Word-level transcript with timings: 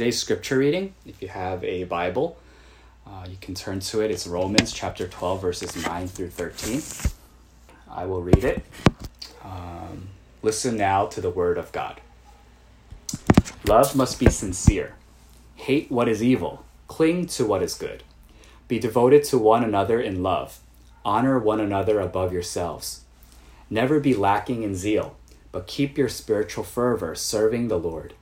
today's 0.00 0.18
scripture 0.18 0.56
reading, 0.56 0.94
if 1.04 1.20
you 1.20 1.28
have 1.28 1.62
a 1.62 1.84
Bible, 1.84 2.38
uh, 3.06 3.26
you 3.28 3.36
can 3.38 3.54
turn 3.54 3.80
to 3.80 4.00
it. 4.00 4.10
It's 4.10 4.26
Romans 4.26 4.72
chapter 4.72 5.06
12, 5.06 5.42
verses 5.42 5.86
9 5.86 6.08
through 6.08 6.30
13. 6.30 6.80
I 7.90 8.06
will 8.06 8.22
read 8.22 8.42
it. 8.42 8.64
Um, 9.44 10.08
listen 10.40 10.78
now 10.78 11.04
to 11.08 11.20
the 11.20 11.28
word 11.28 11.58
of 11.58 11.70
God. 11.72 12.00
Love 13.66 13.94
must 13.94 14.18
be 14.18 14.30
sincere. 14.30 14.94
Hate 15.56 15.90
what 15.90 16.08
is 16.08 16.22
evil. 16.22 16.64
Cling 16.88 17.26
to 17.26 17.44
what 17.44 17.62
is 17.62 17.74
good. 17.74 18.02
Be 18.68 18.78
devoted 18.78 19.22
to 19.24 19.36
one 19.36 19.62
another 19.62 20.00
in 20.00 20.22
love. 20.22 20.60
Honor 21.04 21.38
one 21.38 21.60
another 21.60 22.00
above 22.00 22.32
yourselves. 22.32 23.04
Never 23.68 24.00
be 24.00 24.14
lacking 24.14 24.62
in 24.62 24.74
zeal, 24.74 25.18
but 25.52 25.66
keep 25.66 25.98
your 25.98 26.08
spiritual 26.08 26.64
fervor 26.64 27.14
serving 27.14 27.68
the 27.68 27.78
Lord. 27.78 28.14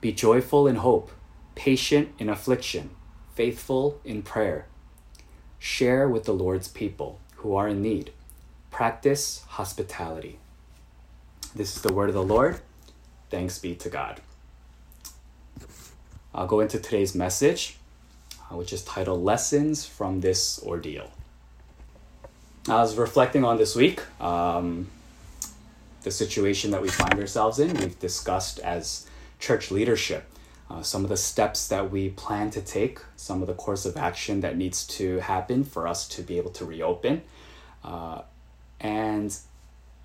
Be 0.00 0.12
joyful 0.12 0.66
in 0.66 0.76
hope, 0.76 1.10
patient 1.54 2.10
in 2.18 2.28
affliction, 2.28 2.90
faithful 3.34 4.00
in 4.04 4.22
prayer. 4.22 4.66
Share 5.58 6.08
with 6.08 6.24
the 6.24 6.32
Lord's 6.32 6.68
people 6.68 7.20
who 7.36 7.54
are 7.54 7.68
in 7.68 7.82
need. 7.82 8.12
Practice 8.70 9.44
hospitality. 9.48 10.38
This 11.54 11.76
is 11.76 11.82
the 11.82 11.92
word 11.92 12.08
of 12.08 12.14
the 12.14 12.22
Lord. 12.22 12.60
Thanks 13.28 13.58
be 13.58 13.74
to 13.74 13.90
God. 13.90 14.20
I'll 16.34 16.46
go 16.46 16.60
into 16.60 16.78
today's 16.78 17.14
message, 17.14 17.76
uh, 18.50 18.56
which 18.56 18.72
is 18.72 18.82
titled 18.84 19.22
Lessons 19.22 19.84
from 19.84 20.20
This 20.20 20.62
Ordeal. 20.62 21.10
I 22.68 22.76
was 22.76 22.96
reflecting 22.96 23.44
on 23.44 23.58
this 23.58 23.74
week, 23.74 24.00
um, 24.20 24.88
the 26.02 26.10
situation 26.10 26.70
that 26.70 26.80
we 26.80 26.88
find 26.88 27.18
ourselves 27.18 27.58
in. 27.58 27.74
We've 27.74 27.98
discussed 27.98 28.60
as 28.60 29.06
church 29.40 29.70
leadership 29.70 30.30
uh, 30.70 30.82
some 30.82 31.02
of 31.02 31.10
the 31.10 31.16
steps 31.16 31.66
that 31.68 31.90
we 31.90 32.10
plan 32.10 32.48
to 32.50 32.60
take, 32.60 33.00
some 33.16 33.42
of 33.42 33.48
the 33.48 33.54
course 33.54 33.84
of 33.84 33.96
action 33.96 34.40
that 34.40 34.56
needs 34.56 34.86
to 34.86 35.18
happen 35.18 35.64
for 35.64 35.88
us 35.88 36.06
to 36.06 36.22
be 36.22 36.38
able 36.38 36.50
to 36.50 36.64
reopen. 36.64 37.22
Uh, 37.82 38.22
and, 38.78 39.36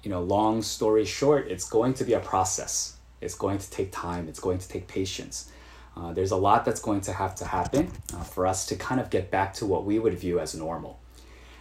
you 0.02 0.09
know, 0.09 0.22
long 0.22 0.63
story 0.63 1.06
short, 1.06 1.47
it's 1.47 1.69
going 1.69 1.94
to 1.94 2.03
be 2.03 2.13
a 2.13 2.19
process. 2.19 2.97
It's 3.22 3.36
going 3.36 3.59
to 3.59 3.69
take 3.69 3.91
time, 3.91 4.28
it's 4.28 4.39
going 4.39 4.58
to 4.58 4.67
take 4.67 4.88
patience. 4.88 5.52
Uh, 5.95 6.13
there's 6.13 6.31
a 6.31 6.36
lot 6.36 6.66
that's 6.66 6.81
going 6.81 7.02
to 7.02 7.13
have 7.13 7.36
to 7.36 7.45
happen 7.45 7.91
uh, 8.13 8.23
for 8.23 8.47
us 8.47 8.66
to 8.66 8.75
kind 8.75 9.00
of 9.00 9.09
get 9.09 9.30
back 9.30 9.53
to 9.53 9.66
what 9.66 9.86
we 9.86 10.00
would 10.00 10.17
view 10.17 10.39
as 10.39 10.56
normal. 10.56 11.00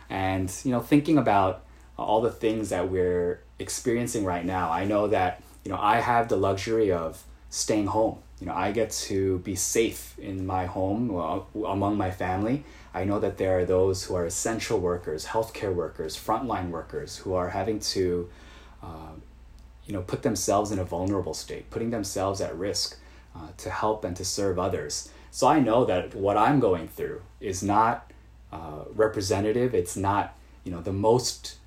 And, 0.08 0.52
you 0.64 0.72
know, 0.72 0.80
thinking 0.80 1.18
about 1.18 1.64
all 1.98 2.22
the 2.22 2.30
things 2.32 2.70
that 2.70 2.90
we're 2.90 3.42
experiencing 3.58 4.24
right 4.24 4.44
now, 4.44 4.72
I 4.72 4.86
know 4.86 5.08
that, 5.08 5.42
you 5.62 5.70
know, 5.70 5.78
I 5.78 6.00
have 6.00 6.28
the 6.28 6.36
luxury 6.36 6.90
of 6.90 7.22
staying 7.54 7.86
home. 7.86 8.18
You 8.40 8.48
know, 8.48 8.54
I 8.54 8.72
get 8.72 8.90
to 9.08 9.38
be 9.38 9.54
safe 9.54 10.18
in 10.18 10.44
my 10.44 10.66
home 10.66 11.08
well, 11.08 11.46
among 11.66 11.96
my 11.96 12.10
family. 12.10 12.64
I 12.92 13.04
know 13.04 13.20
that 13.20 13.38
there 13.38 13.58
are 13.58 13.64
those 13.64 14.04
who 14.04 14.16
are 14.16 14.26
essential 14.26 14.80
workers, 14.80 15.26
healthcare 15.26 15.72
workers, 15.72 16.16
frontline 16.16 16.70
workers 16.70 17.18
who 17.18 17.34
are 17.34 17.50
having 17.50 17.78
to, 17.94 18.28
uh, 18.82 19.12
you 19.86 19.92
know, 19.92 20.02
put 20.02 20.22
themselves 20.22 20.72
in 20.72 20.80
a 20.80 20.84
vulnerable 20.84 21.32
state, 21.32 21.70
putting 21.70 21.90
themselves 21.90 22.40
at 22.40 22.58
risk 22.58 22.98
uh, 23.36 23.48
to 23.56 23.70
help 23.70 24.04
and 24.04 24.16
to 24.16 24.24
serve 24.24 24.58
others. 24.58 25.10
So 25.30 25.46
I 25.46 25.60
know 25.60 25.84
that 25.84 26.12
what 26.14 26.36
I'm 26.36 26.58
going 26.58 26.88
through 26.88 27.22
is 27.40 27.62
not 27.62 28.10
uh, 28.52 28.84
representative. 28.92 29.76
It's 29.76 29.96
not, 29.96 30.36
you 30.64 30.72
know, 30.72 30.80
the 30.80 30.92
most 30.92 31.58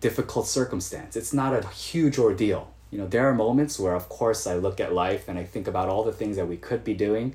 difficult 0.00 0.48
circumstance. 0.48 1.14
It's 1.14 1.32
not 1.32 1.52
a 1.54 1.68
huge 1.68 2.18
ordeal. 2.18 2.72
You 2.92 2.98
know, 2.98 3.06
there 3.06 3.26
are 3.26 3.34
moments 3.34 3.78
where, 3.78 3.94
of 3.94 4.10
course, 4.10 4.46
I 4.46 4.56
look 4.56 4.78
at 4.78 4.92
life 4.92 5.26
and 5.26 5.38
I 5.38 5.44
think 5.44 5.66
about 5.66 5.88
all 5.88 6.04
the 6.04 6.12
things 6.12 6.36
that 6.36 6.46
we 6.46 6.58
could 6.58 6.84
be 6.84 6.92
doing. 6.92 7.34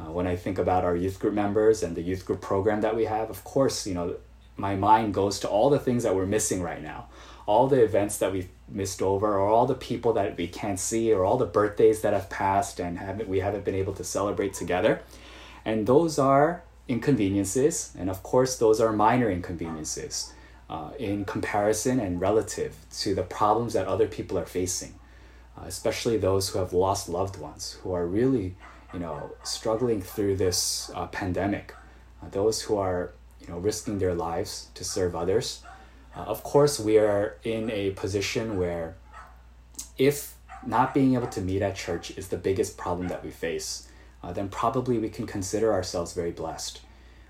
Uh, 0.00 0.10
when 0.10 0.26
I 0.26 0.34
think 0.34 0.58
about 0.58 0.84
our 0.84 0.96
youth 0.96 1.20
group 1.20 1.32
members 1.32 1.84
and 1.84 1.94
the 1.94 2.02
youth 2.02 2.26
group 2.26 2.40
program 2.40 2.80
that 2.80 2.96
we 2.96 3.04
have, 3.04 3.30
of 3.30 3.44
course, 3.44 3.86
you 3.86 3.94
know, 3.94 4.16
my 4.56 4.74
mind 4.74 5.14
goes 5.14 5.38
to 5.40 5.48
all 5.48 5.70
the 5.70 5.78
things 5.78 6.02
that 6.02 6.16
we're 6.16 6.26
missing 6.26 6.60
right 6.60 6.82
now. 6.82 7.06
All 7.46 7.68
the 7.68 7.82
events 7.84 8.18
that 8.18 8.32
we've 8.32 8.48
missed 8.68 9.00
over 9.00 9.38
or 9.38 9.46
all 9.46 9.66
the 9.66 9.76
people 9.76 10.12
that 10.14 10.36
we 10.36 10.48
can't 10.48 10.80
see 10.80 11.12
or 11.12 11.24
all 11.24 11.38
the 11.38 11.46
birthdays 11.46 12.02
that 12.02 12.12
have 12.12 12.28
passed 12.28 12.80
and 12.80 12.98
haven't 12.98 13.28
we 13.28 13.38
haven't 13.38 13.64
been 13.64 13.76
able 13.76 13.94
to 13.94 14.02
celebrate 14.02 14.54
together. 14.54 15.02
And 15.64 15.86
those 15.86 16.18
are 16.18 16.64
inconveniences 16.88 17.92
and 17.98 18.10
of 18.10 18.22
course 18.22 18.58
those 18.58 18.80
are 18.80 18.92
minor 18.92 19.30
inconveniences 19.30 20.32
uh, 20.68 20.90
in 20.98 21.24
comparison 21.24 22.00
and 22.00 22.20
relative 22.20 22.76
to 22.90 23.14
the 23.14 23.22
problems 23.22 23.72
that 23.72 23.86
other 23.86 24.06
people 24.06 24.38
are 24.38 24.46
facing 24.46 24.94
uh, 25.58 25.64
especially 25.66 26.16
those 26.16 26.48
who 26.50 26.58
have 26.58 26.72
lost 26.72 27.08
loved 27.08 27.38
ones 27.38 27.78
who 27.82 27.92
are 27.92 28.06
really 28.06 28.54
you 28.92 28.98
know 28.98 29.30
struggling 29.42 30.02
through 30.02 30.36
this 30.36 30.90
uh, 30.94 31.06
pandemic 31.06 31.74
uh, 32.22 32.28
those 32.30 32.62
who 32.62 32.76
are 32.76 33.12
you 33.40 33.46
know 33.48 33.58
risking 33.58 33.98
their 33.98 34.14
lives 34.14 34.68
to 34.74 34.84
serve 34.84 35.14
others 35.14 35.62
uh, 36.16 36.20
of 36.20 36.42
course, 36.42 36.80
we 36.80 36.98
are 36.98 37.36
in 37.44 37.70
a 37.70 37.90
position 37.90 38.58
where 38.58 38.96
if 39.98 40.34
not 40.66 40.94
being 40.94 41.14
able 41.14 41.26
to 41.28 41.40
meet 41.40 41.62
at 41.62 41.76
church 41.76 42.10
is 42.16 42.28
the 42.28 42.38
biggest 42.38 42.78
problem 42.78 43.08
that 43.08 43.22
we 43.22 43.30
face, 43.30 43.88
uh, 44.22 44.32
then 44.32 44.48
probably 44.48 44.98
we 44.98 45.10
can 45.10 45.26
consider 45.26 45.72
ourselves 45.72 46.14
very 46.14 46.30
blessed. 46.30 46.80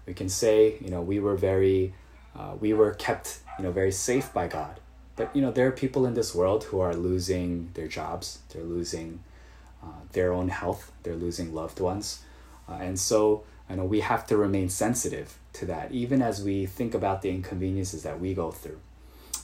We 0.06 0.14
can 0.14 0.28
say, 0.28 0.76
you 0.80 0.88
know, 0.88 1.02
we 1.02 1.18
were 1.18 1.36
very, 1.36 1.94
uh, 2.38 2.54
we 2.58 2.72
were 2.72 2.92
kept, 2.94 3.38
you 3.58 3.64
know, 3.64 3.70
very 3.70 3.92
safe 3.92 4.32
by 4.32 4.46
God. 4.46 4.80
But 5.16 5.34
you 5.34 5.40
know, 5.40 5.50
there 5.50 5.66
are 5.66 5.72
people 5.72 6.04
in 6.06 6.14
this 6.14 6.34
world 6.34 6.64
who 6.64 6.80
are 6.80 6.94
losing 6.94 7.70
their 7.74 7.88
jobs. 7.88 8.40
They're 8.50 8.62
losing 8.62 9.20
uh, 9.82 10.02
their 10.12 10.32
own 10.32 10.48
health. 10.48 10.92
They're 11.02 11.16
losing 11.16 11.54
loved 11.54 11.80
ones, 11.80 12.22
uh, 12.68 12.74
and 12.74 12.98
so 12.98 13.44
you 13.70 13.76
know 13.76 13.84
we 13.84 14.00
have 14.00 14.26
to 14.26 14.36
remain 14.36 14.68
sensitive 14.68 15.38
to 15.54 15.66
that, 15.66 15.90
even 15.92 16.20
as 16.20 16.44
we 16.44 16.66
think 16.66 16.92
about 16.94 17.22
the 17.22 17.30
inconveniences 17.30 18.02
that 18.02 18.20
we 18.20 18.34
go 18.34 18.50
through. 18.50 18.80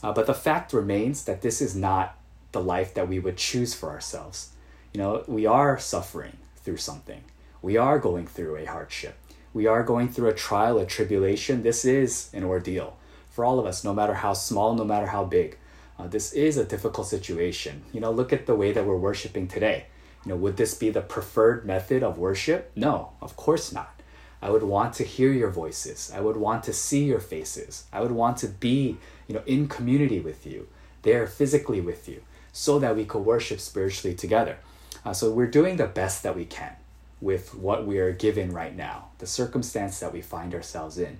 Uh, 0.03 0.12
but 0.12 0.26
the 0.26 0.34
fact 0.34 0.72
remains 0.72 1.24
that 1.24 1.41
this 1.41 1.62
is 1.62 1.74
not 1.74 2.19
the 2.50 2.62
life 2.62 2.92
that 2.94 3.09
we 3.09 3.19
would 3.19 3.38
choose 3.38 3.72
for 3.72 3.88
ourselves. 3.88 4.50
You 4.92 5.00
know, 5.00 5.24
we 5.26 5.47
are 5.47 5.78
suffering 5.78 6.36
through 6.56 6.76
something. 6.76 7.22
We 7.62 7.78
are 7.78 7.98
going 7.98 8.26
through 8.26 8.56
a 8.56 8.66
hardship. 8.66 9.16
We 9.54 9.66
are 9.66 9.82
going 9.82 10.08
through 10.08 10.30
a 10.30 10.34
trial, 10.34 10.78
a 10.78 10.86
tribulation. 10.86 11.62
This 11.62 11.84
is 11.84 12.30
an 12.32 12.42
ordeal 12.42 12.96
for 13.30 13.44
all 13.44 13.58
of 13.58 13.66
us, 13.66 13.84
no 13.84 13.92
matter 13.92 14.14
how 14.14 14.32
small, 14.32 14.74
no 14.74 14.84
matter 14.84 15.06
how 15.06 15.24
big. 15.24 15.58
Uh, 15.98 16.06
this 16.06 16.32
is 16.32 16.56
a 16.56 16.64
difficult 16.64 17.06
situation. 17.06 17.82
You 17.92 18.00
know, 18.00 18.10
look 18.10 18.32
at 18.32 18.46
the 18.46 18.54
way 18.54 18.72
that 18.72 18.86
we're 18.86 18.96
worshiping 18.96 19.48
today. 19.48 19.86
You 20.24 20.30
know, 20.30 20.36
would 20.36 20.56
this 20.56 20.74
be 20.74 20.88
the 20.88 21.02
preferred 21.02 21.66
method 21.66 22.02
of 22.02 22.16
worship? 22.16 22.72
No, 22.74 23.12
of 23.20 23.36
course 23.36 23.72
not. 23.72 24.00
I 24.41 24.48
would 24.48 24.62
want 24.62 24.94
to 24.94 25.04
hear 25.04 25.30
your 25.30 25.50
voices. 25.50 26.10
I 26.14 26.20
would 26.20 26.36
want 26.38 26.64
to 26.64 26.72
see 26.72 27.04
your 27.04 27.20
faces. 27.20 27.84
I 27.92 28.00
would 28.00 28.10
want 28.10 28.38
to 28.38 28.48
be, 28.48 28.96
you 29.28 29.34
know, 29.34 29.42
in 29.46 29.68
community 29.68 30.18
with 30.18 30.46
you, 30.46 30.68
there 31.02 31.26
physically 31.26 31.80
with 31.80 32.08
you, 32.08 32.22
so 32.52 32.78
that 32.78 32.96
we 32.96 33.04
could 33.04 33.24
worship 33.24 33.60
spiritually 33.60 34.16
together. 34.16 34.58
Uh, 35.04 35.12
so 35.12 35.30
we're 35.30 35.46
doing 35.46 35.76
the 35.76 35.86
best 35.86 36.22
that 36.22 36.34
we 36.34 36.46
can 36.46 36.74
with 37.22 37.55
what 37.55 37.87
we 37.87 37.99
are 38.00 38.12
given 38.12 38.53
right 38.53 38.77
now, 38.77 39.06
the 39.19 39.27
circumstance 39.27 40.00
that 40.00 40.12
we 40.12 40.21
find 40.21 40.55
ourselves 40.55 40.99
in. 40.99 41.19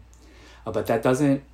Uh, 0.67 0.73
but 0.73 0.87
that 0.89 1.03
doesn't 1.03 1.45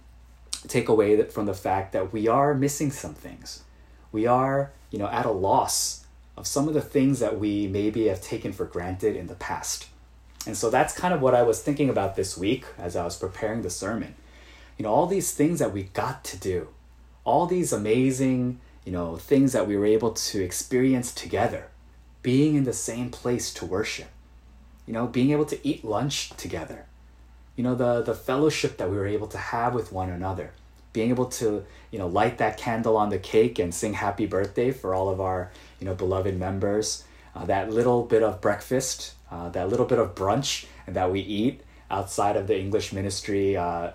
take 0.67 0.89
away 0.89 1.23
from 1.25 1.47
the 1.47 1.55
fact 1.55 1.93
that 1.93 2.13
we 2.13 2.27
are 2.27 2.55
missing 2.55 2.91
some 2.91 3.15
things. 3.15 3.63
We 4.11 4.27
are, 4.27 4.73
you 4.91 4.99
know, 4.99 5.09
at 5.09 5.27
a 5.27 5.31
loss 5.31 6.07
of 6.37 6.47
some 6.47 6.67
of 6.67 6.75
the 6.75 6.81
things 6.81 7.21
that 7.21 7.39
we 7.39 7.67
maybe 7.67 8.07
have 8.07 8.23
taken 8.23 8.53
for 8.53 8.65
granted 8.65 9.17
in 9.17 9.27
the 9.27 9.35
past. 9.35 9.87
And 10.47 10.57
so 10.57 10.71
that's 10.71 10.95
kind 10.97 11.13
of 11.13 11.21
what 11.21 11.35
I 11.35 11.43
was 11.43 11.63
thinking 11.63 11.91
about 11.91 12.17
this 12.17 12.39
week 12.39 12.65
as 12.79 12.97
I 12.97 13.05
was 13.05 13.17
preparing 13.17 13.61
the 13.61 13.71
sermon. 13.71 14.15
You 14.79 14.85
know, 14.85 14.93
all 14.93 15.07
these 15.07 15.35
things 15.35 15.59
that 15.59 15.75
we 15.75 15.85
got 15.85 16.25
to 16.25 16.39
do, 16.39 16.69
all 17.25 17.47
these 17.47 17.73
amazing, 17.73 18.61
you 18.85 18.93
know, 18.93 19.17
things 19.17 19.53
that 19.53 19.67
we 19.67 19.77
were 19.77 19.85
able 19.85 20.13
to 20.13 20.43
experience 20.43 21.13
together, 21.13 21.69
being 22.23 22.55
in 22.55 22.65
the 22.65 22.73
same 22.73 23.11
place 23.11 23.53
to 23.55 23.67
worship, 23.67 24.09
you 24.89 24.93
know, 24.93 25.07
being 25.07 25.31
able 25.31 25.45
to 25.45 25.69
eat 25.69 25.85
lunch 25.85 26.31
together, 26.31 26.87
you 27.55 27.63
know, 27.63 27.77
the, 27.77 28.03
the 28.03 28.15
fellowship 28.15 28.79
that 28.79 28.91
we 28.91 28.97
were 28.97 29.07
able 29.07 29.29
to 29.29 29.39
have 29.39 29.75
with 29.75 29.93
one 29.93 30.11
another, 30.11 30.51
being 30.93 31.11
able 31.11 31.27
to, 31.27 31.65
you 31.93 31.99
know, 32.01 32.09
light 32.09 32.39
that 32.39 32.57
candle 32.57 32.97
on 32.97 33.11
the 33.11 33.19
cake 33.19 33.61
and 33.61 33.73
sing 33.73 33.93
happy 33.93 34.27
birthday 34.27 34.73
for 34.73 34.95
all 34.95 35.09
of 35.09 35.21
our, 35.21 35.53
you 35.79 35.87
know, 35.87 35.95
beloved 35.95 36.37
members, 36.37 37.05
uh, 37.37 37.45
that 37.45 37.71
little 37.71 38.03
bit 38.03 38.25
of 38.25 38.41
breakfast 38.41 39.13
uh, 39.31 39.49
that 39.51 39.69
little 39.69 39.87
bit 39.87 39.99
of 39.99 40.15
brunch 40.15 40.67
that 40.87 41.11
we 41.13 41.21
eat 41.21 41.61
outside 41.91 42.37
of 42.37 42.47
the 42.47 42.59
English 42.59 42.93
ministry 42.93 43.57
uh, 43.57 43.91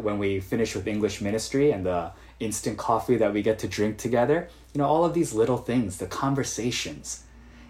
when 0.00 0.18
we 0.18 0.40
finish 0.40 0.74
with 0.74 0.86
English 0.86 1.20
ministry 1.20 1.70
and 1.70 1.86
the 1.86 2.10
instant 2.40 2.76
coffee 2.76 3.16
that 3.16 3.32
we 3.32 3.42
get 3.42 3.58
to 3.58 3.68
drink 3.68 3.98
together. 3.98 4.48
You 4.72 4.80
know, 4.80 4.86
all 4.86 5.04
of 5.04 5.14
these 5.14 5.32
little 5.32 5.56
things, 5.56 5.98
the 5.98 6.06
conversations, 6.06 7.24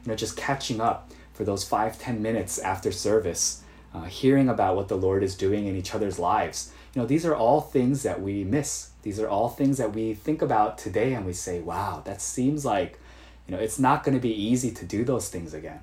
you 0.04 0.10
know, 0.10 0.16
just 0.16 0.36
catching 0.36 0.80
up 0.80 1.10
for 1.34 1.44
those 1.44 1.64
five, 1.64 1.98
ten 1.98 2.22
minutes 2.22 2.58
after 2.58 2.90
service, 2.90 3.62
uh, 3.92 4.04
hearing 4.04 4.48
about 4.48 4.76
what 4.76 4.88
the 4.88 4.96
Lord 4.96 5.22
is 5.22 5.34
doing 5.34 5.66
in 5.66 5.76
each 5.76 5.94
other's 5.94 6.18
lives. 6.18 6.72
You 6.94 7.02
know, 7.02 7.06
these 7.06 7.26
are 7.26 7.34
all 7.34 7.60
things 7.60 8.04
that 8.04 8.22
we 8.22 8.44
miss. 8.44 8.90
These 9.02 9.20
are 9.20 9.28
all 9.28 9.48
things 9.48 9.78
that 9.78 9.94
we 9.94 10.14
think 10.14 10.40
about 10.40 10.78
today 10.78 11.12
and 11.12 11.26
we 11.26 11.32
say, 11.32 11.60
wow, 11.60 12.02
that 12.04 12.22
seems 12.22 12.64
like, 12.64 12.98
you 13.46 13.54
know, 13.54 13.60
it's 13.60 13.78
not 13.78 14.04
going 14.04 14.14
to 14.14 14.20
be 14.20 14.32
easy 14.32 14.70
to 14.70 14.84
do 14.84 15.04
those 15.04 15.28
things 15.28 15.52
again. 15.52 15.80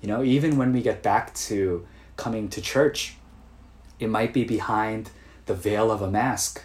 You 0.00 0.08
know, 0.08 0.22
even 0.22 0.56
when 0.56 0.72
we 0.72 0.82
get 0.82 1.02
back 1.02 1.34
to 1.34 1.86
coming 2.16 2.48
to 2.50 2.60
church, 2.60 3.16
it 3.98 4.08
might 4.08 4.32
be 4.32 4.44
behind 4.44 5.10
the 5.46 5.54
veil 5.54 5.90
of 5.90 6.00
a 6.00 6.10
mask. 6.10 6.62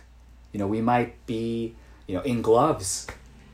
You 0.51 0.59
know, 0.59 0.67
we 0.67 0.81
might 0.81 1.25
be, 1.25 1.75
you 2.07 2.15
know, 2.15 2.21
in 2.21 2.41
gloves. 2.41 3.07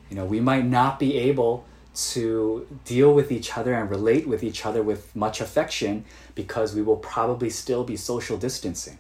You 0.10 0.16
know, 0.16 0.26
we 0.26 0.40
might 0.40 0.66
not 0.66 1.00
be 1.00 1.18
able 1.18 1.66
to 1.98 2.68
deal 2.86 3.12
with 3.12 3.32
each 3.32 3.58
other 3.58 3.74
and 3.74 3.90
relate 3.90 4.28
with 4.28 4.44
each 4.44 4.68
other 4.68 4.84
with 4.84 5.16
much 5.16 5.42
affection 5.42 6.06
because 6.36 6.76
we 6.76 6.82
will 6.84 6.98
probably 6.98 7.50
still 7.50 7.84
be 7.84 7.98
social 7.98 8.38
distancing. 8.38 9.00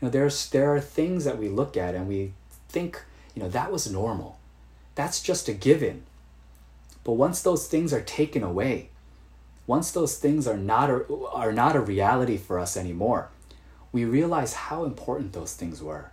You 0.00 0.06
know, 0.06 0.10
there's 0.10 0.48
there 0.50 0.72
are 0.72 0.80
things 0.80 1.24
that 1.24 1.38
we 1.38 1.48
look 1.48 1.76
at 1.76 1.96
and 1.96 2.06
we 2.06 2.32
think, 2.68 3.02
you 3.34 3.42
know, 3.42 3.48
that 3.48 3.72
was 3.72 3.90
normal. 3.90 4.38
That's 4.94 5.20
just 5.20 5.48
a 5.48 5.52
given. 5.52 6.04
But 7.02 7.14
once 7.14 7.42
those 7.42 7.66
things 7.66 7.92
are 7.92 8.00
taken 8.00 8.44
away, 8.44 8.90
once 9.66 9.90
those 9.90 10.16
things 10.16 10.46
are 10.46 10.56
not 10.56 10.90
a, 10.90 11.04
are 11.32 11.52
not 11.52 11.74
a 11.74 11.80
reality 11.80 12.36
for 12.36 12.60
us 12.60 12.76
anymore, 12.76 13.30
we 13.90 14.04
realize 14.04 14.54
how 14.54 14.84
important 14.84 15.32
those 15.32 15.54
things 15.54 15.82
were. 15.82 16.12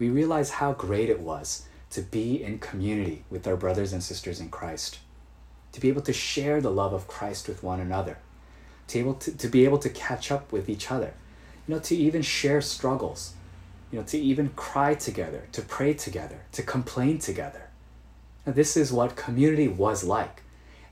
We 0.00 0.08
realize 0.08 0.50
how 0.50 0.72
great 0.72 1.10
it 1.10 1.20
was 1.20 1.66
to 1.90 2.02
be 2.02 2.42
in 2.42 2.58
community 2.58 3.22
with 3.30 3.46
our 3.46 3.56
brothers 3.56 3.92
and 3.92 4.02
sisters 4.02 4.40
in 4.40 4.48
Christ 4.48 4.98
to 5.74 5.80
be 5.80 5.88
able 5.88 6.02
to 6.02 6.12
share 6.12 6.60
the 6.60 6.70
love 6.70 6.92
of 6.92 7.08
Christ 7.08 7.48
with 7.48 7.64
one 7.64 7.80
another, 7.80 8.18
to, 8.86 8.98
able 9.00 9.14
to, 9.14 9.36
to 9.36 9.48
be 9.48 9.64
able 9.64 9.78
to 9.78 9.88
catch 9.88 10.30
up 10.30 10.52
with 10.52 10.68
each 10.68 10.88
other, 10.88 11.14
you 11.66 11.74
know, 11.74 11.80
to 11.80 11.96
even 11.96 12.22
share 12.22 12.60
struggles, 12.60 13.34
you 13.90 13.98
know, 13.98 14.04
to 14.04 14.16
even 14.16 14.50
cry 14.50 14.94
together, 14.94 15.48
to 15.50 15.62
pray 15.62 15.92
together, 15.92 16.42
to 16.52 16.62
complain 16.62 17.18
together. 17.18 17.70
Now, 18.46 18.52
this 18.52 18.76
is 18.76 18.92
what 18.92 19.16
community 19.16 19.66
was 19.66 20.04
like. 20.04 20.42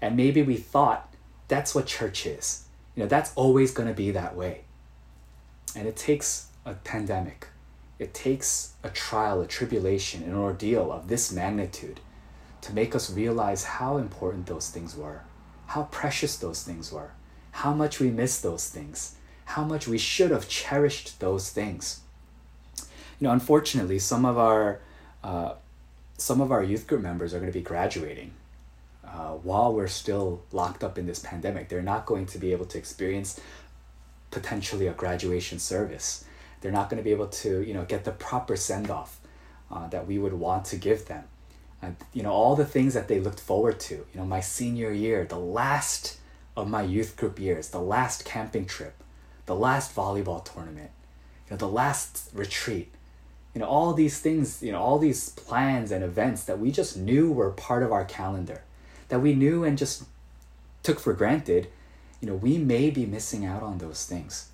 And 0.00 0.16
maybe 0.16 0.42
we 0.42 0.56
thought 0.56 1.14
that's 1.46 1.76
what 1.76 1.86
church 1.86 2.26
is. 2.26 2.64
You 2.96 3.04
know, 3.04 3.08
that's 3.08 3.32
always 3.36 3.70
going 3.70 3.88
to 3.88 3.94
be 3.94 4.10
that 4.10 4.34
way. 4.34 4.62
And 5.76 5.86
it 5.86 5.94
takes 5.94 6.48
a 6.66 6.74
pandemic, 6.74 7.46
it 8.00 8.14
takes 8.14 8.72
a 8.82 8.90
trial, 8.90 9.40
a 9.40 9.46
tribulation, 9.46 10.24
an 10.24 10.34
ordeal 10.34 10.90
of 10.90 11.06
this 11.06 11.30
magnitude 11.30 12.00
to 12.62 12.72
make 12.72 12.94
us 12.94 13.12
realize 13.12 13.64
how 13.64 13.98
important 13.98 14.46
those 14.46 14.70
things 14.70 14.96
were, 14.96 15.22
how 15.66 15.82
precious 15.84 16.36
those 16.36 16.62
things 16.62 16.90
were, 16.90 17.10
how 17.50 17.74
much 17.74 18.00
we 18.00 18.10
miss 18.10 18.40
those 18.40 18.68
things, 18.68 19.16
how 19.44 19.64
much 19.64 19.86
we 19.86 19.98
should 19.98 20.30
have 20.30 20.48
cherished 20.48 21.20
those 21.20 21.50
things. 21.50 22.00
You 23.20 23.26
know, 23.26 23.32
unfortunately, 23.32 23.98
some 23.98 24.24
of 24.24 24.38
our 24.38 24.80
uh, 25.22 25.54
some 26.16 26.40
of 26.40 26.52
our 26.52 26.62
youth 26.62 26.86
group 26.86 27.02
members 27.02 27.34
are 27.34 27.38
going 27.38 27.50
to 27.50 27.58
be 27.58 27.64
graduating 27.64 28.32
uh, 29.04 29.32
while 29.42 29.72
we're 29.72 29.88
still 29.88 30.42
locked 30.52 30.84
up 30.84 30.98
in 30.98 31.06
this 31.06 31.18
pandemic. 31.18 31.68
They're 31.68 31.82
not 31.82 32.06
going 32.06 32.26
to 32.26 32.38
be 32.38 32.52
able 32.52 32.66
to 32.66 32.78
experience 32.78 33.40
potentially 34.30 34.86
a 34.86 34.92
graduation 34.92 35.58
service. 35.58 36.24
They're 36.60 36.72
not 36.72 36.88
going 36.88 36.98
to 36.98 37.04
be 37.04 37.10
able 37.10 37.26
to, 37.28 37.60
you 37.62 37.74
know, 37.74 37.84
get 37.84 38.04
the 38.04 38.12
proper 38.12 38.56
send 38.56 38.88
off 38.88 39.18
uh, 39.70 39.88
that 39.88 40.06
we 40.06 40.18
would 40.18 40.32
want 40.32 40.64
to 40.66 40.76
give 40.76 41.06
them 41.06 41.24
and 41.82 41.96
you 42.12 42.22
know 42.22 42.30
all 42.30 42.56
the 42.56 42.64
things 42.64 42.94
that 42.94 43.08
they 43.08 43.20
looked 43.20 43.40
forward 43.40 43.78
to 43.80 43.94
you 43.94 44.16
know 44.16 44.24
my 44.24 44.40
senior 44.40 44.90
year 44.92 45.24
the 45.24 45.38
last 45.38 46.18
of 46.56 46.68
my 46.68 46.82
youth 46.82 47.16
group 47.16 47.38
years 47.38 47.68
the 47.68 47.80
last 47.80 48.24
camping 48.24 48.64
trip 48.64 48.94
the 49.46 49.54
last 49.54 49.94
volleyball 49.94 50.44
tournament 50.44 50.90
you 51.46 51.50
know 51.50 51.56
the 51.56 51.68
last 51.68 52.30
retreat 52.32 52.94
you 53.54 53.60
know 53.60 53.66
all 53.66 53.92
these 53.92 54.20
things 54.20 54.62
you 54.62 54.72
know 54.72 54.80
all 54.80 54.98
these 54.98 55.30
plans 55.30 55.90
and 55.90 56.02
events 56.04 56.44
that 56.44 56.58
we 56.58 56.70
just 56.70 56.96
knew 56.96 57.30
were 57.30 57.50
part 57.50 57.82
of 57.82 57.92
our 57.92 58.04
calendar 58.04 58.62
that 59.08 59.20
we 59.20 59.34
knew 59.34 59.64
and 59.64 59.76
just 59.76 60.04
took 60.82 60.98
for 60.98 61.12
granted 61.12 61.68
you 62.22 62.28
know 62.28 62.34
we 62.36 62.56
may 62.56 62.88
be 62.88 63.04
missing 63.04 63.44
out 63.44 63.62
on 63.62 63.78
those 63.78 64.06
things. 64.06 64.48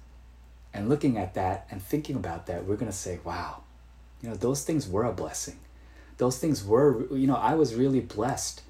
And 0.75 0.89
looking 0.89 1.17
at 1.17 1.35
that 1.35 1.67
and 1.71 1.83
thinking 1.83 2.17
about 2.17 2.47
that 2.47 2.65
we're 2.65 2.77
going 2.77 2.91
to 2.91 2.97
say 2.97 3.21
wow. 3.23 3.63
You 4.23 4.31
know 4.31 4.35
those 4.35 4.65
things 4.65 4.89
were 4.89 5.05
a 5.05 5.13
blessing 5.13 5.59
those 6.19 6.39
things 6.39 6.65
were 6.65 7.07
you 7.15 7.27
know 7.27 7.37
i 7.37 7.55
was 7.55 7.75
really 7.75 8.01
blessed 8.01 8.63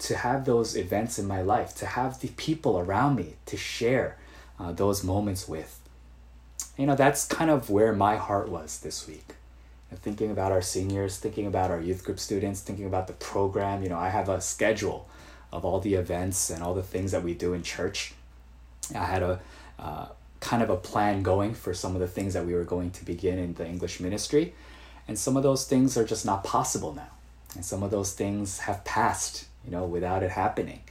to 0.00 0.16
have 0.16 0.46
those 0.46 0.76
events 0.76 1.18
in 1.18 1.26
my 1.26 1.42
life 1.42 1.74
to 1.74 1.86
have 1.86 2.20
the 2.20 2.28
people 2.28 2.78
around 2.78 3.16
me 3.16 3.34
to 3.44 3.56
share 3.56 4.16
uh, 4.58 4.72
those 4.72 5.04
moments 5.04 5.46
with. 5.46 5.78
You 6.76 6.86
know 6.86 6.96
that's 6.96 7.26
kind 7.26 7.50
of 7.50 7.68
where 7.68 7.92
my 7.92 8.16
heart 8.16 8.48
was 8.48 8.80
this 8.80 9.06
week. 9.06 9.34
Thinking 9.92 10.30
about 10.30 10.52
our 10.52 10.62
seniors 10.62 11.18
thinking 11.18 11.46
about 11.46 11.70
our 11.72 11.80
youth 11.80 12.04
group 12.04 12.20
students 12.20 12.60
thinking 12.60 12.86
about 12.86 13.08
the 13.08 13.12
program 13.12 13.82
you 13.82 13.88
know 13.88 13.98
i 13.98 14.08
have 14.08 14.28
a 14.28 14.40
schedule 14.40 15.08
of 15.52 15.64
all 15.64 15.80
the 15.80 15.94
events 15.94 16.48
and 16.48 16.62
all 16.62 16.74
the 16.74 16.82
things 16.82 17.10
that 17.10 17.24
we 17.24 17.34
do 17.34 17.54
in 17.54 17.64
church. 17.64 18.14
I 18.94 19.04
had 19.04 19.24
a 19.24 19.40
uh, 19.80 20.06
kind 20.38 20.62
of 20.62 20.70
a 20.70 20.76
plan 20.76 21.24
going 21.24 21.54
for 21.54 21.74
some 21.74 21.94
of 21.94 22.00
the 22.00 22.06
things 22.06 22.34
that 22.34 22.46
we 22.46 22.54
were 22.54 22.64
going 22.64 22.92
to 22.92 23.04
begin 23.04 23.38
in 23.38 23.54
the 23.54 23.66
english 23.66 24.00
ministry 24.00 24.54
and 25.10 25.18
some 25.18 25.36
of 25.36 25.42
those 25.42 25.64
things 25.64 25.96
are 25.96 26.04
just 26.04 26.24
not 26.24 26.44
possible 26.44 26.94
now. 26.94 27.10
And 27.56 27.64
some 27.64 27.82
of 27.82 27.90
those 27.90 28.12
things 28.12 28.60
have 28.60 28.84
passed, 28.84 29.46
you 29.64 29.72
know, 29.72 29.84
without 29.84 30.22
it 30.22 30.30
happening, 30.30 30.82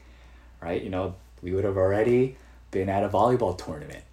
right? 0.60 0.84
You 0.84 0.90
know, 0.90 1.16
we 1.42 1.54
would 1.54 1.64
have 1.64 1.78
already 1.78 2.36
been 2.70 2.90
at 2.90 3.02
a 3.02 3.08
volleyball 3.08 3.58
tournament. 3.58 4.04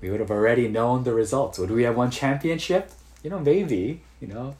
We 0.00 0.10
would 0.10 0.18
have 0.18 0.32
already 0.32 0.66
known 0.66 1.04
the 1.04 1.14
results. 1.14 1.60
Would 1.60 1.70
we 1.70 1.84
have 1.84 1.94
won 1.94 2.10
championship? 2.10 2.90
You 3.22 3.30
know, 3.30 3.38
maybe, 3.38 4.00
you 4.20 4.26
know, 4.26 4.56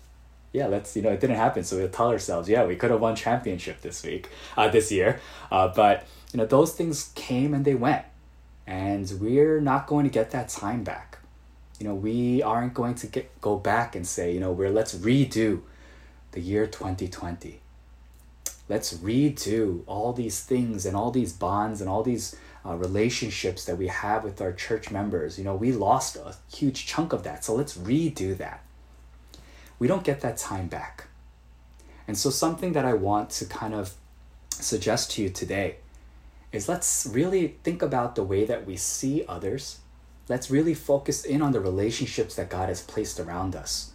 yeah, 0.53 0.69
let's, 0.69 0.95
you 0.95 1.03
know, 1.03 1.11
it 1.11 1.19
didn't 1.19 1.35
happen. 1.35 1.65
So 1.65 1.79
we'll 1.79 1.89
tell 1.89 2.11
ourselves, 2.11 2.49
yeah, 2.49 2.65
we 2.65 2.77
could 2.77 2.93
have 2.93 3.01
won 3.01 3.17
championship 3.17 3.81
this 3.81 4.05
week, 4.05 4.29
uh, 4.57 4.69
this 4.69 4.93
year. 4.93 5.19
Uh, 5.51 5.67
but, 5.67 6.07
you 6.33 6.39
know, 6.39 6.47
those 6.47 6.75
things 6.75 7.11
came 7.17 7.55
and 7.55 7.65
they 7.65 7.75
went. 7.75 8.05
And 8.69 9.13
we're 9.21 9.61
not 9.61 9.89
going 9.89 10.05
to 10.05 10.11
get 10.11 10.31
that 10.31 10.49
time 10.49 10.85
back 10.85 11.19
you 11.83 11.89
know 11.89 11.97
we 11.97 12.41
aren't 12.45 12.75
going 12.75 12.95
to 12.95 13.09
get 13.09 13.41
go 13.41 13.57
back 13.57 13.97
and 13.97 14.07
say 14.07 14.33
you 14.33 14.39
know 14.39 14.53
we're 14.53 14.71
let's 14.71 14.95
redo 14.95 15.63
the 16.31 16.41
year 16.41 16.65
2020 16.65 17.59
let's 18.69 18.95
redo 18.99 19.83
all 19.89 20.13
these 20.13 20.45
things 20.45 20.87
and 20.87 20.97
all 20.97 21.11
these 21.11 21.33
bonds 21.33 21.81
and 21.81 21.91
all 21.91 22.05
these 22.05 22.37
uh, 22.65 22.77
relationships 22.77 23.65
that 23.65 23.77
we 23.77 23.89
have 23.89 24.23
with 24.23 24.41
our 24.41 24.53
church 24.53 24.93
members. 24.93 25.37
You 25.37 25.45
know 25.45 25.57
we 25.57 25.73
lost 25.73 26.15
a 26.15 26.37
huge 26.55 26.87
chunk 26.87 27.13
of 27.13 27.25
that 27.25 27.45
so 27.45 27.53
let's 27.53 27.77
redo 27.77 28.37
that. 28.37 28.63
We 29.81 29.89
don't 29.89 30.05
get 30.05 30.21
that 30.21 30.37
time 30.37 30.69
back. 30.69 31.09
And 32.07 32.17
so 32.17 32.31
something 32.31 32.73
that 32.75 32.85
i 32.85 32.95
want 32.95 33.31
to 33.31 33.45
kind 33.45 33.75
of 33.75 33.95
suggest 34.51 35.11
to 35.13 35.23
you 35.23 35.31
today 35.31 35.79
is 36.53 36.69
let's 36.69 37.09
really 37.11 37.57
think 37.65 37.83
about 37.83 38.15
the 38.15 38.23
way 38.23 38.45
that 38.45 38.67
we 38.67 38.77
see 38.77 39.25
others 39.27 39.82
Let's 40.29 40.51
really 40.51 40.75
focus 40.75 41.25
in 41.25 41.43
on 41.43 41.53
the 41.53 41.61
relationships 41.61 42.37
that 42.37 42.51
God 42.51 42.69
has 42.69 42.81
placed 42.81 43.19
around 43.19 43.57
us. 43.57 43.93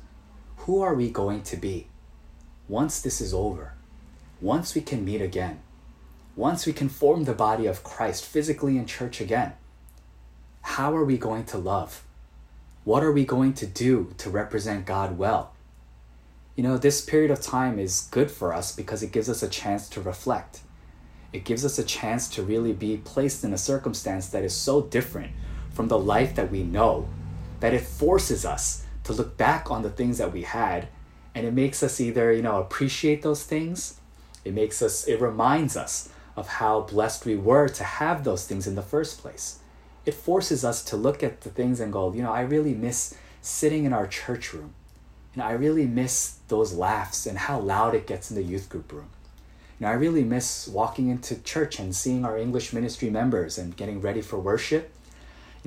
Who 0.58 0.82
are 0.82 0.94
we 0.94 1.10
going 1.10 1.42
to 1.44 1.58
be 1.58 1.88
once 2.68 3.02
this 3.02 3.22
is 3.22 3.34
over? 3.34 3.74
Once 4.42 4.76
we 4.76 4.82
can 4.82 5.06
meet 5.06 5.22
again? 5.22 5.60
Once 6.36 6.66
we 6.66 6.74
can 6.74 6.90
form 6.90 7.24
the 7.24 7.34
body 7.34 7.66
of 7.66 7.84
Christ 7.84 8.26
physically 8.26 8.78
in 8.78 8.86
church 8.86 9.22
again? 9.22 9.54
How 10.62 10.96
are 10.96 11.06
we 11.06 11.18
going 11.18 11.46
to 11.46 11.58
love? 11.58 12.04
What 12.84 13.04
are 13.04 13.12
we 13.12 13.26
going 13.26 13.54
to 13.54 13.66
do 13.66 14.14
to 14.18 14.30
represent 14.30 14.86
God 14.86 15.18
well? 15.18 15.54
You 16.56 16.64
know, 16.64 16.78
this 16.78 17.02
period 17.02 17.32
of 17.32 17.42
time 17.42 17.80
is 17.80 18.08
good 18.12 18.30
for 18.30 18.54
us 18.54 18.76
because 18.76 19.02
it 19.02 19.12
gives 19.12 19.30
us 19.30 19.42
a 19.42 19.48
chance 19.48 19.88
to 19.90 20.02
reflect. 20.02 20.60
It 21.32 21.46
gives 21.46 21.64
us 21.64 21.80
a 21.80 21.84
chance 21.84 22.28
to 22.30 22.44
really 22.44 22.74
be 22.74 22.98
placed 22.98 23.44
in 23.44 23.54
a 23.54 23.58
circumstance 23.58 24.28
that 24.30 24.44
is 24.44 24.54
so 24.54 24.82
different 24.82 25.32
from 25.78 25.90
the 25.90 26.00
life 26.00 26.34
that 26.34 26.52
we 26.52 26.64
know 26.64 27.08
that 27.60 27.72
it 27.72 27.82
forces 27.82 28.44
us 28.44 28.84
to 29.04 29.14
look 29.14 29.38
back 29.38 29.70
on 29.70 29.84
the 29.84 29.92
things 29.92 30.18
that 30.18 30.34
we 30.34 30.42
had 30.42 30.88
and 31.36 31.46
it 31.46 31.54
makes 31.54 31.84
us 31.84 32.02
either 32.02 32.34
you 32.34 32.42
know 32.42 32.58
appreciate 32.58 33.22
those 33.22 33.44
things. 33.44 34.00
It 34.44 34.56
makes 34.56 34.82
us 34.82 35.08
it 35.08 35.22
reminds 35.22 35.78
us 35.78 36.10
of 36.36 36.48
how 36.48 36.82
blessed 36.82 37.28
we 37.28 37.36
were 37.36 37.68
to 37.68 37.84
have 37.84 38.24
those 38.24 38.48
things 38.48 38.66
in 38.66 38.74
the 38.74 38.82
first 38.82 39.20
place. 39.20 39.60
It 40.04 40.16
forces 40.16 40.66
us 40.66 40.84
to 40.86 40.98
look 40.98 41.22
at 41.22 41.42
the 41.42 41.52
things 41.52 41.80
and 41.80 41.94
go 41.94 42.12
you 42.12 42.24
know 42.24 42.34
i 42.34 42.42
really 42.42 42.74
miss 42.74 43.16
sitting 43.44 43.86
in 43.86 43.94
our 43.94 44.08
church 44.08 44.54
room. 44.54 44.74
And 45.36 45.44
i 45.44 45.52
really 45.52 45.86
miss 45.86 46.40
those 46.48 46.74
laughs 46.74 47.28
and 47.28 47.38
how 47.38 47.60
loud 47.60 47.94
it 47.94 48.08
gets 48.08 48.32
in 48.32 48.36
the 48.36 48.50
youth 48.52 48.68
group 48.68 48.92
room. 48.92 49.12
You 49.80 49.86
know 49.86 49.92
i 49.92 49.96
really 49.96 50.24
miss 50.24 50.68
walking 50.68 51.10
into 51.10 51.40
church 51.44 51.78
and 51.78 51.96
seeing 51.96 52.26
our 52.26 52.36
english 52.36 52.74
ministry 52.74 53.12
members 53.12 53.60
and 53.60 53.78
getting 53.78 54.02
ready 54.02 54.24
for 54.24 54.40
worship 54.40 54.92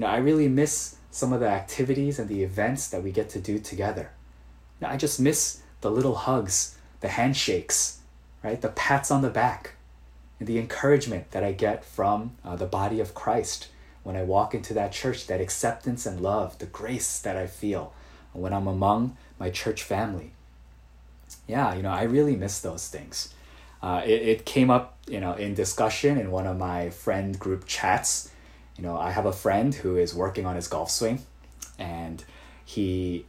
you 0.00 0.07
know, 0.07 0.12
I 0.12 0.16
really 0.16 0.49
miss 0.49 0.97
some 1.11 1.35
of 1.35 1.40
the 1.40 1.49
activities 1.49 2.19
and 2.19 2.26
the 2.26 2.42
events 2.42 2.88
that 2.88 3.02
we 3.02 3.12
get 3.12 3.28
to 3.30 3.38
do 3.38 3.59
together. 3.59 4.12
You 4.80 4.87
know, 4.87 4.95
I 4.95 4.97
just 4.97 5.21
miss 5.21 5.61
the 5.83 5.90
little 5.90 6.14
hugs, 6.14 6.78
the 7.00 7.09
handshakes, 7.09 7.99
right? 8.42 8.59
The 8.59 8.71
pats 8.71 9.11
on 9.11 9.21
the 9.21 9.28
back, 9.28 9.75
and 10.38 10.49
the 10.49 10.59
encouragement 10.59 11.33
that 11.33 11.45
I 11.45 11.52
get 11.52 11.85
from 11.85 12.38
uh, 12.42 12.57
the 12.57 12.64
body 12.64 12.99
of 12.99 13.12
Christ 13.12 13.69
when 14.02 14.16
I 14.16 14.23
walk 14.23 14.54
into 14.54 14.73
that 14.73 14.92
church, 14.92 15.26
that 15.26 15.38
acceptance 15.38 16.07
and 16.07 16.23
love, 16.23 16.59
the 16.61 16.64
grace 16.64 17.19
that 17.19 17.37
I 17.37 17.47
feel 17.47 17.92
when 18.33 18.54
I'm 18.54 18.66
among 18.66 19.19
my 19.38 19.50
church 19.50 19.83
family. 19.83 20.30
Yeah, 21.47 21.75
you 21.75 21.83
know, 21.83 21.90
I 21.90 22.04
really 22.04 22.37
miss 22.37 22.59
those 22.59 22.88
things. 22.88 23.35
Uh, 23.83 24.00
it, 24.07 24.23
it 24.23 24.45
came 24.47 24.71
up, 24.71 24.97
you 25.07 25.21
know, 25.21 25.35
in 25.35 25.52
discussion 25.52 26.16
in 26.16 26.30
one 26.30 26.47
of 26.47 26.57
my 26.57 26.88
friend 26.88 27.38
group 27.38 27.66
chats 27.66 28.30
You 28.80 28.87
know, 28.87 28.96
I 28.96 29.10
have 29.10 29.26
a 29.26 29.32
friend 29.32 29.75
who 29.75 29.99
is 29.99 30.14
working 30.14 30.46
on 30.46 30.56
his 30.56 30.66
golf 30.66 30.90
swing 30.90 31.20
and 31.78 32.25
he 32.64 33.26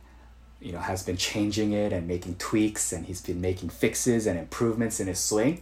you 0.61 0.71
know 0.71 0.79
has 0.79 1.03
been 1.03 1.17
changing 1.17 1.73
it 1.73 1.91
and 1.91 2.07
making 2.07 2.35
tweaks 2.35 2.93
and 2.93 3.05
he's 3.05 3.19
been 3.19 3.41
making 3.41 3.67
fixes 3.67 4.25
and 4.25 4.39
improvements 4.39 5.01
in 5.01 5.07
his 5.07 5.19
swing. 5.19 5.61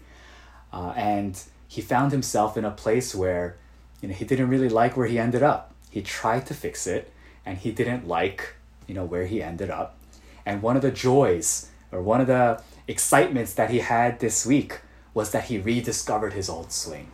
Uh, 0.72 0.94
and 0.96 1.42
he 1.68 1.82
found 1.82 2.12
himself 2.12 2.56
in 2.56 2.66
a 2.66 2.70
place 2.70 3.16
where 3.16 3.58
you 4.00 4.10
know 4.10 4.14
he 4.14 4.26
didn't 4.26 4.50
really 4.50 4.70
like 4.70 4.96
where 4.96 5.08
he 5.08 5.18
ended 5.18 5.42
up. 5.42 5.74
He 5.90 6.04
tried 6.04 6.46
to 6.46 6.54
fix 6.54 6.86
it 6.86 7.12
and 7.44 7.58
he 7.58 7.72
didn't 7.72 8.08
like 8.08 8.54
you 8.86 8.94
know 8.94 9.06
where 9.06 9.26
he 9.26 9.42
ended 9.42 9.72
up. 9.72 9.98
And 10.46 10.62
one 10.62 10.76
of 10.76 10.84
the 10.84 10.92
joys 10.92 11.68
or 11.92 12.04
one 12.04 12.22
of 12.22 12.28
the 12.28 12.62
excitements 12.88 13.56
that 13.56 13.72
he 13.72 13.80
had 13.80 14.20
this 14.20 14.46
week 14.46 14.82
was 15.16 15.32
that 15.32 15.46
he 15.46 15.58
rediscovered 15.58 16.34
his 16.34 16.48
old 16.48 16.72
swing 16.72 17.10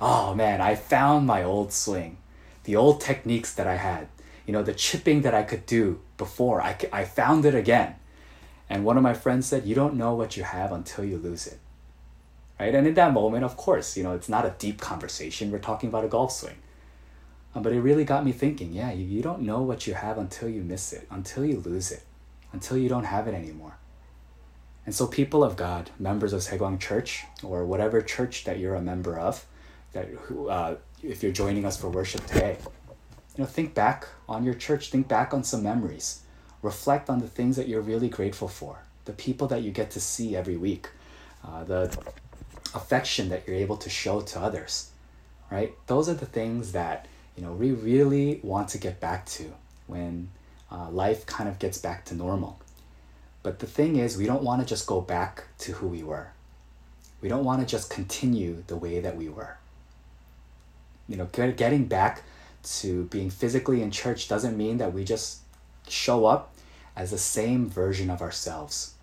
oh 0.00 0.34
man 0.34 0.60
i 0.60 0.74
found 0.74 1.26
my 1.26 1.42
old 1.42 1.72
swing 1.72 2.16
the 2.64 2.76
old 2.76 3.00
techniques 3.00 3.52
that 3.54 3.66
i 3.66 3.76
had 3.76 4.08
you 4.48 4.52
know, 4.52 4.62
the 4.62 4.72
chipping 4.72 5.20
that 5.22 5.34
I 5.34 5.42
could 5.42 5.66
do 5.66 6.00
before, 6.16 6.62
I, 6.62 6.74
I 6.90 7.04
found 7.04 7.44
it 7.44 7.54
again. 7.54 7.96
And 8.70 8.82
one 8.82 8.96
of 8.96 9.02
my 9.02 9.12
friends 9.12 9.46
said, 9.46 9.66
You 9.66 9.74
don't 9.74 9.94
know 9.94 10.14
what 10.14 10.38
you 10.38 10.42
have 10.42 10.72
until 10.72 11.04
you 11.04 11.18
lose 11.18 11.46
it. 11.46 11.58
Right? 12.58 12.74
And 12.74 12.86
in 12.86 12.94
that 12.94 13.12
moment, 13.12 13.44
of 13.44 13.58
course, 13.58 13.94
you 13.94 14.02
know, 14.02 14.12
it's 14.12 14.28
not 14.28 14.46
a 14.46 14.54
deep 14.58 14.80
conversation. 14.80 15.50
We're 15.50 15.58
talking 15.58 15.90
about 15.90 16.06
a 16.06 16.08
golf 16.08 16.32
swing. 16.32 16.56
Um, 17.54 17.62
but 17.62 17.74
it 17.74 17.82
really 17.82 18.04
got 18.04 18.24
me 18.24 18.32
thinking 18.32 18.72
yeah, 18.72 18.90
you, 18.90 19.04
you 19.04 19.20
don't 19.20 19.42
know 19.42 19.60
what 19.60 19.86
you 19.86 19.92
have 19.92 20.16
until 20.16 20.48
you 20.48 20.62
miss 20.62 20.94
it, 20.94 21.06
until 21.10 21.44
you 21.44 21.60
lose 21.60 21.92
it, 21.92 22.04
until 22.50 22.78
you 22.78 22.88
don't 22.88 23.04
have 23.04 23.28
it 23.28 23.34
anymore. 23.34 23.76
And 24.86 24.94
so, 24.94 25.06
people 25.06 25.44
of 25.44 25.56
God, 25.56 25.90
members 25.98 26.32
of 26.32 26.40
Saegwang 26.40 26.80
Church, 26.80 27.24
or 27.42 27.66
whatever 27.66 28.00
church 28.00 28.44
that 28.44 28.58
you're 28.58 28.74
a 28.74 28.80
member 28.80 29.18
of, 29.18 29.44
that 29.92 30.08
uh, 30.48 30.74
if 31.02 31.22
you're 31.22 31.32
joining 31.32 31.64
us 31.64 31.76
for 31.76 31.88
worship 31.88 32.24
today, 32.26 32.56
you 33.36 33.44
know, 33.44 33.46
think 33.46 33.74
back 33.74 34.08
on 34.28 34.44
your 34.44 34.54
church, 34.54 34.90
think 34.90 35.08
back 35.08 35.32
on 35.32 35.44
some 35.44 35.62
memories. 35.62 36.22
Reflect 36.60 37.08
on 37.08 37.20
the 37.20 37.28
things 37.28 37.56
that 37.56 37.68
you're 37.68 37.80
really 37.80 38.08
grateful 38.08 38.48
for, 38.48 38.80
the 39.04 39.12
people 39.12 39.46
that 39.46 39.62
you 39.62 39.70
get 39.70 39.92
to 39.92 40.00
see 40.00 40.34
every 40.34 40.56
week, 40.56 40.90
uh, 41.46 41.62
the 41.62 41.96
affection 42.74 43.28
that 43.28 43.46
you're 43.46 43.56
able 43.56 43.76
to 43.76 43.88
show 43.88 44.20
to 44.20 44.40
others, 44.40 44.90
right? 45.50 45.72
Those 45.86 46.08
are 46.08 46.14
the 46.14 46.26
things 46.26 46.72
that, 46.72 47.06
you 47.36 47.44
know, 47.44 47.52
we 47.52 47.70
really 47.70 48.40
want 48.42 48.68
to 48.70 48.78
get 48.78 48.98
back 48.98 49.24
to 49.26 49.52
when 49.86 50.30
uh, 50.70 50.90
life 50.90 51.24
kind 51.26 51.48
of 51.48 51.58
gets 51.58 51.78
back 51.78 52.04
to 52.06 52.14
normal. 52.14 52.58
But 53.42 53.60
the 53.60 53.66
thing 53.66 53.96
is, 53.96 54.18
we 54.18 54.26
don't 54.26 54.42
want 54.42 54.60
to 54.60 54.66
just 54.66 54.86
go 54.86 55.00
back 55.00 55.44
to 55.58 55.72
who 55.72 55.86
we 55.86 56.02
were. 56.02 56.32
We 57.20 57.28
don't 57.28 57.44
want 57.44 57.60
to 57.60 57.66
just 57.66 57.88
continue 57.88 58.64
the 58.66 58.76
way 58.76 59.00
that 59.00 59.16
we 59.16 59.28
were. 59.28 59.56
You 61.08 61.16
know, 61.16 61.26
getting 61.26 61.86
back 61.86 62.22
to 62.62 63.04
being 63.04 63.30
physically 63.30 63.82
in 63.82 63.90
church 63.90 64.28
doesn't 64.28 64.56
mean 64.56 64.78
that 64.78 64.92
we 64.92 65.04
just 65.04 65.40
show 65.88 66.26
up 66.26 66.54
as 66.94 67.10
the 67.10 67.18
same 67.18 67.68
version 67.68 68.10
of 68.10 68.20
ourselves. 68.20 68.94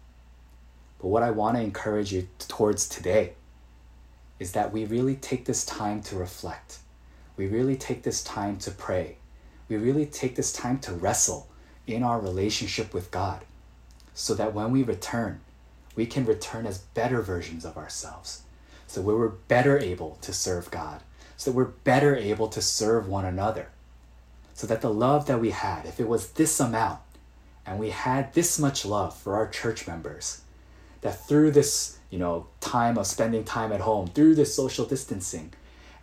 But 1.00 1.08
what 1.08 1.24
I 1.24 1.32
want 1.32 1.58
to 1.58 1.64
encourage 1.64 2.14
you 2.14 2.28
towards 2.40 2.88
today 2.88 3.34
is 4.40 4.52
that 4.52 4.72
we 4.72 4.86
really 4.86 5.16
take 5.16 5.46
this 5.46 5.66
time 5.66 6.02
to 6.04 6.16
reflect. 6.16 6.80
We 7.38 7.48
really 7.48 7.76
take 7.76 8.04
this 8.04 8.24
time 8.24 8.58
to 8.60 8.72
pray. 8.72 9.18
We 9.68 9.78
really 9.78 10.06
take 10.06 10.36
this 10.36 10.54
time 10.54 10.80
to 10.80 10.94
wrestle 10.94 11.48
in 11.88 12.04
our 12.04 12.20
relationship 12.20 12.94
with 12.94 13.12
God 13.12 13.44
so 14.14 14.34
that 14.36 14.54
when 14.54 14.72
we 14.72 14.84
return, 14.84 15.42
we 15.96 16.06
can 16.06 16.26
return 16.26 16.66
as 16.66 16.80
better 16.80 17.22
versions 17.22 17.66
of 17.66 17.78
ourselves. 17.78 18.44
So 18.88 19.02
we're 19.02 19.28
better 19.30 19.80
able 19.80 20.18
to 20.22 20.34
serve 20.34 20.70
God 20.70 21.02
so 21.38 21.52
that 21.52 21.58
we're 21.58 21.66
better 21.66 22.16
able 22.16 22.48
to 22.50 22.62
serve 22.62 23.08
one 23.08 23.26
another. 23.26 23.70
So 24.54 24.68
that 24.68 24.82
the 24.82 24.90
love 24.90 25.26
that 25.28 25.42
we 25.42 25.52
had, 25.52 25.86
if 25.86 26.00
it 26.00 26.08
was 26.08 26.32
this 26.32 26.60
amount, 26.60 27.00
and 27.66 27.80
we 27.80 27.90
had 27.90 28.34
this 28.34 28.60
much 28.60 28.86
love 28.86 29.16
for 29.16 29.36
our 29.36 29.48
church 29.48 29.88
members, 29.88 30.42
that 31.02 31.28
through 31.28 31.52
this, 31.52 31.98
you 32.10 32.20
know, 32.20 32.48
time 32.62 32.98
of 32.98 33.08
spending 33.08 33.44
time 33.44 33.72
at 33.72 33.82
home, 33.82 34.08
through 34.08 34.36
this 34.36 34.56
social 34.56 34.86
distancing, 34.86 35.54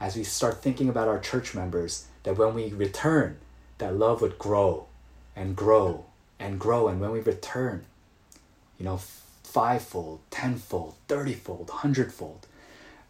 as 0.01 0.17
we 0.17 0.25
start 0.25 0.61
thinking 0.61 0.89
about 0.89 1.09
our 1.09 1.19
church 1.19 1.55
members, 1.55 2.07
that 2.25 2.37
when 2.37 2.55
we 2.55 2.73
return, 2.73 3.39
that 3.79 3.97
love 3.97 4.21
would 4.21 4.39
grow 4.39 4.87
and 5.35 5.57
grow 5.57 6.05
and 6.39 6.59
grow. 6.59 6.89
And 6.89 7.01
when 7.01 7.13
we 7.13 7.21
return, 7.21 7.85
you 8.79 8.85
know, 8.85 9.01
fivefold, 9.43 10.21
tenfold, 10.31 10.95
thirtyfold, 11.09 11.71
hundredfold, 11.71 12.47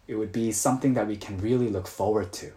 it 0.07 0.15
would 0.15 0.31
be 0.31 0.51
something 0.51 0.93
that 0.93 1.07
we 1.07 1.15
can 1.15 1.39
really 1.39 1.69
look 1.69 1.87
forward 1.87 2.33
to 2.33 2.51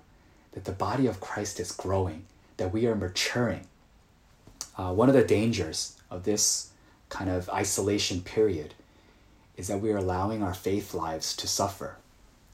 that 0.53 0.65
the 0.65 0.73
body 0.73 1.07
of 1.07 1.21
Christ 1.21 1.61
is 1.61 1.71
growing, 1.71 2.25
that 2.57 2.73
we 2.73 2.87
are 2.87 2.95
maturing. 2.95 3.67
Uh, 4.77 4.93
one 4.93 5.09
of 5.09 5.15
the 5.15 5.23
dangers 5.23 5.97
of 6.11 6.25
this 6.25 6.71
kind 7.09 7.31
of 7.31 7.49
isolation 7.51 8.21
period 8.23 8.75
is 9.57 9.69
that 9.69 9.81
we 9.81 9.93
are 9.93 9.99
allowing 9.99 10.43
our 10.43 10.55
faith 10.55 10.95
lives 10.95 11.37
to 11.37 11.47
suffer, 11.47 11.97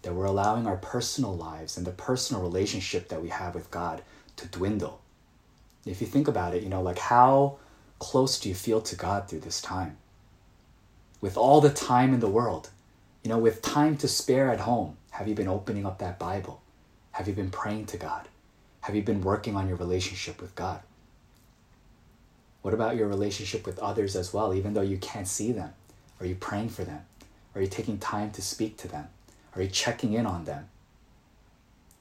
that 0.02 0.14
we're 0.14 0.24
allowing 0.24 0.66
our 0.66 0.76
personal 0.76 1.34
lives 1.34 1.76
and 1.76 1.86
the 1.86 1.92
personal 1.92 2.42
relationship 2.42 3.08
that 3.08 3.22
we 3.22 3.28
have 3.28 3.54
with 3.54 3.70
God 3.70 4.02
to 4.36 4.46
dwindle. 4.48 5.00
If 5.86 6.00
you 6.00 6.06
think 6.06 6.28
about 6.28 6.54
it, 6.54 6.62
you 6.62 6.68
know, 6.68 6.82
like 6.82 6.98
how 6.98 7.58
close 7.98 8.38
do 8.38 8.48
you 8.48 8.54
feel 8.54 8.80
to 8.80 8.96
God 8.96 9.28
through 9.28 9.40
this 9.40 9.60
time? 9.60 9.96
With 11.20 11.36
all 11.36 11.60
the 11.60 11.70
time 11.70 12.12
in 12.12 12.20
the 12.20 12.28
world, 12.28 12.70
you 13.22 13.28
know, 13.28 13.38
with 13.38 13.62
time 13.62 13.96
to 13.98 14.08
spare 14.08 14.50
at 14.50 14.60
home, 14.60 14.96
have 15.10 15.28
you 15.28 15.34
been 15.34 15.48
opening 15.48 15.86
up 15.86 15.98
that 15.98 16.18
Bible? 16.18 16.60
Have 17.12 17.28
you 17.28 17.34
been 17.34 17.50
praying 17.50 17.86
to 17.86 17.96
God? 17.96 18.28
Have 18.80 18.96
you 18.96 19.02
been 19.02 19.20
working 19.20 19.54
on 19.54 19.68
your 19.68 19.76
relationship 19.76 20.40
with 20.40 20.54
God? 20.54 20.80
What 22.62 22.74
about 22.74 22.96
your 22.96 23.08
relationship 23.08 23.66
with 23.66 23.78
others 23.78 24.16
as 24.16 24.32
well, 24.32 24.54
even 24.54 24.74
though 24.74 24.82
you 24.82 24.96
can't 24.98 25.28
see 25.28 25.52
them? 25.52 25.72
Are 26.20 26.26
you 26.26 26.34
praying 26.34 26.70
for 26.70 26.84
them? 26.84 27.02
Are 27.54 27.60
you 27.60 27.66
taking 27.66 27.98
time 27.98 28.30
to 28.32 28.42
speak 28.42 28.76
to 28.78 28.88
them? 28.88 29.08
Are 29.54 29.62
you 29.62 29.68
checking 29.68 30.14
in 30.14 30.26
on 30.26 30.44
them? 30.44 30.68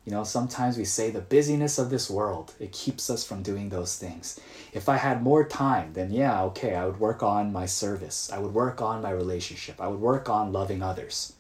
You 0.05 0.11
know, 0.11 0.23
sometimes 0.23 0.77
we 0.77 0.85
say 0.85 1.11
the 1.11 1.21
busyness 1.21 1.77
of 1.77 1.91
this 1.91 2.09
world, 2.09 2.53
it 2.59 2.71
keeps 2.71 3.09
us 3.09 3.23
from 3.23 3.43
doing 3.43 3.69
those 3.69 3.97
things. 3.97 4.39
If 4.73 4.89
I 4.89 4.97
had 4.97 5.21
more 5.21 5.47
time, 5.47 5.93
then 5.93 6.11
yeah, 6.11 6.41
okay, 6.45 6.73
I 6.73 6.85
would 6.85 6.99
work 6.99 7.21
on 7.21 7.53
my 7.53 7.67
service. 7.67 8.31
I 8.31 8.39
would 8.39 8.53
work 8.53 8.81
on 8.81 9.03
my 9.03 9.11
relationship. 9.11 9.79
I 9.79 9.87
would 9.87 9.99
work 9.99 10.27
on 10.27 10.51
loving 10.51 10.81
others. 10.81 11.33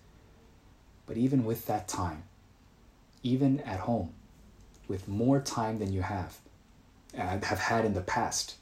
But 1.07 1.17
even 1.17 1.43
with 1.43 1.65
that 1.65 1.87
time, 1.87 2.23
even 3.23 3.61
at 3.61 3.81
home, 3.81 4.13
with 4.87 5.07
more 5.07 5.41
time 5.41 5.79
than 5.79 5.91
you 5.91 6.03
have, 6.03 6.37
and 7.13 7.43
have 7.43 7.59
had 7.59 7.83
in 7.83 7.93
the 7.93 8.01
past, 8.01 8.55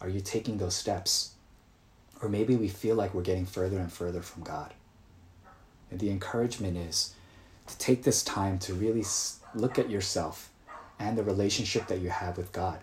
are 0.00 0.08
you 0.08 0.20
taking 0.20 0.58
those 0.58 0.76
steps? 0.76 1.32
Or 2.20 2.28
maybe 2.28 2.54
we 2.54 2.68
feel 2.68 2.96
like 2.96 3.14
we're 3.14 3.22
getting 3.22 3.46
further 3.46 3.78
and 3.78 3.92
further 3.92 4.22
from 4.22 4.42
God. 4.42 4.74
And 5.90 5.98
the 6.00 6.10
encouragement 6.10 6.76
is 6.76 7.14
to 7.66 7.78
take 7.78 8.02
this 8.02 8.22
time 8.22 8.58
to 8.60 8.74
really 8.74 9.02
look 9.54 9.78
at 9.78 9.90
yourself 9.90 10.50
and 10.98 11.16
the 11.16 11.22
relationship 11.22 11.86
that 11.88 12.00
you 12.00 12.10
have 12.10 12.36
with 12.36 12.52
God 12.52 12.80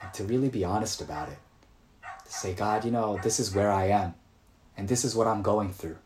and 0.00 0.12
to 0.14 0.24
really 0.24 0.48
be 0.48 0.64
honest 0.64 1.00
about 1.00 1.28
it. 1.28 1.38
To 2.24 2.32
say, 2.32 2.54
God, 2.54 2.84
you 2.84 2.90
know, 2.90 3.18
this 3.22 3.40
is 3.40 3.54
where 3.54 3.70
I 3.70 3.86
am 3.86 4.14
and 4.76 4.88
this 4.88 5.04
is 5.04 5.14
what 5.14 5.26
I'm 5.26 5.42
going 5.42 5.72
through, 5.72 5.98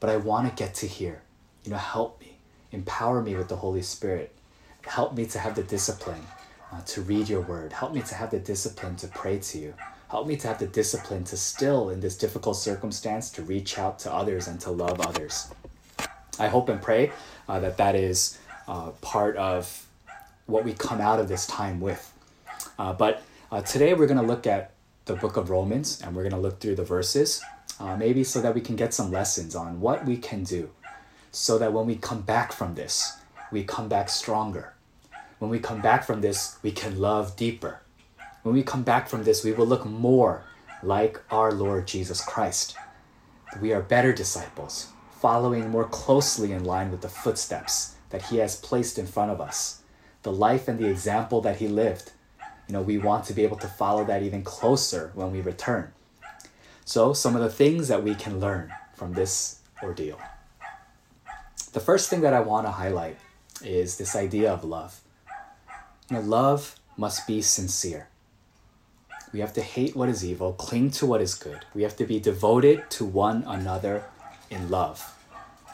but 0.00 0.10
I 0.10 0.16
want 0.16 0.48
to 0.48 0.62
get 0.62 0.74
to 0.76 0.86
here. 0.86 1.22
You 1.64 1.72
know, 1.72 1.78
help 1.78 2.20
me, 2.20 2.38
empower 2.72 3.22
me 3.22 3.34
with 3.36 3.48
the 3.48 3.56
Holy 3.56 3.82
Spirit. 3.82 4.34
Help 4.82 5.14
me 5.14 5.26
to 5.26 5.38
have 5.38 5.56
the 5.56 5.64
discipline 5.64 6.22
uh, 6.72 6.80
to 6.86 7.02
read 7.02 7.28
your 7.28 7.40
word. 7.40 7.72
Help 7.72 7.92
me 7.92 8.02
to 8.02 8.14
have 8.14 8.30
the 8.30 8.38
discipline 8.38 8.96
to 8.96 9.08
pray 9.08 9.38
to 9.38 9.58
you. 9.58 9.74
Help 10.08 10.28
me 10.28 10.36
to 10.36 10.46
have 10.46 10.58
the 10.60 10.68
discipline 10.68 11.24
to 11.24 11.36
still, 11.36 11.90
in 11.90 11.98
this 11.98 12.16
difficult 12.16 12.56
circumstance, 12.56 13.28
to 13.30 13.42
reach 13.42 13.76
out 13.76 13.98
to 13.98 14.12
others 14.12 14.46
and 14.46 14.60
to 14.60 14.70
love 14.70 15.00
others. 15.00 15.52
I 16.38 16.46
hope 16.46 16.68
and 16.68 16.80
pray 16.80 17.10
uh, 17.48 17.58
that 17.60 17.76
that 17.78 17.96
is 17.96 18.38
uh, 18.68 18.90
part 19.00 19.36
of 19.36 19.86
what 20.46 20.64
we 20.64 20.72
come 20.72 21.00
out 21.00 21.18
of 21.18 21.28
this 21.28 21.46
time 21.46 21.80
with. 21.80 22.12
Uh, 22.78 22.92
but 22.92 23.22
uh, 23.50 23.60
today 23.62 23.94
we're 23.94 24.06
going 24.06 24.20
to 24.20 24.26
look 24.26 24.46
at 24.46 24.72
the 25.06 25.14
book 25.14 25.36
of 25.36 25.50
Romans 25.50 26.00
and 26.02 26.14
we're 26.14 26.22
going 26.22 26.32
to 26.32 26.38
look 26.38 26.60
through 26.60 26.76
the 26.76 26.84
verses, 26.84 27.42
uh, 27.78 27.96
maybe 27.96 28.24
so 28.24 28.40
that 28.40 28.54
we 28.54 28.60
can 28.60 28.76
get 28.76 28.94
some 28.94 29.10
lessons 29.10 29.54
on 29.54 29.80
what 29.80 30.04
we 30.04 30.16
can 30.16 30.44
do 30.44 30.70
so 31.36 31.58
that 31.58 31.70
when 31.70 31.84
we 31.84 31.96
come 31.96 32.22
back 32.22 32.50
from 32.50 32.76
this, 32.76 33.18
we 33.52 33.62
come 33.62 33.88
back 33.88 34.08
stronger. 34.08 34.72
When 35.38 35.50
we 35.50 35.58
come 35.58 35.82
back 35.82 36.02
from 36.04 36.22
this, 36.22 36.56
we 36.62 36.72
can 36.72 36.98
love 36.98 37.36
deeper. 37.36 37.82
When 38.42 38.54
we 38.54 38.62
come 38.62 38.82
back 38.82 39.06
from 39.06 39.24
this, 39.24 39.44
we 39.44 39.52
will 39.52 39.66
look 39.66 39.84
more 39.84 40.44
like 40.82 41.20
our 41.30 41.52
Lord 41.52 41.86
Jesus 41.86 42.24
Christ. 42.24 42.74
We 43.60 43.74
are 43.74 43.82
better 43.82 44.14
disciples, 44.14 44.88
following 45.20 45.68
more 45.68 45.84
closely 45.84 46.52
in 46.52 46.64
line 46.64 46.90
with 46.90 47.02
the 47.02 47.10
footsteps 47.10 47.95
that 48.16 48.30
He 48.30 48.38
has 48.38 48.56
placed 48.56 48.98
in 48.98 49.06
front 49.06 49.30
of 49.30 49.42
us, 49.42 49.82
the 50.22 50.32
life 50.32 50.68
and 50.68 50.78
the 50.78 50.88
example 50.88 51.42
that 51.42 51.56
He 51.56 51.68
lived. 51.68 52.12
You 52.66 52.72
know, 52.72 52.80
we 52.80 52.96
want 52.96 53.26
to 53.26 53.34
be 53.34 53.44
able 53.44 53.58
to 53.58 53.68
follow 53.68 54.06
that 54.06 54.22
even 54.22 54.42
closer 54.42 55.10
when 55.14 55.32
we 55.32 55.42
return. 55.42 55.92
So, 56.86 57.12
some 57.12 57.36
of 57.36 57.42
the 57.42 57.50
things 57.50 57.88
that 57.88 58.02
we 58.02 58.14
can 58.14 58.40
learn 58.40 58.72
from 58.94 59.12
this 59.12 59.60
ordeal. 59.82 60.18
The 61.74 61.80
first 61.80 62.08
thing 62.08 62.22
that 62.22 62.32
I 62.32 62.40
want 62.40 62.66
to 62.66 62.70
highlight 62.70 63.18
is 63.62 63.98
this 63.98 64.16
idea 64.16 64.50
of 64.50 64.64
love. 64.64 65.02
You 66.08 66.16
know, 66.16 66.22
love 66.22 66.76
must 66.96 67.26
be 67.26 67.42
sincere. 67.42 68.08
We 69.30 69.40
have 69.40 69.52
to 69.52 69.60
hate 69.60 69.94
what 69.94 70.08
is 70.08 70.24
evil, 70.24 70.54
cling 70.54 70.90
to 70.92 71.04
what 71.04 71.20
is 71.20 71.34
good. 71.34 71.66
We 71.74 71.82
have 71.82 71.96
to 71.96 72.06
be 72.06 72.18
devoted 72.18 72.88
to 72.92 73.04
one 73.04 73.44
another 73.46 74.04
in 74.48 74.70
love. 74.70 75.12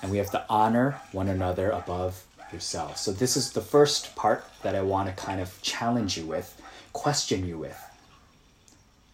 And 0.03 0.11
we 0.11 0.19
have 0.19 0.33
to 0.33 0.45
honor 0.49 1.01
one 1.13 1.29
another 1.29 1.71
above 1.71 2.27
yourselves. 2.53 3.01
So, 3.01 3.13
this 3.13 3.37
is 3.37 3.53
the 3.53 3.61
first 3.61 4.15
part 4.17 4.45
that 4.63 4.75
I 4.75 4.83
want 4.83 5.09
to 5.09 5.25
kind 5.25 5.41
of 5.41 5.61
challenge 5.63 6.17
you 6.17 6.27
with, 6.27 6.61
question 6.93 7.47
you 7.47 7.59
with. 7.59 7.81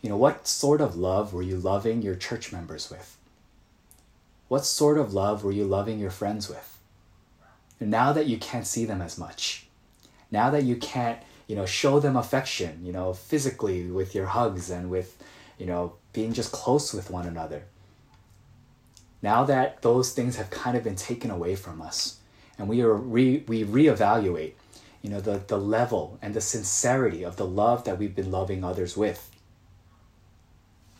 You 0.02 0.10
know, 0.10 0.16
what 0.16 0.46
sort 0.46 0.80
of 0.80 0.96
love 0.96 1.32
were 1.32 1.42
you 1.42 1.56
loving 1.56 2.02
your 2.02 2.14
church 2.14 2.52
members 2.52 2.90
with? 2.90 3.16
What 4.48 4.64
sort 4.64 4.98
of 4.98 5.12
love 5.12 5.44
were 5.44 5.52
you 5.52 5.64
loving 5.64 5.98
your 5.98 6.10
friends 6.10 6.48
with? 6.48 6.78
And 7.80 7.90
now 7.90 8.12
that 8.12 8.26
you 8.26 8.38
can't 8.38 8.66
see 8.66 8.84
them 8.84 9.02
as 9.02 9.18
much, 9.18 9.66
now 10.30 10.50
that 10.50 10.64
you 10.64 10.76
can't, 10.76 11.18
you 11.46 11.56
know, 11.56 11.66
show 11.66 12.00
them 12.00 12.16
affection, 12.16 12.80
you 12.84 12.92
know, 12.92 13.12
physically 13.12 13.86
with 13.90 14.14
your 14.14 14.26
hugs 14.26 14.70
and 14.70 14.90
with, 14.90 15.22
you 15.58 15.66
know, 15.66 15.94
being 16.12 16.32
just 16.32 16.52
close 16.52 16.92
with 16.92 17.10
one 17.10 17.26
another. 17.26 17.64
Now 19.22 19.44
that 19.44 19.82
those 19.82 20.12
things 20.12 20.36
have 20.36 20.50
kind 20.50 20.76
of 20.76 20.84
been 20.84 20.96
taken 20.96 21.30
away 21.30 21.56
from 21.56 21.82
us, 21.82 22.17
and 22.58 22.68
we 22.68 22.82
are 22.82 22.92
re, 22.92 23.44
we 23.46 23.64
reevaluate, 23.64 24.52
you 25.00 25.10
know, 25.10 25.20
the, 25.20 25.40
the 25.46 25.58
level 25.58 26.18
and 26.20 26.34
the 26.34 26.40
sincerity 26.40 27.22
of 27.22 27.36
the 27.36 27.46
love 27.46 27.84
that 27.84 27.98
we've 27.98 28.16
been 28.16 28.30
loving 28.30 28.64
others 28.64 28.96
with. 28.96 29.30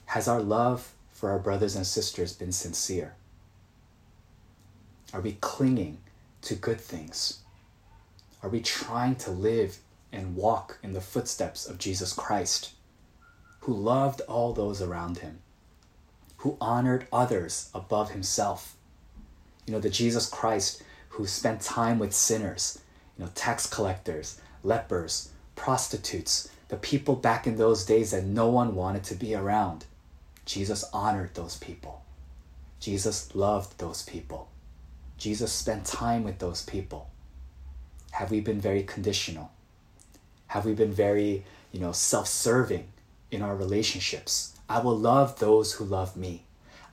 Has 0.06 0.28
our 0.28 0.40
love 0.40 0.94
for 1.10 1.30
our 1.30 1.38
brothers 1.38 1.74
and 1.74 1.86
sisters 1.86 2.32
been 2.32 2.52
sincere? 2.52 3.14
Are 5.12 5.20
we 5.20 5.32
clinging 5.40 5.98
to 6.42 6.54
good 6.54 6.80
things? 6.80 7.40
Are 8.42 8.48
we 8.48 8.60
trying 8.60 9.16
to 9.16 9.30
live 9.30 9.78
and 10.12 10.36
walk 10.36 10.78
in 10.82 10.92
the 10.92 11.00
footsteps 11.00 11.66
of 11.66 11.78
Jesus 11.78 12.12
Christ, 12.12 12.72
who 13.60 13.74
loved 13.74 14.20
all 14.22 14.52
those 14.52 14.80
around 14.80 15.18
him, 15.18 15.40
who 16.38 16.56
honored 16.60 17.08
others 17.12 17.68
above 17.74 18.12
himself? 18.12 18.76
You 19.66 19.72
know, 19.72 19.80
the 19.80 19.90
Jesus 19.90 20.28
Christ 20.28 20.82
who 21.18 21.26
spent 21.26 21.60
time 21.60 21.98
with 21.98 22.14
sinners, 22.14 22.78
you 23.18 23.24
know, 23.24 23.30
tax 23.34 23.66
collectors, 23.66 24.40
lepers, 24.62 25.30
prostitutes, 25.56 26.48
the 26.68 26.76
people 26.76 27.16
back 27.16 27.44
in 27.44 27.56
those 27.56 27.84
days 27.84 28.12
that 28.12 28.22
no 28.22 28.46
one 28.46 28.76
wanted 28.76 29.02
to 29.02 29.16
be 29.16 29.34
around. 29.34 29.84
Jesus 30.46 30.84
honored 30.92 31.34
those 31.34 31.56
people. 31.56 32.02
Jesus 32.78 33.34
loved 33.34 33.78
those 33.78 34.04
people. 34.04 34.48
Jesus 35.16 35.52
spent 35.52 35.84
time 35.84 36.22
with 36.22 36.38
those 36.38 36.62
people. 36.62 37.10
Have 38.12 38.30
we 38.30 38.38
been 38.38 38.60
very 38.60 38.84
conditional? 38.84 39.50
Have 40.46 40.64
we 40.64 40.72
been 40.72 40.92
very, 40.92 41.44
you 41.72 41.80
know, 41.80 41.90
self-serving 41.90 42.86
in 43.32 43.42
our 43.42 43.56
relationships? 43.56 44.56
I 44.68 44.78
will 44.78 44.96
love 44.96 45.40
those 45.40 45.72
who 45.72 45.84
love 45.84 46.16
me. 46.16 46.44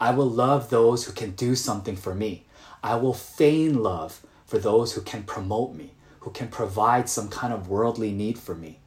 I 0.01 0.15
will 0.15 0.29
love 0.29 0.71
those 0.71 1.05
who 1.05 1.11
can 1.11 1.35
do 1.35 1.53
something 1.53 1.95
for 1.95 2.15
me. 2.15 2.44
I 2.85 2.93
will 2.97 3.15
feign 3.15 3.81
love 3.81 4.21
for 4.45 4.59
those 4.59 4.93
who 4.93 5.01
can 5.01 5.23
promote 5.23 5.73
me, 5.73 5.95
who 6.19 6.29
can 6.29 6.49
provide 6.49 7.09
some 7.09 7.29
kind 7.29 7.51
of 7.51 7.67
worldly 7.67 8.11
need 8.11 8.37
for 8.37 8.53
me. 8.53 8.77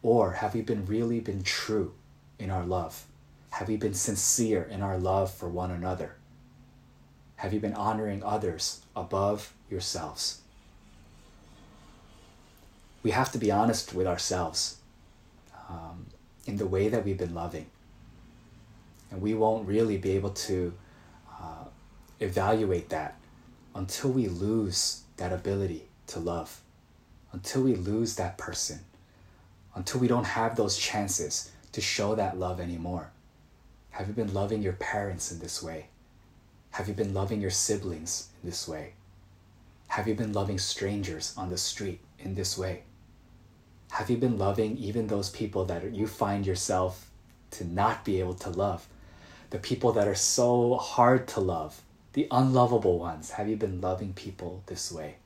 Or 0.00 0.34
have 0.34 0.54
we 0.54 0.62
been 0.62 0.86
really 0.86 1.18
been 1.18 1.42
true 1.42 1.94
in 2.38 2.50
our 2.50 2.64
love? 2.64 3.06
Have 3.50 3.66
we 3.66 3.76
been 3.76 3.94
sincere 3.94 4.62
in 4.62 4.80
our 4.80 4.96
love 4.96 5.34
for 5.34 5.48
one 5.48 5.72
another? 5.72 6.14
Have 7.34 7.52
you 7.52 7.58
been 7.58 7.74
honoring 7.74 8.22
others 8.22 8.82
above 8.94 9.52
yourselves? 9.68 10.42
We 13.02 13.10
have 13.10 13.32
to 13.32 13.38
be 13.38 13.50
honest 13.50 13.92
with 13.92 14.06
ourselves 14.06 14.76
um, 15.68 16.06
in 16.46 16.58
the 16.58 16.66
way 16.66 16.88
that 16.88 17.04
we've 17.04 17.18
been 17.18 17.34
loving. 17.34 17.66
And 19.10 19.20
we 19.20 19.34
won't 19.34 19.66
really 19.66 19.96
be 19.96 20.12
able 20.12 20.30
to 20.30 20.74
evaluate 22.22 22.88
that 22.90 23.18
until 23.74 24.10
we 24.10 24.28
lose 24.28 25.02
that 25.16 25.32
ability 25.32 25.88
to 26.08 26.18
love, 26.18 26.60
until 27.32 27.62
we 27.62 27.74
lose 27.74 28.16
that 28.16 28.38
person, 28.38 28.80
until 29.74 30.00
we 30.00 30.08
don't 30.08 30.24
have 30.24 30.56
those 30.56 30.76
chances 30.76 31.50
to 31.72 31.80
show 31.80 32.14
that 32.14 32.38
love 32.38 32.60
anymore. 32.60 33.10
Have 33.90 34.08
you 34.08 34.14
been 34.14 34.32
loving 34.32 34.62
your 34.62 34.74
parents 34.74 35.32
in 35.32 35.38
this 35.38 35.62
way? 35.62 35.86
Have 36.72 36.88
you 36.88 36.94
been 36.94 37.14
loving 37.14 37.40
your 37.40 37.50
siblings 37.50 38.28
in 38.42 38.48
this 38.48 38.66
way? 38.66 38.94
Have 39.88 40.08
you 40.08 40.14
been 40.14 40.32
loving 40.32 40.58
strangers 40.58 41.34
on 41.36 41.50
the 41.50 41.58
street 41.58 42.00
in 42.18 42.34
this 42.34 42.56
way? 42.56 42.84
Have 43.90 44.08
you 44.08 44.16
been 44.16 44.38
loving 44.38 44.78
even 44.78 45.06
those 45.06 45.28
people 45.28 45.66
that 45.66 45.94
you 45.94 46.06
find 46.06 46.46
yourself 46.46 47.10
to 47.50 47.66
not 47.66 48.02
be 48.02 48.18
able 48.18 48.32
to 48.34 48.48
love? 48.48 48.88
The 49.50 49.58
people 49.58 49.92
that 49.92 50.08
are 50.08 50.14
so 50.14 50.76
hard 50.76 51.28
to 51.28 51.40
love, 51.40 51.82
the 52.12 52.26
unlovable 52.30 52.98
ones. 52.98 53.32
Have 53.32 53.48
you 53.48 53.56
been 53.56 53.80
loving 53.80 54.12
people 54.12 54.62
this 54.66 54.92
way? 54.92 55.16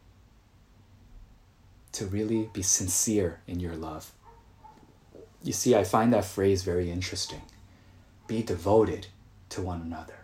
To 1.92 2.06
really 2.06 2.50
be 2.52 2.62
sincere 2.62 3.40
in 3.46 3.60
your 3.60 3.74
love. 3.74 4.12
You 5.42 5.52
see, 5.52 5.74
I 5.74 5.84
find 5.84 6.12
that 6.12 6.24
phrase 6.24 6.62
very 6.62 6.90
interesting. 6.90 7.42
Be 8.26 8.42
devoted 8.42 9.08
to 9.50 9.62
one 9.62 9.80
another. 9.80 10.18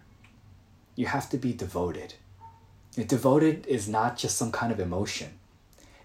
You 0.94 1.06
have 1.06 1.30
to 1.30 1.38
be 1.38 1.52
devoted. 1.52 2.14
devoted 2.94 3.66
is 3.66 3.88
not 3.88 4.16
just 4.16 4.36
some 4.36 4.52
kind 4.52 4.72
of 4.72 4.80
emotion. 4.80 5.38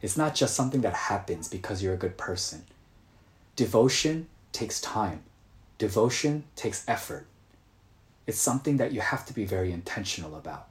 It's 0.02 0.18
not 0.18 0.36
just 0.36 0.56
something 0.56 0.82
that 0.82 0.94
happens 0.94 1.48
because 1.48 1.82
you're 1.82 1.94
a 1.94 1.98
good 1.98 2.18
person. 2.18 2.66
Devotion 3.56 4.28
takes 4.52 4.80
time. 4.80 5.24
Devotion 5.78 6.44
takes 6.56 6.88
effort. 6.88 7.28
It's 8.28 8.40
something 8.40 8.78
that 8.78 8.92
you 8.92 9.00
have 9.00 9.26
to 9.26 9.34
be 9.34 9.46
very 9.46 9.72
intentional 9.72 10.36
about. 10.36 10.68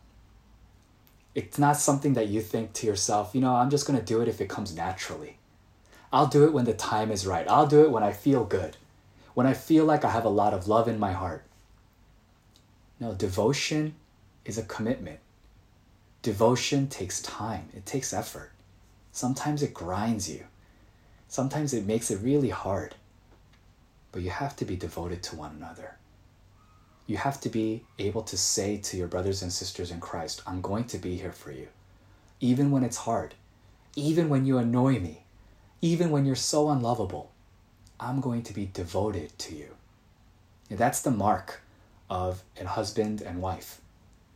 It's 1.34 1.58
not 1.58 1.78
something 1.78 2.12
that 2.14 2.28
you 2.28 2.40
think 2.40 2.74
to 2.74 2.86
yourself, 2.86 3.34
you 3.34 3.40
know, 3.40 3.54
I'm 3.56 3.70
just 3.70 3.86
going 3.86 3.98
to 3.98 4.04
do 4.04 4.20
it 4.20 4.28
if 4.28 4.40
it 4.40 4.48
comes 4.48 4.76
naturally. 4.76 5.38
I'll 6.12 6.26
do 6.26 6.44
it 6.44 6.52
when 6.52 6.66
the 6.66 6.74
time 6.74 7.10
is 7.10 7.26
right. 7.26 7.48
I'll 7.48 7.66
do 7.66 7.82
it 7.82 7.90
when 7.90 8.02
I 8.02 8.12
feel 8.12 8.44
good, 8.44 8.76
when 9.34 9.46
I 9.46 9.54
feel 9.54 9.84
like 9.84 10.04
I 10.04 10.10
have 10.10 10.24
a 10.24 10.30
lot 10.30 10.54
of 10.54 10.68
love 10.68 10.86
in 10.86 10.98
my 10.98 11.12
heart. 11.12 11.44
No, 13.00 13.12
devotion 13.12 13.94
is 14.44 14.56
a 14.56 14.62
commitment. 14.62 15.18
Devotion 16.22 16.88
takes 16.88 17.20
time, 17.22 17.68
it 17.74 17.86
takes 17.86 18.12
effort. 18.12 18.52
Sometimes 19.12 19.62
it 19.62 19.74
grinds 19.74 20.28
you, 20.30 20.44
sometimes 21.28 21.72
it 21.72 21.86
makes 21.86 22.10
it 22.10 22.22
really 22.22 22.50
hard. 22.50 22.94
But 24.12 24.22
you 24.22 24.30
have 24.30 24.56
to 24.56 24.64
be 24.64 24.76
devoted 24.76 25.22
to 25.24 25.36
one 25.36 25.52
another. 25.56 25.96
You 27.06 27.16
have 27.18 27.40
to 27.42 27.48
be 27.48 27.84
able 27.98 28.22
to 28.22 28.36
say 28.36 28.78
to 28.78 28.96
your 28.96 29.06
brothers 29.06 29.42
and 29.42 29.52
sisters 29.52 29.90
in 29.90 30.00
Christ, 30.00 30.42
I'm 30.46 30.60
going 30.60 30.84
to 30.86 30.98
be 30.98 31.16
here 31.16 31.32
for 31.32 31.52
you. 31.52 31.68
Even 32.40 32.70
when 32.70 32.82
it's 32.82 32.96
hard, 32.98 33.34
even 33.94 34.28
when 34.28 34.44
you 34.44 34.58
annoy 34.58 34.98
me, 34.98 35.24
even 35.80 36.10
when 36.10 36.26
you're 36.26 36.34
so 36.34 36.68
unlovable, 36.68 37.30
I'm 38.00 38.20
going 38.20 38.42
to 38.42 38.52
be 38.52 38.68
devoted 38.72 39.38
to 39.38 39.54
you. 39.54 39.76
And 40.68 40.78
that's 40.78 41.00
the 41.00 41.10
mark 41.10 41.62
of 42.10 42.42
a 42.60 42.64
husband 42.64 43.22
and 43.22 43.40
wife. 43.40 43.80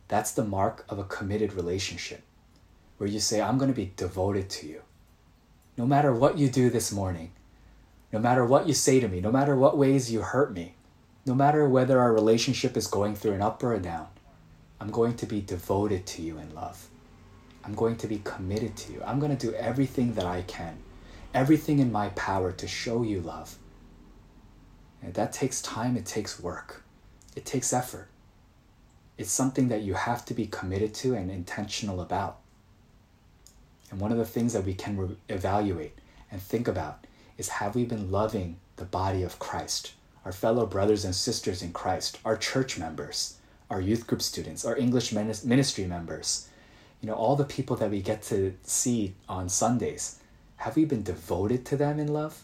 That's 0.07 0.31
the 0.31 0.43
mark 0.43 0.85
of 0.89 0.97
a 0.97 1.03
committed 1.03 1.53
relationship 1.53 2.23
where 2.97 3.09
you 3.09 3.19
say, 3.19 3.41
I'm 3.41 3.57
going 3.57 3.71
to 3.71 3.75
be 3.75 3.93
devoted 3.95 4.49
to 4.51 4.67
you. 4.67 4.81
No 5.77 5.85
matter 5.85 6.13
what 6.13 6.37
you 6.37 6.49
do 6.49 6.69
this 6.69 6.91
morning, 6.91 7.31
no 8.13 8.19
matter 8.19 8.45
what 8.45 8.67
you 8.67 8.73
say 8.73 8.99
to 8.99 9.07
me, 9.07 9.21
no 9.21 9.31
matter 9.31 9.55
what 9.55 9.77
ways 9.77 10.11
you 10.11 10.21
hurt 10.21 10.53
me, 10.53 10.75
no 11.25 11.35
matter 11.35 11.69
whether 11.69 11.99
our 11.99 12.13
relationship 12.13 12.75
is 12.75 12.87
going 12.87 13.15
through 13.15 13.33
an 13.33 13.41
up 13.41 13.61
or 13.61 13.73
a 13.73 13.79
down, 13.79 14.07
I'm 14.79 14.89
going 14.89 15.15
to 15.17 15.25
be 15.27 15.41
devoted 15.41 16.07
to 16.07 16.21
you 16.21 16.39
in 16.39 16.55
love. 16.55 16.87
I'm 17.63 17.75
going 17.75 17.95
to 17.97 18.07
be 18.07 18.21
committed 18.23 18.75
to 18.77 18.93
you. 18.93 19.03
I'm 19.05 19.19
going 19.19 19.35
to 19.35 19.47
do 19.47 19.53
everything 19.53 20.13
that 20.15 20.25
I 20.25 20.41
can, 20.41 20.79
everything 21.33 21.77
in 21.77 21.91
my 21.91 22.09
power 22.09 22.51
to 22.51 22.67
show 22.67 23.03
you 23.03 23.21
love. 23.21 23.57
And 25.03 25.13
that 25.13 25.33
takes 25.33 25.61
time, 25.61 25.95
it 25.95 26.05
takes 26.05 26.39
work, 26.39 26.83
it 27.35 27.45
takes 27.45 27.73
effort. 27.73 28.07
It's 29.17 29.31
something 29.31 29.67
that 29.67 29.83
you 29.83 29.93
have 29.93 30.25
to 30.25 30.33
be 30.33 30.47
committed 30.47 30.95
to 30.95 31.13
and 31.13 31.29
intentional 31.29 32.01
about. 32.01 32.39
And 33.91 33.99
one 33.99 34.11
of 34.11 34.17
the 34.17 34.25
things 34.25 34.53
that 34.53 34.65
we 34.65 34.73
can 34.73 34.97
re- 34.97 35.17
evaluate 35.29 35.99
and 36.31 36.41
think 36.41 36.67
about 36.67 37.05
is 37.37 37.49
have 37.49 37.75
we 37.75 37.85
been 37.85 38.09
loving 38.09 38.57
the 38.77 38.85
body 38.85 39.21
of 39.21 39.37
Christ, 39.37 39.93
our 40.25 40.31
fellow 40.31 40.65
brothers 40.65 41.05
and 41.05 41.15
sisters 41.15 41.61
in 41.61 41.73
Christ, 41.73 42.19
our 42.23 42.37
church 42.37 42.77
members, 42.77 43.37
our 43.69 43.81
youth 43.81 44.05
group 44.07 44.21
students, 44.21 44.65
our 44.65 44.77
English 44.77 45.11
ministry 45.11 45.85
members, 45.85 46.47
you 47.01 47.07
know, 47.07 47.15
all 47.15 47.35
the 47.35 47.45
people 47.45 47.75
that 47.77 47.89
we 47.89 48.01
get 48.01 48.21
to 48.23 48.55
see 48.63 49.15
on 49.27 49.49
Sundays, 49.49 50.19
have 50.57 50.75
we 50.75 50.85
been 50.85 51.01
devoted 51.03 51.65
to 51.65 51.75
them 51.75 51.99
in 51.99 52.07
love? 52.07 52.43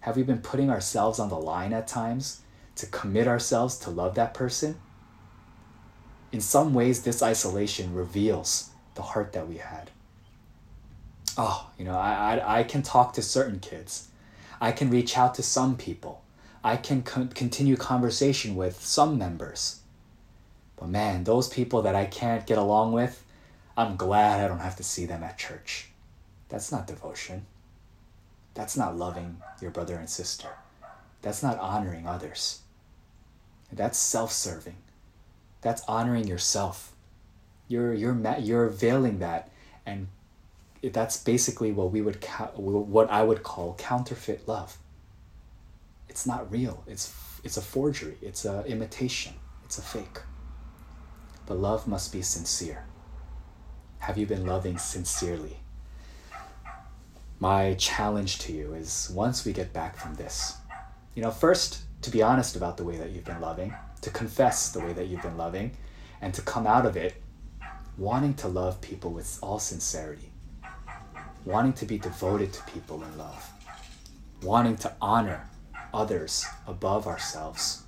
Have 0.00 0.16
we 0.16 0.22
been 0.22 0.42
putting 0.42 0.70
ourselves 0.70 1.18
on 1.18 1.30
the 1.30 1.38
line 1.38 1.72
at 1.72 1.88
times 1.88 2.42
to 2.76 2.86
commit 2.86 3.26
ourselves 3.26 3.78
to 3.78 3.90
love 3.90 4.14
that 4.16 4.34
person? 4.34 4.78
In 6.30 6.40
some 6.42 6.74
ways, 6.74 7.02
this 7.02 7.22
isolation 7.22 7.94
reveals 7.94 8.70
the 8.94 9.02
heart 9.02 9.32
that 9.32 9.48
we 9.48 9.56
had. 9.56 9.90
oh, 11.38 11.70
you 11.78 11.84
know, 11.84 11.96
I, 11.96 12.36
I, 12.36 12.60
I 12.60 12.62
can 12.64 12.82
talk 12.82 13.12
to 13.14 13.22
certain 13.22 13.60
kids. 13.60 14.08
I 14.60 14.72
can 14.72 14.90
reach 14.90 15.16
out 15.16 15.34
to 15.36 15.42
some 15.42 15.76
people. 15.76 16.22
I 16.62 16.76
can 16.76 17.02
con- 17.02 17.28
continue 17.28 17.76
conversation 17.76 18.56
with 18.56 18.84
some 18.84 19.18
members. 19.18 19.80
But 20.76 20.88
man, 20.88 21.24
those 21.24 21.48
people 21.48 21.82
that 21.82 21.94
I 21.94 22.04
can't 22.06 22.46
get 22.46 22.58
along 22.58 22.92
with, 22.92 23.24
I'm 23.76 23.96
glad 23.96 24.44
I 24.44 24.48
don't 24.48 24.60
have 24.60 24.76
to 24.76 24.82
see 24.82 25.06
them 25.06 25.22
at 25.22 25.38
church. 25.38 25.88
That's 26.48 26.72
not 26.72 26.86
devotion. 26.86 27.46
That's 28.54 28.76
not 28.76 28.96
loving 28.96 29.38
your 29.60 29.70
brother 29.70 29.96
and 29.96 30.08
sister. 30.08 30.48
That's 31.22 31.42
not 31.42 31.58
honoring 31.58 32.06
others. 32.06 32.60
That's 33.72 33.98
self 33.98 34.32
serving. 34.32 34.76
That's 35.60 35.82
honoring 35.86 36.26
yourself. 36.26 36.92
You're, 37.68 37.92
you're, 37.92 38.18
you're 38.38 38.68
veiling 38.68 39.18
that, 39.18 39.50
and 39.84 40.08
that's 40.82 41.22
basically 41.22 41.72
what 41.72 41.90
we 41.90 42.00
would 42.00 42.24
what 42.56 43.10
I 43.10 43.22
would 43.22 43.42
call 43.42 43.74
counterfeit 43.74 44.46
love. 44.46 44.78
It's 46.18 46.26
not 46.26 46.50
real. 46.50 46.82
It's 46.88 47.14
it's 47.44 47.58
a 47.58 47.62
forgery. 47.62 48.18
It's 48.20 48.44
a 48.44 48.64
imitation. 48.66 49.34
It's 49.64 49.78
a 49.78 49.82
fake. 49.82 50.18
But 51.46 51.58
love 51.58 51.86
must 51.86 52.12
be 52.12 52.22
sincere. 52.22 52.86
Have 54.00 54.18
you 54.18 54.26
been 54.26 54.44
loving 54.44 54.78
sincerely? 54.78 55.60
My 57.38 57.74
challenge 57.74 58.40
to 58.40 58.52
you 58.52 58.74
is 58.74 59.12
once 59.14 59.44
we 59.44 59.52
get 59.52 59.72
back 59.72 59.94
from 59.96 60.16
this, 60.16 60.56
you 61.14 61.22
know, 61.22 61.30
first 61.30 61.82
to 62.02 62.10
be 62.10 62.20
honest 62.20 62.56
about 62.56 62.78
the 62.78 62.84
way 62.84 62.96
that 62.96 63.10
you've 63.10 63.24
been 63.24 63.40
loving, 63.40 63.72
to 64.00 64.10
confess 64.10 64.72
the 64.72 64.80
way 64.80 64.92
that 64.94 65.06
you've 65.06 65.22
been 65.22 65.38
loving, 65.38 65.70
and 66.20 66.34
to 66.34 66.42
come 66.42 66.66
out 66.66 66.84
of 66.84 66.96
it 66.96 67.22
wanting 67.96 68.34
to 68.34 68.48
love 68.48 68.80
people 68.80 69.12
with 69.12 69.38
all 69.40 69.60
sincerity, 69.60 70.32
wanting 71.44 71.74
to 71.74 71.86
be 71.86 71.96
devoted 71.96 72.52
to 72.54 72.62
people 72.64 73.04
in 73.04 73.16
love, 73.16 73.52
wanting 74.42 74.76
to 74.78 74.92
honor 75.00 75.48
others 75.92 76.46
above 76.66 77.06
ourselves. 77.06 77.82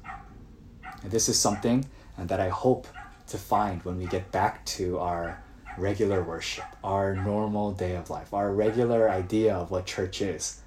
And 1.03 1.11
this 1.11 1.29
is 1.29 1.39
something 1.39 1.87
that 2.19 2.41
I 2.41 2.49
hope 2.49 2.87
to 3.29 3.39
find 3.39 3.83
when 3.83 3.97
we 3.97 4.07
get 4.07 4.31
back 4.33 4.65
to 4.67 4.99
our 4.99 5.43
regular 5.79 6.23
worship, 6.23 6.65
our 6.83 7.15
normal 7.15 7.73
day 7.73 7.97
of 7.97 8.11
life, 8.11 8.35
our 8.35 8.53
regular 8.53 9.09
idea 9.11 9.55
of 9.55 9.71
what 9.71 9.87
church 9.87 10.21
is. 10.21 10.61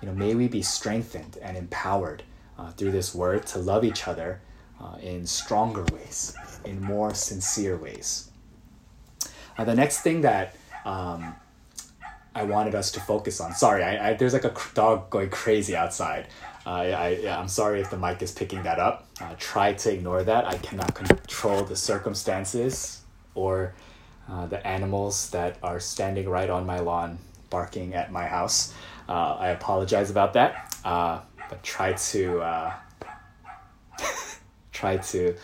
You 0.00 0.08
know, 0.08 0.14
may 0.14 0.34
we 0.34 0.48
be 0.48 0.62
strengthened 0.62 1.38
and 1.42 1.56
empowered 1.56 2.22
uh, 2.58 2.70
through 2.72 2.92
this 2.92 3.14
word 3.14 3.46
to 3.48 3.58
love 3.58 3.84
each 3.84 4.06
other 4.06 4.40
uh, 4.80 4.96
in 5.00 5.26
stronger 5.26 5.84
ways, 5.92 6.34
in 6.64 6.80
more 6.80 7.14
sincere 7.14 7.76
ways. 7.76 8.30
Uh, 9.56 9.64
the 9.64 9.74
next 9.74 10.00
thing 10.00 10.22
that 10.22 10.56
um, 10.84 11.34
I 12.34 12.44
wanted 12.44 12.74
us 12.74 12.90
to 12.92 13.00
focus 13.00 13.40
on. 13.40 13.54
Sorry, 13.54 13.82
I, 13.84 14.10
I, 14.10 14.14
there's 14.14 14.32
like 14.32 14.44
a 14.44 14.54
dog 14.74 15.10
going 15.10 15.30
crazy 15.30 15.76
outside. 15.76 16.28
Uh, 16.64 16.70
I, 16.70 17.08
yeah, 17.22 17.38
I'm 17.38 17.48
sorry 17.48 17.80
if 17.80 17.90
the 17.90 17.98
mic 17.98 18.22
is 18.22 18.30
picking 18.30 18.62
that 18.62 18.78
up. 18.78 19.08
Uh, 19.20 19.34
try 19.38 19.72
to 19.72 19.92
ignore 19.92 20.22
that. 20.22 20.46
I 20.46 20.58
cannot 20.58 20.94
control 20.94 21.64
the 21.64 21.74
circumstances 21.74 23.02
or 23.34 23.74
uh, 24.30 24.46
the 24.46 24.64
animals 24.66 25.30
that 25.30 25.58
are 25.62 25.80
standing 25.80 26.28
right 26.28 26.48
on 26.48 26.64
my 26.64 26.78
lawn 26.78 27.18
barking 27.50 27.94
at 27.94 28.12
my 28.12 28.26
house. 28.26 28.72
Uh, 29.08 29.36
I 29.38 29.48
apologize 29.48 30.10
about 30.10 30.34
that, 30.34 30.76
uh, 30.84 31.20
but 31.50 31.62
try 31.62 31.92
to 31.92 32.40
uh, 32.40 32.72
try 34.72 34.96
to 34.98 35.36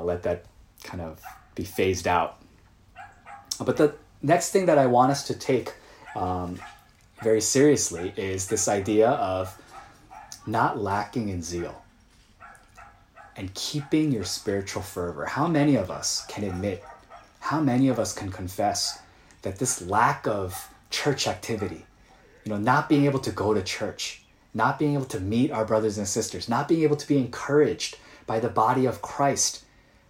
let 0.00 0.22
that 0.22 0.44
kind 0.84 1.02
of 1.02 1.20
be 1.54 1.64
phased 1.64 2.06
out. 2.06 2.40
But 3.58 3.76
the 3.76 3.94
next 4.22 4.50
thing 4.50 4.66
that 4.66 4.78
I 4.78 4.86
want 4.86 5.10
us 5.10 5.26
to 5.26 5.34
take 5.34 5.74
um, 6.14 6.58
very 7.22 7.40
seriously 7.40 8.12
is 8.16 8.46
this 8.48 8.68
idea 8.68 9.10
of 9.10 9.56
not 10.46 10.78
lacking 10.78 11.28
in 11.28 11.42
zeal 11.42 11.82
and 13.36 13.52
keeping 13.54 14.12
your 14.12 14.24
spiritual 14.24 14.82
fervor. 14.82 15.26
How 15.26 15.46
many 15.46 15.76
of 15.76 15.90
us 15.90 16.24
can 16.26 16.44
admit, 16.44 16.84
how 17.40 17.60
many 17.60 17.88
of 17.88 17.98
us 17.98 18.12
can 18.12 18.30
confess 18.30 19.00
that 19.42 19.58
this 19.58 19.82
lack 19.82 20.26
of 20.26 20.68
church 20.90 21.26
activity, 21.26 21.84
you 22.44 22.52
know, 22.52 22.58
not 22.58 22.88
being 22.88 23.04
able 23.04 23.18
to 23.20 23.30
go 23.30 23.54
to 23.54 23.62
church, 23.62 24.22
not 24.54 24.78
being 24.78 24.94
able 24.94 25.06
to 25.06 25.20
meet 25.20 25.50
our 25.50 25.64
brothers 25.64 25.98
and 25.98 26.06
sisters, 26.06 26.48
not 26.48 26.68
being 26.68 26.82
able 26.82 26.96
to 26.96 27.08
be 27.08 27.18
encouraged 27.18 27.98
by 28.26 28.38
the 28.38 28.48
body 28.48 28.86
of 28.86 29.02
Christ. 29.02 29.64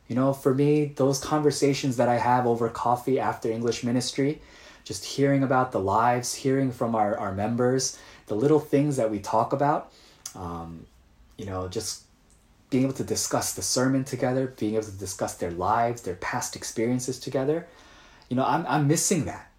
You 0.08 0.16
know, 0.16 0.32
for 0.34 0.52
me, 0.54 0.92
those 0.96 1.18
conversations 1.18 1.96
that 1.96 2.08
I 2.08 2.18
have 2.18 2.46
over 2.46 2.68
coffee 2.68 3.18
after 3.18 3.50
English 3.50 3.82
ministry, 3.82 4.42
just 4.84 5.04
hearing 5.04 5.42
about 5.42 5.72
the 5.72 5.80
lives, 5.80 6.34
hearing 6.34 6.70
from 6.70 6.94
our, 6.94 7.16
our 7.16 7.32
members, 7.32 7.98
the 8.26 8.34
little 8.34 8.60
things 8.60 8.96
that 8.96 9.10
we 9.10 9.18
talk 9.18 9.54
about, 9.54 9.92
um, 10.34 10.86
you 11.36 11.46
know, 11.46 11.68
just 11.68 12.02
being 12.70 12.84
able 12.84 12.94
to 12.94 13.04
discuss 13.04 13.54
the 13.54 13.62
sermon 13.62 14.04
together, 14.04 14.52
being 14.58 14.74
able 14.74 14.84
to 14.84 14.92
discuss 14.92 15.34
their 15.34 15.50
lives, 15.50 16.02
their 16.02 16.16
past 16.16 16.56
experiences 16.56 17.18
together, 17.18 17.66
you 18.28 18.36
know, 18.36 18.44
I'm, 18.44 18.64
I'm 18.66 18.88
missing 18.88 19.26
that. 19.26 19.50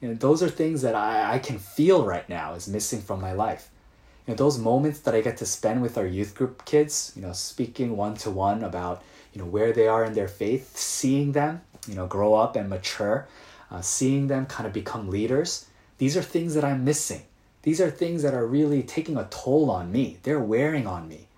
You 0.00 0.08
know, 0.08 0.14
those 0.14 0.42
are 0.42 0.48
things 0.48 0.82
that 0.82 0.94
I, 0.94 1.34
I 1.34 1.38
can 1.38 1.58
feel 1.58 2.04
right 2.04 2.28
now 2.28 2.54
is 2.54 2.68
missing 2.68 3.02
from 3.02 3.20
my 3.20 3.32
life. 3.32 3.70
You 4.26 4.32
know, 4.32 4.36
those 4.36 4.58
moments 4.58 5.00
that 5.00 5.14
I 5.14 5.20
get 5.20 5.38
to 5.38 5.46
spend 5.46 5.82
with 5.82 5.98
our 5.98 6.06
youth 6.06 6.34
group 6.34 6.64
kids, 6.64 7.12
you 7.16 7.22
know, 7.22 7.32
speaking 7.32 7.96
one 7.96 8.14
to 8.18 8.30
one 8.30 8.62
about, 8.62 9.02
you 9.32 9.40
know, 9.40 9.46
where 9.46 9.72
they 9.72 9.88
are 9.88 10.04
in 10.04 10.12
their 10.12 10.28
faith, 10.28 10.76
seeing 10.76 11.32
them, 11.32 11.62
you 11.88 11.94
know, 11.94 12.06
grow 12.06 12.34
up 12.34 12.56
and 12.56 12.68
mature, 12.68 13.26
uh, 13.70 13.80
seeing 13.80 14.26
them 14.26 14.46
kind 14.46 14.66
of 14.66 14.72
become 14.72 15.10
leaders, 15.10 15.66
these 15.98 16.16
are 16.16 16.22
things 16.22 16.54
that 16.54 16.64
I'm 16.64 16.84
missing. 16.84 17.22
These 17.62 17.80
are 17.80 17.90
things 17.90 18.22
that 18.22 18.34
are 18.34 18.46
really 18.46 18.82
taking 18.82 19.16
a 19.16 19.28
toll 19.30 19.70
on 19.70 19.92
me. 19.92 20.18
They're 20.22 20.40
wearing 20.40 20.86
on 20.86 21.08
me. 21.08 21.28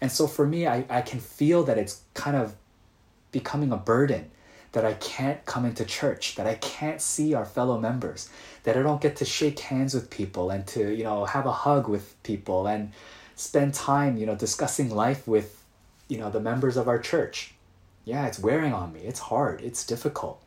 And 0.00 0.10
so 0.10 0.26
for 0.26 0.46
me, 0.46 0.66
I, 0.66 0.84
I 0.90 1.02
can 1.02 1.20
feel 1.20 1.62
that 1.64 1.78
it's 1.78 2.02
kind 2.14 2.36
of 2.36 2.56
becoming 3.30 3.70
a 3.70 3.76
burden 3.76 4.30
that 4.72 4.84
I 4.84 4.94
can't 4.94 5.44
come 5.44 5.64
into 5.64 5.84
church, 5.84 6.34
that 6.34 6.46
I 6.46 6.54
can't 6.54 7.00
see 7.00 7.34
our 7.34 7.44
fellow 7.44 7.78
members, 7.78 8.28
that 8.64 8.76
I 8.76 8.82
don't 8.82 9.00
get 9.00 9.16
to 9.16 9.24
shake 9.24 9.60
hands 9.60 9.94
with 9.94 10.10
people 10.10 10.50
and 10.50 10.66
to, 10.68 10.94
you 10.94 11.04
know, 11.04 11.24
have 11.26 11.46
a 11.46 11.52
hug 11.52 11.88
with 11.88 12.20
people 12.22 12.66
and 12.66 12.90
spend 13.36 13.74
time, 13.74 14.16
you 14.16 14.26
know, 14.26 14.34
discussing 14.34 14.90
life 14.90 15.28
with, 15.28 15.62
you 16.08 16.18
know, 16.18 16.30
the 16.30 16.40
members 16.40 16.76
of 16.76 16.88
our 16.88 16.98
church. 16.98 17.52
Yeah, 18.04 18.26
it's 18.26 18.38
wearing 18.38 18.72
on 18.72 18.92
me. 18.92 19.00
It's 19.00 19.20
hard. 19.20 19.60
It's 19.60 19.86
difficult. 19.86 20.41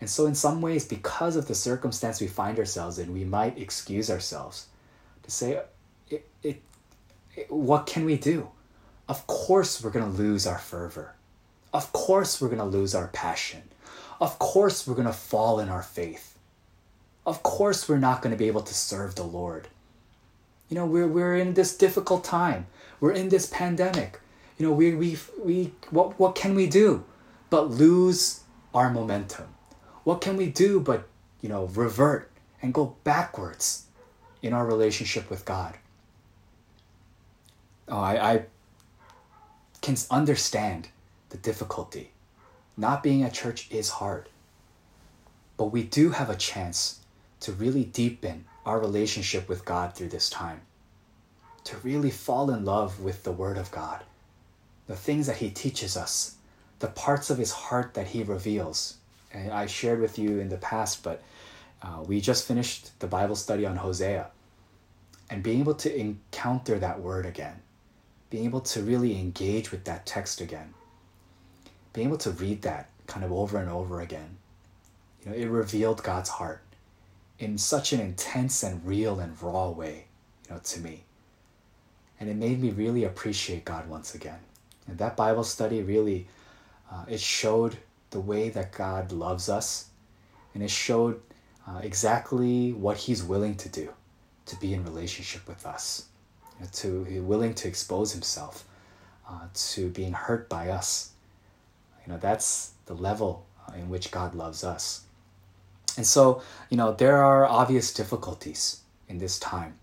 And 0.00 0.10
so, 0.10 0.26
in 0.26 0.34
some 0.34 0.60
ways, 0.60 0.86
because 0.86 1.36
of 1.36 1.48
the 1.48 1.54
circumstance 1.54 2.20
we 2.20 2.26
find 2.26 2.58
ourselves 2.58 2.98
in, 2.98 3.12
we 3.12 3.24
might 3.24 3.58
excuse 3.58 4.10
ourselves 4.10 4.66
to 5.22 5.30
say, 5.30 5.62
it, 6.10 6.28
it, 6.42 6.62
it, 7.34 7.50
What 7.50 7.86
can 7.86 8.04
we 8.04 8.16
do? 8.16 8.50
Of 9.08 9.26
course, 9.26 9.82
we're 9.82 9.90
going 9.90 10.10
to 10.10 10.18
lose 10.18 10.46
our 10.46 10.58
fervor. 10.58 11.14
Of 11.72 11.92
course, 11.92 12.40
we're 12.40 12.48
going 12.48 12.58
to 12.58 12.64
lose 12.64 12.94
our 12.94 13.08
passion. 13.08 13.62
Of 14.20 14.38
course, 14.38 14.86
we're 14.86 14.94
going 14.94 15.06
to 15.06 15.12
fall 15.12 15.60
in 15.60 15.68
our 15.68 15.82
faith. 15.82 16.36
Of 17.24 17.42
course, 17.42 17.88
we're 17.88 17.98
not 17.98 18.22
going 18.22 18.34
to 18.34 18.38
be 18.38 18.46
able 18.46 18.62
to 18.62 18.74
serve 18.74 19.14
the 19.14 19.24
Lord. 19.24 19.68
You 20.68 20.76
know, 20.76 20.86
we're, 20.86 21.08
we're 21.08 21.36
in 21.36 21.54
this 21.54 21.76
difficult 21.76 22.24
time. 22.24 22.66
We're 23.00 23.12
in 23.12 23.28
this 23.28 23.46
pandemic. 23.46 24.20
You 24.58 24.66
know, 24.66 24.72
we, 24.72 24.94
we, 24.94 25.18
we, 25.42 25.72
what, 25.90 26.18
what 26.18 26.34
can 26.34 26.54
we 26.54 26.66
do 26.66 27.04
but 27.50 27.70
lose 27.70 28.40
our 28.74 28.90
momentum? 28.90 29.46
What 30.06 30.20
can 30.20 30.36
we 30.36 30.46
do 30.46 30.78
but, 30.78 31.08
you 31.40 31.48
know, 31.48 31.64
revert 31.74 32.30
and 32.62 32.72
go 32.72 32.94
backwards 33.02 33.86
in 34.40 34.52
our 34.52 34.64
relationship 34.64 35.28
with 35.28 35.44
God? 35.44 35.74
Oh, 37.88 37.98
I, 37.98 38.32
I 38.32 38.44
can 39.82 39.96
understand 40.08 40.90
the 41.30 41.36
difficulty. 41.38 42.12
Not 42.76 43.02
being 43.02 43.24
at 43.24 43.34
church 43.34 43.68
is 43.68 43.88
hard. 43.88 44.28
But 45.56 45.72
we 45.72 45.82
do 45.82 46.10
have 46.10 46.30
a 46.30 46.36
chance 46.36 47.00
to 47.40 47.50
really 47.50 47.82
deepen 47.82 48.44
our 48.64 48.78
relationship 48.78 49.48
with 49.48 49.64
God 49.64 49.94
through 49.94 50.10
this 50.10 50.30
time. 50.30 50.60
To 51.64 51.78
really 51.78 52.12
fall 52.12 52.52
in 52.52 52.64
love 52.64 53.00
with 53.00 53.24
the 53.24 53.32
Word 53.32 53.58
of 53.58 53.72
God, 53.72 54.04
the 54.86 54.94
things 54.94 55.26
that 55.26 55.38
He 55.38 55.50
teaches 55.50 55.96
us, 55.96 56.36
the 56.78 56.86
parts 56.86 57.28
of 57.28 57.38
His 57.38 57.50
heart 57.50 57.94
that 57.94 58.06
He 58.06 58.22
reveals, 58.22 58.98
I 59.52 59.66
shared 59.66 60.00
with 60.00 60.18
you 60.18 60.40
in 60.40 60.48
the 60.48 60.56
past, 60.56 61.02
but 61.02 61.22
uh, 61.82 62.02
we 62.06 62.20
just 62.20 62.46
finished 62.46 62.98
the 63.00 63.06
Bible 63.06 63.36
study 63.36 63.66
on 63.66 63.76
Hosea. 63.76 64.28
And 65.28 65.42
being 65.42 65.60
able 65.60 65.74
to 65.74 65.94
encounter 65.94 66.78
that 66.78 67.00
word 67.00 67.26
again, 67.26 67.60
being 68.30 68.44
able 68.44 68.60
to 68.60 68.82
really 68.82 69.18
engage 69.18 69.70
with 69.70 69.84
that 69.84 70.06
text 70.06 70.40
again, 70.40 70.74
being 71.92 72.08
able 72.08 72.18
to 72.18 72.30
read 72.30 72.62
that 72.62 72.90
kind 73.06 73.24
of 73.24 73.32
over 73.32 73.58
and 73.58 73.68
over 73.68 74.00
again, 74.00 74.36
you 75.22 75.30
know, 75.30 75.36
it 75.36 75.46
revealed 75.46 76.02
God's 76.02 76.28
heart 76.28 76.62
in 77.38 77.58
such 77.58 77.92
an 77.92 78.00
intense 78.00 78.62
and 78.62 78.84
real 78.86 79.20
and 79.20 79.40
raw 79.42 79.68
way, 79.68 80.06
you 80.48 80.54
know, 80.54 80.60
to 80.62 80.80
me. 80.80 81.04
And 82.18 82.30
it 82.30 82.36
made 82.36 82.60
me 82.60 82.70
really 82.70 83.04
appreciate 83.04 83.64
God 83.64 83.88
once 83.88 84.14
again. 84.14 84.38
And 84.86 84.98
that 84.98 85.16
Bible 85.16 85.44
study 85.44 85.82
really, 85.82 86.28
uh, 86.90 87.04
it 87.08 87.20
showed 87.20 87.76
the 88.16 88.20
way 88.20 88.48
that 88.48 88.72
God 88.72 89.12
loves 89.12 89.50
us, 89.50 89.90
and 90.54 90.62
it 90.62 90.70
showed 90.70 91.20
uh, 91.68 91.80
exactly 91.82 92.72
what 92.72 92.96
He's 92.96 93.22
willing 93.22 93.56
to 93.56 93.68
do 93.68 93.92
to 94.46 94.56
be 94.56 94.72
in 94.72 94.82
relationship 94.84 95.46
with 95.46 95.66
us, 95.66 96.06
you 96.54 96.64
know, 96.64 96.70
to 96.72 97.20
willing 97.20 97.52
to 97.52 97.68
expose 97.68 98.14
Himself 98.14 98.64
uh, 99.28 99.48
to 99.52 99.90
being 99.90 100.14
hurt 100.14 100.48
by 100.48 100.70
us. 100.70 101.10
You 102.06 102.14
know, 102.14 102.18
that's 102.18 102.72
the 102.86 102.94
level 102.94 103.44
in 103.76 103.90
which 103.90 104.10
God 104.10 104.34
loves 104.34 104.64
us. 104.64 105.02
And 105.98 106.06
so, 106.06 106.40
you 106.70 106.78
know, 106.78 106.92
there 106.94 107.22
are 107.22 107.44
obvious 107.44 107.92
difficulties 107.92 108.80
in 109.10 109.18
this 109.18 109.38
time 109.38 109.74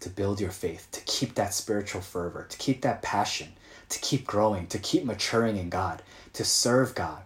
to 0.00 0.10
build 0.10 0.40
your 0.40 0.50
faith, 0.50 0.88
to 0.90 1.00
keep 1.02 1.36
that 1.36 1.54
spiritual 1.54 2.00
fervor, 2.00 2.48
to 2.50 2.58
keep 2.58 2.82
that 2.82 3.02
passion, 3.02 3.52
to 3.90 4.00
keep 4.00 4.26
growing, 4.26 4.66
to 4.66 4.78
keep 4.80 5.04
maturing 5.04 5.56
in 5.56 5.70
God, 5.70 6.02
to 6.32 6.44
serve 6.44 6.92
God. 6.96 7.22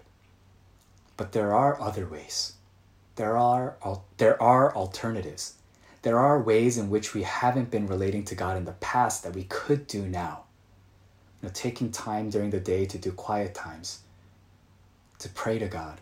But 1.21 1.33
there 1.33 1.55
are 1.55 1.79
other 1.79 2.07
ways. 2.07 2.55
There 3.17 3.37
are, 3.37 3.77
there 4.17 4.43
are 4.43 4.75
alternatives. 4.75 5.53
There 6.01 6.19
are 6.19 6.41
ways 6.41 6.79
in 6.79 6.89
which 6.89 7.13
we 7.13 7.25
haven't 7.25 7.71
been 7.71 7.87
relating 7.87 8.25
to 8.25 8.35
God 8.35 8.57
in 8.57 8.65
the 8.65 8.73
past 8.81 9.23
that 9.25 9.35
we 9.35 9.45
could 9.45 9.87
do 9.87 10.07
now. 10.09 10.45
You 11.43 11.49
know, 11.49 11.53
taking 11.53 11.91
time 11.91 12.31
during 12.31 12.49
the 12.49 12.59
day 12.59 12.87
to 12.87 12.97
do 12.97 13.13
quiet 13.13 13.55
times, 13.55 13.99
to 15.19 15.29
pray 15.29 15.59
to 15.59 15.69
God, 15.69 16.01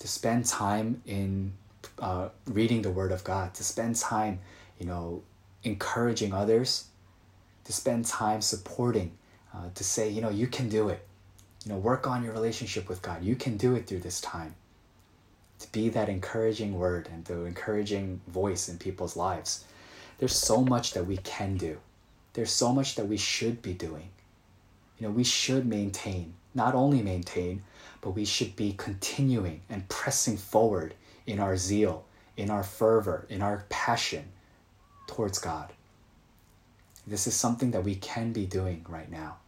to 0.00 0.06
spend 0.06 0.44
time 0.44 1.00
in 1.06 1.54
uh, 1.98 2.28
reading 2.44 2.82
the 2.82 2.90
Word 2.90 3.12
of 3.12 3.24
God, 3.24 3.54
to 3.54 3.64
spend 3.64 3.96
time, 3.96 4.40
you 4.78 4.84
know, 4.84 5.22
encouraging 5.62 6.34
others, 6.34 6.88
to 7.64 7.72
spend 7.72 8.04
time 8.04 8.42
supporting, 8.42 9.12
uh, 9.54 9.70
to 9.74 9.82
say, 9.82 10.10
you 10.10 10.20
know, 10.20 10.28
you 10.28 10.46
can 10.46 10.68
do 10.68 10.90
it. 10.90 11.06
You 11.66 11.72
know, 11.72 11.78
work 11.78 12.06
on 12.06 12.22
your 12.22 12.32
relationship 12.32 12.88
with 12.88 13.02
God. 13.02 13.24
You 13.24 13.34
can 13.34 13.56
do 13.56 13.74
it 13.74 13.88
through 13.88 13.98
this 13.98 14.20
time. 14.20 14.54
To 15.58 15.72
be 15.72 15.88
that 15.88 16.08
encouraging 16.08 16.78
word 16.78 17.08
and 17.12 17.24
the 17.24 17.44
encouraging 17.44 18.20
voice 18.28 18.68
in 18.68 18.78
people's 18.78 19.16
lives. 19.16 19.64
There's 20.18 20.36
so 20.36 20.62
much 20.62 20.92
that 20.92 21.06
we 21.06 21.16
can 21.16 21.56
do. 21.56 21.78
There's 22.34 22.52
so 22.52 22.72
much 22.72 22.94
that 22.94 23.08
we 23.08 23.16
should 23.16 23.62
be 23.62 23.72
doing. 23.72 24.10
You 25.00 25.08
know, 25.08 25.12
we 25.12 25.24
should 25.24 25.66
maintain, 25.66 26.34
not 26.54 26.76
only 26.76 27.02
maintain, 27.02 27.64
but 28.00 28.10
we 28.10 28.24
should 28.24 28.54
be 28.54 28.72
continuing 28.74 29.62
and 29.68 29.88
pressing 29.88 30.36
forward 30.36 30.94
in 31.26 31.40
our 31.40 31.56
zeal, 31.56 32.04
in 32.36 32.48
our 32.48 32.62
fervor, 32.62 33.26
in 33.28 33.42
our 33.42 33.64
passion 33.70 34.26
towards 35.08 35.40
God. 35.40 35.72
This 37.08 37.26
is 37.26 37.34
something 37.34 37.72
that 37.72 37.82
we 37.82 37.96
can 37.96 38.32
be 38.32 38.46
doing 38.46 38.86
right 38.88 39.10
now. 39.10 39.38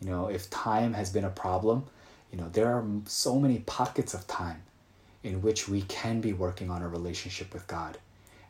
You 0.00 0.10
know, 0.10 0.28
if 0.28 0.50
time 0.50 0.94
has 0.94 1.10
been 1.10 1.24
a 1.24 1.30
problem, 1.30 1.84
you 2.32 2.38
know, 2.38 2.48
there 2.48 2.68
are 2.68 2.84
so 3.06 3.38
many 3.38 3.60
pockets 3.60 4.14
of 4.14 4.26
time 4.26 4.62
in 5.22 5.42
which 5.42 5.68
we 5.68 5.82
can 5.82 6.20
be 6.20 6.32
working 6.32 6.70
on 6.70 6.82
a 6.82 6.88
relationship 6.88 7.52
with 7.52 7.66
God. 7.66 7.98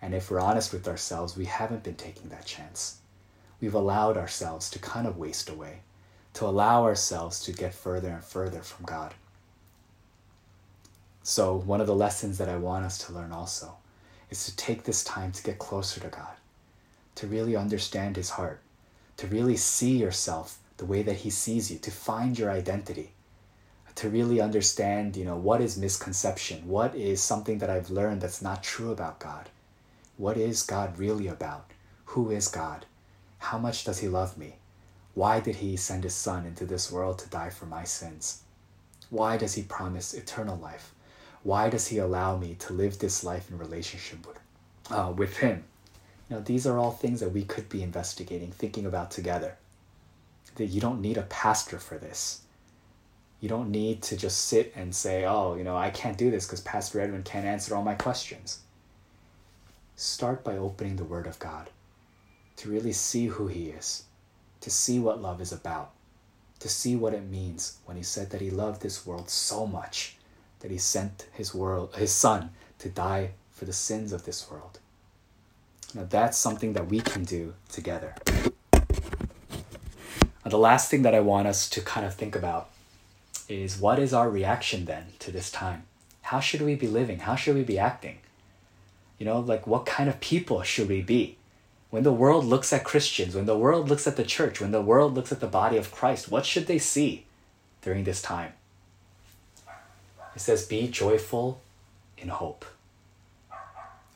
And 0.02 0.14
if 0.14 0.30
we're 0.30 0.40
honest 0.40 0.72
with 0.72 0.86
ourselves, 0.86 1.36
we 1.36 1.46
haven't 1.46 1.82
been 1.82 1.96
taking 1.96 2.28
that 2.28 2.46
chance. 2.46 2.98
We've 3.60 3.74
allowed 3.74 4.16
ourselves 4.16 4.70
to 4.70 4.78
kind 4.78 5.06
of 5.06 5.18
waste 5.18 5.50
away 5.50 5.80
to 6.34 6.46
allow 6.46 6.84
ourselves 6.84 7.40
to 7.40 7.52
get 7.52 7.74
further 7.74 8.08
and 8.08 8.24
further 8.24 8.62
from 8.62 8.86
God. 8.86 9.14
So, 11.22 11.56
one 11.56 11.80
of 11.80 11.86
the 11.86 11.94
lessons 11.94 12.38
that 12.38 12.48
I 12.48 12.56
want 12.56 12.84
us 12.84 12.98
to 13.06 13.12
learn 13.12 13.32
also 13.32 13.74
is 14.30 14.46
to 14.46 14.56
take 14.56 14.84
this 14.84 15.04
time 15.04 15.32
to 15.32 15.42
get 15.42 15.58
closer 15.58 16.00
to 16.00 16.08
God, 16.08 16.34
to 17.16 17.26
really 17.26 17.56
understand 17.56 18.16
His 18.16 18.30
heart, 18.30 18.60
to 19.18 19.26
really 19.26 19.56
see 19.56 19.98
yourself 19.98 20.58
the 20.81 20.87
way 20.87 21.03
that 21.03 21.19
He 21.19 21.31
sees 21.31 21.71
you, 21.71 21.79
to 21.79 21.90
find 21.93 22.37
your 22.37 22.51
identity, 22.51 23.12
to 23.95 24.09
really 24.09 24.40
understand, 24.40 25.16
you 25.16 25.25
know, 25.25 25.37
what 25.37 25.61
is 25.61 25.77
misconception, 25.77 26.66
what 26.66 26.95
is 26.95 27.23
something 27.23 27.59
that 27.59 27.71
I've 27.71 27.90
learned 27.90 28.21
that's 28.21 28.43
not 28.43 28.64
true 28.64 28.90
about 28.90 29.21
God, 29.21 29.49
what 30.16 30.37
is 30.37 30.62
God 30.62 30.99
really 30.99 31.29
about, 31.29 31.71
who 32.07 32.31
is 32.31 32.49
God, 32.49 32.87
how 33.38 33.59
much 33.59 33.85
does 33.85 34.01
He 34.01 34.09
love 34.09 34.37
me, 34.37 34.57
why 35.14 35.40
did 35.40 35.57
he 35.57 35.77
send 35.77 36.05
his 36.05 36.14
son 36.14 36.47
into 36.47 36.64
this 36.64 36.90
world 36.90 37.19
to 37.19 37.29
die 37.29 37.51
for 37.51 37.66
my 37.66 37.85
sins? 37.85 38.43
Why 39.11 39.37
does 39.37 39.55
he 39.55 39.62
promise 39.62 40.14
eternal 40.14 40.57
life? 40.57 40.95
Why 41.43 41.69
does 41.69 41.88
he 41.88 41.99
allow 41.99 42.37
me 42.37 42.55
to 42.61 42.73
live 42.73 42.99
this 42.99 43.25
life 43.25 43.51
in 43.51 43.59
relationship 43.59 44.27
with, 44.27 44.38
uh, 44.90 45.12
with 45.14 45.38
him? 45.38 45.64
You 46.29 46.37
know, 46.37 46.43
these 46.43 46.66
are 46.66 46.79
all 46.79 46.93
things 46.93 47.21
that 47.21 47.33
we 47.33 47.43
could 47.43 47.69
be 47.69 47.83
investigating, 47.83 48.53
thinking 48.53 48.87
about 48.87 49.11
together. 49.11 49.57
That 50.56 50.66
you 50.66 50.80
don't 50.80 51.00
need 51.00 51.16
a 51.16 51.22
pastor 51.22 51.78
for 51.78 51.98
this. 51.98 52.42
You 53.40 53.48
don't 53.48 53.70
need 53.70 54.02
to 54.02 54.16
just 54.16 54.44
sit 54.44 54.72
and 54.76 54.94
say, 54.94 55.24
oh, 55.24 55.54
you 55.54 55.64
know, 55.64 55.76
I 55.76 55.90
can't 55.90 56.18
do 56.18 56.30
this 56.30 56.46
because 56.46 56.60
Pastor 56.60 57.00
Edwin 57.00 57.22
can't 57.22 57.46
answer 57.46 57.74
all 57.74 57.82
my 57.82 57.94
questions. 57.94 58.60
Start 59.96 60.44
by 60.44 60.56
opening 60.58 60.96
the 60.96 61.04
Word 61.04 61.26
of 61.26 61.38
God 61.38 61.70
to 62.56 62.70
really 62.70 62.92
see 62.92 63.26
who 63.26 63.46
He 63.46 63.70
is 63.70 64.04
to 64.60 64.70
see 64.70 64.98
what 64.98 65.22
love 65.22 65.40
is 65.40 65.52
about, 65.52 65.90
to 66.58 66.68
see 66.68 66.94
what 66.94 67.14
it 67.14 67.24
means 67.24 67.78
when 67.86 67.96
he 67.96 68.02
said 68.02 68.30
that 68.30 68.40
he 68.40 68.50
loved 68.50 68.82
this 68.82 69.06
world 69.06 69.30
so 69.30 69.66
much 69.66 70.16
that 70.60 70.70
he 70.70 70.78
sent 70.78 71.26
his 71.32 71.54
world 71.54 71.94
his 71.96 72.12
son 72.12 72.50
to 72.78 72.88
die 72.88 73.30
for 73.50 73.64
the 73.64 73.72
sins 73.72 74.12
of 74.12 74.24
this 74.24 74.50
world. 74.50 74.78
Now 75.94 76.06
that's 76.08 76.38
something 76.38 76.74
that 76.74 76.88
we 76.88 77.00
can 77.00 77.24
do 77.24 77.54
together. 77.70 78.14
The 80.44 80.59
last 80.59 80.90
thing 80.90 81.03
that 81.03 81.14
I 81.14 81.20
want 81.20 81.48
us 81.48 81.68
to 81.70 81.81
kind 81.81 82.07
of 82.07 82.14
think 82.14 82.35
about 82.35 82.70
is 83.48 83.79
what 83.79 83.98
is 83.98 84.14
our 84.14 84.31
reaction 84.31 84.87
then 84.87 85.07
to 85.18 85.31
this 85.31 85.50
time? 85.50 85.85
How 86.22 86.40
should 86.40 86.62
we 86.62 86.74
be 86.74 86.87
living? 86.87 87.20
How 87.20 87.37
should 87.37 87.57
we 87.57 87.62
be 87.62 87.79
acting? 87.79 88.18
You 89.18 89.26
know, 89.26 89.38
like 89.38 89.66
what 89.66 89.85
kind 89.85 90.09
of 90.09 90.20
people 90.20 90.62
should 90.62 90.88
we 90.88 91.03
be? 91.03 91.37
When 91.90 92.05
the 92.05 92.12
world 92.12 92.44
looks 92.44 92.72
at 92.72 92.85
Christians, 92.85 93.35
when 93.35 93.46
the 93.46 93.59
world 93.59 93.88
looks 93.88 94.07
at 94.07 94.16
the 94.16 94.24
church, 94.24 94.61
when 94.61 94.70
the 94.70 94.81
world 94.81 95.14
looks 95.14 95.33
at 95.33 95.40
the 95.40 95.46
body 95.46 95.76
of 95.76 95.92
Christ, 95.92 96.31
what 96.31 96.46
should 96.46 96.66
they 96.66 96.79
see 96.79 97.26
during 97.83 98.05
this 98.05 98.22
time? 98.22 98.53
It 100.35 100.40
says, 100.40 100.66
Be 100.66 100.88
joyful 100.88 101.61
in 102.16 102.29
hope. 102.29 102.64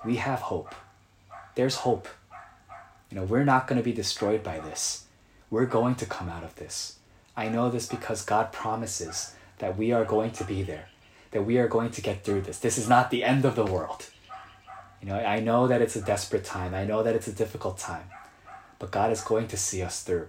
We 0.04 0.16
have 0.16 0.40
hope. 0.40 0.74
There's 1.54 1.76
hope. 1.76 2.08
You 3.10 3.18
know, 3.18 3.24
we're 3.24 3.44
not 3.44 3.66
going 3.66 3.78
to 3.78 3.84
be 3.84 3.92
destroyed 3.92 4.42
by 4.42 4.60
this. 4.60 5.03
We're 5.50 5.66
going 5.66 5.94
to 5.96 6.06
come 6.06 6.28
out 6.28 6.44
of 6.44 6.56
this. 6.56 6.98
I 7.36 7.48
know 7.48 7.70
this 7.70 7.86
because 7.86 8.24
God 8.24 8.52
promises 8.52 9.34
that 9.58 9.76
we 9.76 9.92
are 9.92 10.04
going 10.04 10.30
to 10.32 10.44
be 10.44 10.62
there, 10.62 10.88
that 11.32 11.42
we 11.44 11.58
are 11.58 11.68
going 11.68 11.90
to 11.92 12.00
get 12.00 12.24
through 12.24 12.42
this. 12.42 12.58
This 12.58 12.78
is 12.78 12.88
not 12.88 13.10
the 13.10 13.24
end 13.24 13.44
of 13.44 13.56
the 13.56 13.64
world. 13.64 14.10
You 15.00 15.08
know, 15.08 15.18
I 15.18 15.40
know 15.40 15.66
that 15.66 15.82
it's 15.82 15.96
a 15.96 16.00
desperate 16.00 16.44
time. 16.44 16.74
I 16.74 16.84
know 16.84 17.02
that 17.02 17.14
it's 17.14 17.28
a 17.28 17.32
difficult 17.32 17.78
time. 17.78 18.08
But 18.78 18.90
God 18.90 19.10
is 19.12 19.20
going 19.20 19.48
to 19.48 19.56
see 19.56 19.82
us 19.82 20.02
through. 20.02 20.28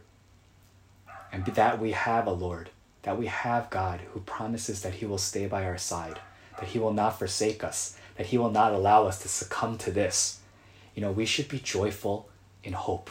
And 1.32 1.46
that 1.46 1.80
we 1.80 1.92
have 1.92 2.28
a 2.28 2.32
Lord, 2.32 2.70
that 3.04 3.18
we 3.18 3.28
have 3.28 3.70
God 3.70 4.02
who 4.12 4.20
promises 4.22 4.82
that 4.82 4.96
He 4.96 5.06
will 5.06 5.18
stay 5.18 5.48
by 5.48 5.66
our 5.66 5.78
side, 5.78 6.20
that 6.60 6.70
He 6.70 6.80
will 6.80 6.94
not 6.94 7.18
forsake 7.18 7.64
us, 7.64 7.98
that 8.16 8.28
He 8.28 8.38
will 8.38 8.52
not 8.52 8.74
allow 8.74 9.06
us 9.06 9.22
to 9.22 9.28
succumb 9.28 9.78
to 9.80 9.92
this. 9.92 10.40
You 10.94 11.02
know, 11.02 11.12
we 11.12 11.26
should 11.26 11.48
be 11.48 11.60
joyful 11.60 12.30
in 12.64 12.74
hope. 12.74 13.10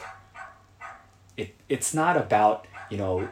It, 1.37 1.55
it's 1.69 1.95
not 1.95 2.17
about, 2.17 2.67
you 2.91 2.97
know, 2.97 3.29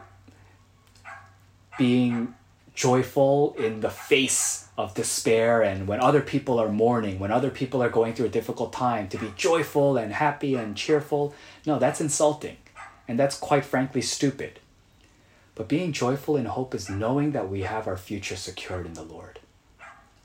being 1.77 2.33
joyful 2.75 3.53
in 3.57 3.81
the 3.81 3.89
face 3.89 4.67
of 4.77 4.95
despair 4.95 5.61
and 5.61 5.87
when 5.87 5.99
other 5.99 6.21
people 6.21 6.59
are 6.59 6.69
mourning, 6.69 7.19
when 7.19 7.31
other 7.31 7.51
people 7.51 7.83
are 7.83 7.89
going 7.89 8.13
through 8.13 8.25
a 8.25 8.29
difficult 8.29 8.73
time, 8.73 9.07
to 9.07 9.17
be 9.17 9.31
joyful 9.35 9.97
and 9.97 10.13
happy 10.13 10.55
and 10.55 10.75
cheerful. 10.75 11.33
No, 11.65 11.77
that's 11.77 12.01
insulting. 12.01 12.57
And 13.07 13.19
that's 13.19 13.37
quite 13.37 13.65
frankly 13.65 14.01
stupid. 14.01 14.59
But 15.55 15.67
being 15.67 15.91
joyful 15.91 16.35
in 16.35 16.45
hope 16.45 16.73
is 16.73 16.89
knowing 16.89 17.31
that 17.33 17.49
we 17.49 17.61
have 17.61 17.87
our 17.87 17.97
future 17.97 18.35
secured 18.35 18.87
in 18.87 18.93
the 18.93 19.03
Lord. 19.03 19.39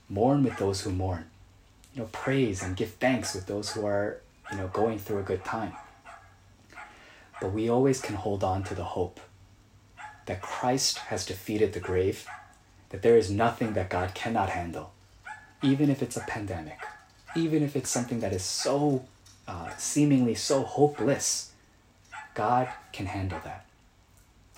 Mourn 0.09 0.43
with 0.43 0.57
those 0.57 0.81
who 0.81 0.91
mourn. 0.91 1.27
You 1.95 2.03
know, 2.03 2.09
praise 2.12 2.62
and 2.62 2.77
give 2.77 2.95
thanks 2.95 3.35
with 3.35 3.47
those 3.47 3.73
who 3.73 3.85
are, 3.85 4.21
you 4.51 4.57
know, 4.57 4.69
going 4.69 4.99
through 4.99 5.19
a 5.19 5.23
good 5.23 5.45
time. 5.45 5.73
But 7.40 7.53
we 7.53 7.68
always 7.68 8.01
can 8.01 8.16
hold 8.16 8.42
on 8.42 8.64
to 8.64 8.74
the 8.74 8.85
hope 8.85 9.20
that 10.27 10.42
Christ 10.42 10.98
has 10.98 11.24
defeated 11.24 11.72
the 11.72 11.81
grave 11.81 12.27
that 12.90 13.03
there 13.03 13.16
is 13.16 13.31
nothing 13.31 13.74
that 13.74 13.90
God 13.90 14.14
cannot 14.14 14.51
handle, 14.51 14.92
even 15.62 15.90
if 15.90 16.03
it's 16.03 16.16
a 16.16 16.20
pandemic, 16.20 16.79
even 17.37 17.62
if 17.62 17.77
it's 17.77 17.90
something 17.90 18.20
that 18.20 18.33
is 18.33 18.44
so 18.44 19.05
uh, 19.46 19.70
seemingly 19.77 20.35
so 20.35 20.62
hopeless. 20.62 21.53
God 22.35 22.68
can 22.92 23.07
handle 23.07 23.40
that. 23.44 23.64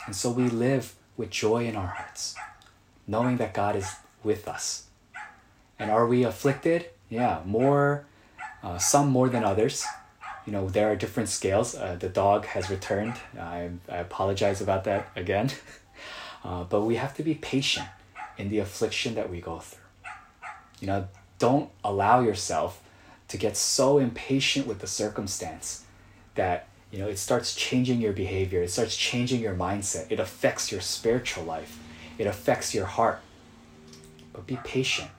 And 0.06 0.14
so 0.14 0.30
we 0.30 0.48
live 0.48 0.94
with 1.16 1.30
joy 1.30 1.66
in 1.66 1.76
our 1.76 1.86
hearts, 1.86 2.34
knowing 3.06 3.36
that 3.38 3.54
God 3.54 3.76
is 3.76 3.90
with 4.22 4.48
us. 4.48 4.84
And 5.78 5.90
are 5.90 6.06
we 6.06 6.24
afflicted? 6.24 6.86
Yeah, 7.08 7.40
more, 7.44 8.04
uh, 8.62 8.78
some 8.78 9.08
more 9.08 9.28
than 9.28 9.44
others. 9.44 9.84
You 10.46 10.52
know, 10.52 10.68
there 10.68 10.90
are 10.90 10.96
different 10.96 11.28
scales. 11.28 11.74
Uh, 11.74 11.96
the 11.98 12.08
dog 12.08 12.46
has 12.46 12.70
returned. 12.70 13.14
I, 13.38 13.70
I 13.88 13.98
apologize 13.98 14.60
about 14.60 14.84
that 14.84 15.10
again. 15.16 15.50
Uh, 16.42 16.64
but 16.64 16.80
we 16.80 16.96
have 16.96 17.14
to 17.14 17.22
be 17.22 17.34
patient 17.34 17.86
in 18.38 18.48
the 18.48 18.58
affliction 18.60 19.14
that 19.14 19.28
we 19.28 19.42
go 19.42 19.58
through. 19.58 19.84
You 20.80 20.86
know, 20.86 21.08
don't 21.38 21.68
allow 21.84 22.20
yourself 22.20 22.80
to 23.28 23.36
get 23.36 23.56
so 23.56 23.98
impatient 23.98 24.66
with 24.66 24.80
the 24.80 24.86
circumstance 24.86 25.84
that 26.34 26.66
you 26.90 26.98
know 26.98 27.08
it 27.08 27.18
starts 27.18 27.54
changing 27.54 28.00
your 28.00 28.12
behavior 28.12 28.62
it 28.62 28.70
starts 28.70 28.96
changing 28.96 29.40
your 29.40 29.54
mindset 29.54 30.10
it 30.10 30.18
affects 30.18 30.72
your 30.72 30.80
spiritual 30.80 31.44
life 31.44 31.78
it 32.18 32.26
affects 32.26 32.74
your 32.74 32.86
heart 32.86 33.20
but 34.32 34.46
be 34.46 34.58
patient 34.64 35.10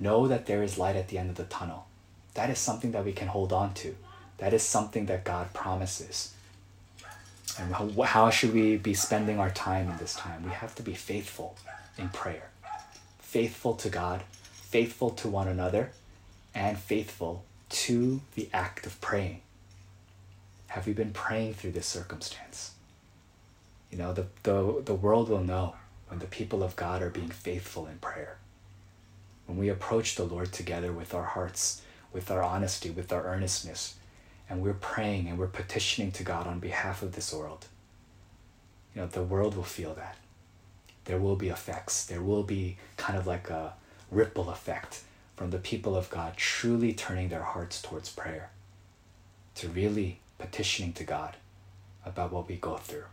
know 0.00 0.26
that 0.26 0.46
there 0.46 0.62
is 0.62 0.78
light 0.78 0.96
at 0.96 1.08
the 1.08 1.18
end 1.18 1.28
of 1.28 1.36
the 1.36 1.44
tunnel 1.44 1.86
that 2.34 2.48
is 2.48 2.58
something 2.58 2.92
that 2.92 3.04
we 3.04 3.12
can 3.12 3.28
hold 3.28 3.52
on 3.52 3.74
to 3.74 3.94
that 4.38 4.52
is 4.52 4.62
something 4.62 5.06
that 5.06 5.24
god 5.24 5.52
promises 5.52 6.32
and 7.58 7.74
how, 7.74 8.02
how 8.02 8.30
should 8.30 8.52
we 8.52 8.76
be 8.76 8.92
spending 8.92 9.38
our 9.38 9.50
time 9.50 9.90
in 9.90 9.96
this 9.96 10.14
time 10.14 10.44
we 10.44 10.50
have 10.50 10.74
to 10.74 10.82
be 10.82 10.94
faithful 10.94 11.56
in 11.98 12.08
prayer 12.10 12.50
faithful 13.18 13.74
to 13.74 13.88
god 13.88 14.22
faithful 14.52 15.10
to 15.10 15.28
one 15.28 15.48
another 15.48 15.90
and 16.54 16.78
faithful 16.78 17.44
to 17.68 18.20
the 18.34 18.48
act 18.52 18.86
of 18.86 19.00
praying 19.00 19.40
have 20.76 20.86
we 20.86 20.92
been 20.92 21.12
praying 21.12 21.54
through 21.54 21.72
this 21.72 21.86
circumstance? 21.86 22.72
You 23.90 23.96
know, 23.96 24.12
the, 24.12 24.26
the, 24.42 24.82
the 24.84 24.94
world 24.94 25.30
will 25.30 25.42
know 25.42 25.74
when 26.08 26.18
the 26.18 26.26
people 26.26 26.62
of 26.62 26.76
God 26.76 27.00
are 27.00 27.08
being 27.08 27.30
faithful 27.30 27.86
in 27.86 27.96
prayer. 27.98 28.36
When 29.46 29.56
we 29.56 29.70
approach 29.70 30.16
the 30.16 30.24
Lord 30.24 30.52
together 30.52 30.92
with 30.92 31.14
our 31.14 31.22
hearts, 31.22 31.80
with 32.12 32.30
our 32.30 32.42
honesty, 32.42 32.90
with 32.90 33.12
our 33.12 33.24
earnestness, 33.24 33.94
and 34.48 34.62
we're 34.62 34.74
praying 34.74 35.28
and 35.28 35.38
we're 35.38 35.46
petitioning 35.46 36.12
to 36.12 36.22
God 36.22 36.46
on 36.46 36.60
behalf 36.60 37.02
of 37.02 37.12
this 37.12 37.32
world, 37.32 37.66
you 38.94 39.00
know, 39.00 39.06
the 39.06 39.22
world 39.22 39.56
will 39.56 39.64
feel 39.64 39.94
that. 39.94 40.16
There 41.04 41.18
will 41.18 41.36
be 41.36 41.48
effects. 41.48 42.04
There 42.04 42.22
will 42.22 42.42
be 42.42 42.76
kind 42.96 43.18
of 43.18 43.26
like 43.26 43.50
a 43.50 43.74
ripple 44.10 44.50
effect 44.50 45.02
from 45.36 45.50
the 45.50 45.58
people 45.58 45.96
of 45.96 46.10
God 46.10 46.36
truly 46.36 46.92
turning 46.92 47.28
their 47.28 47.42
hearts 47.42 47.82
towards 47.82 48.08
prayer 48.10 48.50
to 49.56 49.68
really 49.68 50.20
petitioning 50.38 50.92
to 50.94 51.04
God 51.04 51.36
about 52.04 52.32
what 52.32 52.48
we 52.48 52.56
go 52.56 52.76
through. 52.76 53.04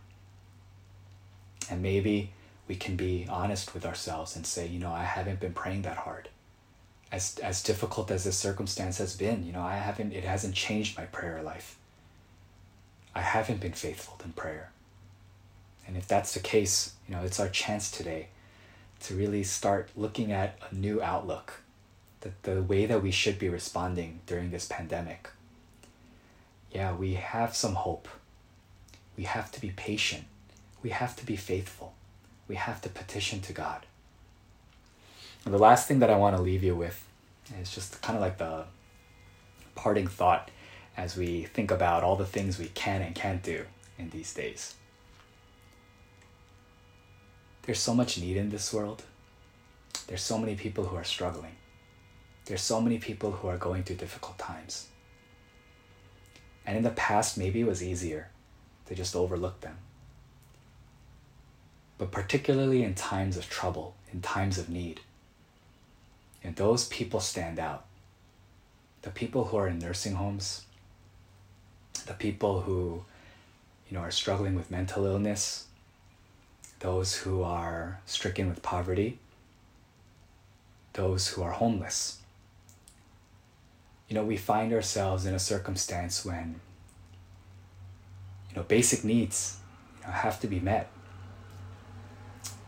And 1.70 1.82
maybe 1.82 2.32
we 2.68 2.76
can 2.76 2.96
be 2.96 3.26
honest 3.28 3.74
with 3.74 3.84
ourselves 3.84 4.36
and 4.36 4.46
say, 4.46 4.66
you 4.66 4.78
know, 4.78 4.92
I 4.92 5.04
haven't 5.04 5.40
been 5.40 5.52
praying 5.52 5.82
that 5.82 5.98
hard. 5.98 6.28
As, 7.14 7.38
as 7.38 7.62
difficult 7.62 8.10
as 8.10 8.24
this 8.24 8.36
circumstance 8.36 8.98
has 8.98 9.14
been, 9.14 9.46
you 9.46 9.52
know, 9.52 9.62
I 9.62 9.76
haven't, 9.76 10.12
it 10.12 10.24
hasn't 10.24 10.54
changed 10.54 10.98
my 10.98 11.04
prayer 11.04 11.42
life. 11.42 11.76
I 13.14 13.20
haven't 13.20 13.60
been 13.60 13.72
faithful 13.72 14.18
in 14.24 14.32
prayer. 14.32 14.70
And 15.86 15.96
if 15.96 16.08
that's 16.08 16.34
the 16.34 16.40
case, 16.40 16.94
you 17.06 17.14
know, 17.14 17.22
it's 17.22 17.38
our 17.38 17.48
chance 17.48 17.90
today 17.90 18.28
to 19.00 19.14
really 19.14 19.44
start 19.44 19.90
looking 19.94 20.32
at 20.32 20.58
a 20.70 20.74
new 20.74 21.00
outlook, 21.00 21.60
that 22.22 22.42
the 22.42 22.62
way 22.62 22.86
that 22.86 23.02
we 23.02 23.12
should 23.12 23.38
be 23.38 23.48
responding 23.48 24.20
during 24.26 24.50
this 24.50 24.66
pandemic 24.66 25.28
yeah, 26.74 26.92
we 26.92 27.14
have 27.14 27.54
some 27.54 27.74
hope. 27.74 28.08
We 29.16 29.24
have 29.24 29.52
to 29.52 29.60
be 29.60 29.70
patient. 29.70 30.24
We 30.82 30.90
have 30.90 31.14
to 31.16 31.24
be 31.24 31.36
faithful. 31.36 31.94
We 32.48 32.56
have 32.56 32.80
to 32.82 32.88
petition 32.88 33.40
to 33.42 33.52
God. 33.52 33.86
The 35.44 35.58
last 35.58 35.86
thing 35.86 35.98
that 35.98 36.08
I 36.08 36.16
want 36.16 36.36
to 36.36 36.42
leave 36.42 36.64
you 36.64 36.74
with 36.74 37.06
is 37.60 37.70
just 37.70 38.00
kind 38.00 38.16
of 38.16 38.22
like 38.22 38.38
the 38.38 38.64
parting 39.74 40.06
thought 40.06 40.50
as 40.96 41.16
we 41.16 41.42
think 41.44 41.70
about 41.70 42.02
all 42.02 42.16
the 42.16 42.24
things 42.24 42.58
we 42.58 42.68
can 42.68 43.02
and 43.02 43.14
can't 43.14 43.42
do 43.42 43.66
in 43.98 44.08
these 44.08 44.32
days. 44.32 44.74
There's 47.62 47.78
so 47.78 47.94
much 47.94 48.18
need 48.18 48.38
in 48.38 48.48
this 48.48 48.72
world. 48.72 49.02
There's 50.06 50.22
so 50.22 50.38
many 50.38 50.54
people 50.54 50.84
who 50.84 50.96
are 50.96 51.04
struggling. 51.04 51.56
There's 52.46 52.62
so 52.62 52.80
many 52.80 52.98
people 52.98 53.32
who 53.32 53.48
are 53.48 53.58
going 53.58 53.82
through 53.82 53.96
difficult 53.96 54.38
times. 54.38 54.88
And 56.66 56.76
in 56.76 56.84
the 56.84 56.90
past, 56.90 57.36
maybe 57.36 57.60
it 57.60 57.66
was 57.66 57.82
easier 57.82 58.30
to 58.86 58.94
just 58.94 59.14
overlook 59.14 59.60
them. 59.60 59.76
But 61.98 62.10
particularly 62.10 62.82
in 62.82 62.94
times 62.94 63.36
of 63.36 63.48
trouble, 63.48 63.94
in 64.12 64.22
times 64.22 64.58
of 64.58 64.68
need, 64.68 65.00
and 66.44 66.54
those 66.54 66.86
people 66.86 67.18
stand 67.18 67.58
out. 67.58 67.86
The 69.02 69.10
people 69.10 69.46
who 69.46 69.56
are 69.56 69.66
in 69.66 69.80
nursing 69.80 70.14
homes, 70.14 70.64
the 72.06 72.14
people 72.14 72.60
who 72.60 73.04
you 73.88 73.96
know 73.96 74.00
are 74.00 74.12
struggling 74.12 74.54
with 74.54 74.70
mental 74.70 75.04
illness, 75.06 75.66
those 76.78 77.16
who 77.16 77.42
are 77.42 78.00
stricken 78.06 78.48
with 78.48 78.62
poverty, 78.62 79.18
those 80.92 81.28
who 81.28 81.42
are 81.42 81.52
homeless 81.52 82.18
you 84.08 84.14
know, 84.14 84.24
we 84.24 84.36
find 84.36 84.72
ourselves 84.72 85.26
in 85.26 85.34
a 85.34 85.38
circumstance 85.38 86.24
when, 86.24 86.60
you 88.50 88.56
know, 88.56 88.62
basic 88.62 89.02
needs 89.02 89.58
you 90.00 90.06
know, 90.06 90.12
have 90.12 90.38
to 90.40 90.46
be 90.46 90.60
met. 90.60 90.90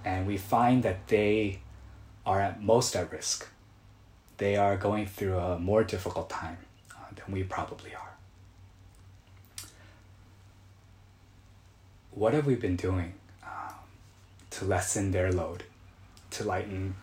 And 0.05 0.27
we 0.27 0.39
find 0.39 0.83
that 0.83 1.09
they 1.09 1.61
are 2.25 2.41
at 2.41 2.63
most 2.63 2.97
at 2.97 3.13
risk. 3.13 3.49
They 4.39 4.57
are 4.57 4.77
going 4.77 5.07
through 5.07 5.39
a 5.39 5.59
more 5.59 5.83
difficult 5.85 6.29
time 6.29 6.59
uh, 6.91 7.15
than 7.15 7.35
we 7.35 7.43
probably 7.43 7.95
are. 7.95 8.15
What 12.11 12.35
have 12.35 12.47
we 12.47 12.55
been 12.55 12.77
doing 12.77 13.15
um, 13.43 13.75
to 14.51 14.65
lessen 14.65 15.13
their 15.13 15.33
load, 15.33 15.65
to 16.31 16.45
lighten 16.45 16.97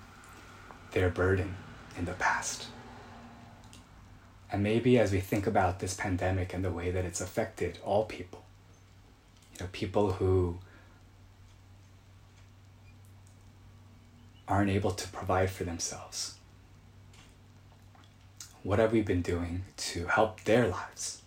their 0.92 1.10
burden 1.10 1.56
in 1.98 2.06
the 2.06 2.14
past? 2.14 2.68
And 4.52 4.62
maybe 4.62 5.00
as 5.00 5.12
we 5.12 5.20
think 5.20 5.48
about 5.48 5.80
this 5.80 5.96
pandemic 5.96 6.54
and 6.54 6.64
the 6.64 6.72
way 6.72 6.92
that 6.92 7.06
it's 7.06 7.22
affected 7.22 7.80
all 7.84 8.06
people, 8.06 8.44
you 9.54 9.62
know, 9.62 9.70
people 9.72 10.14
who 10.14 10.60
aren't 14.48 14.70
able 14.70 14.92
to 14.92 15.08
provide 15.08 15.50
for 15.50 15.64
themselves. 15.64 16.36
What 18.64 18.80
have 18.80 18.92
we 18.92 19.02
been 19.02 19.22
doing 19.22 19.64
to 19.78 20.08
help 20.08 20.44
their 20.46 20.68
lives? 20.68 21.22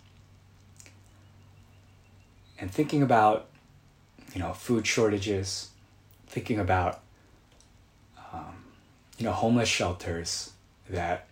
And 2.59 2.71
thinking 2.71 3.03
about, 3.03 3.47
you 4.33 4.39
know, 4.41 4.53
food 4.53 4.87
shortages, 4.87 5.69
thinking 6.27 6.59
about, 6.59 7.01
um, 8.33 8.65
you 9.17 9.25
know, 9.25 9.31
homeless 9.31 9.69
shelters 9.69 10.53
that 10.89 11.27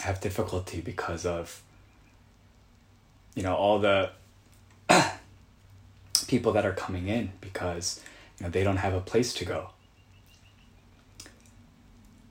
have 0.00 0.20
difficulty 0.20 0.80
because 0.80 1.26
of 1.26 1.62
you 3.34 3.42
know 3.42 3.54
all 3.54 3.78
the 3.78 4.10
people 6.28 6.52
that 6.52 6.64
are 6.64 6.72
coming 6.72 7.08
in 7.08 7.30
because 7.40 8.02
you 8.38 8.44
know 8.44 8.50
they 8.50 8.64
don't 8.64 8.78
have 8.78 8.94
a 8.94 9.00
place 9.00 9.32
to 9.34 9.44
go 9.44 9.70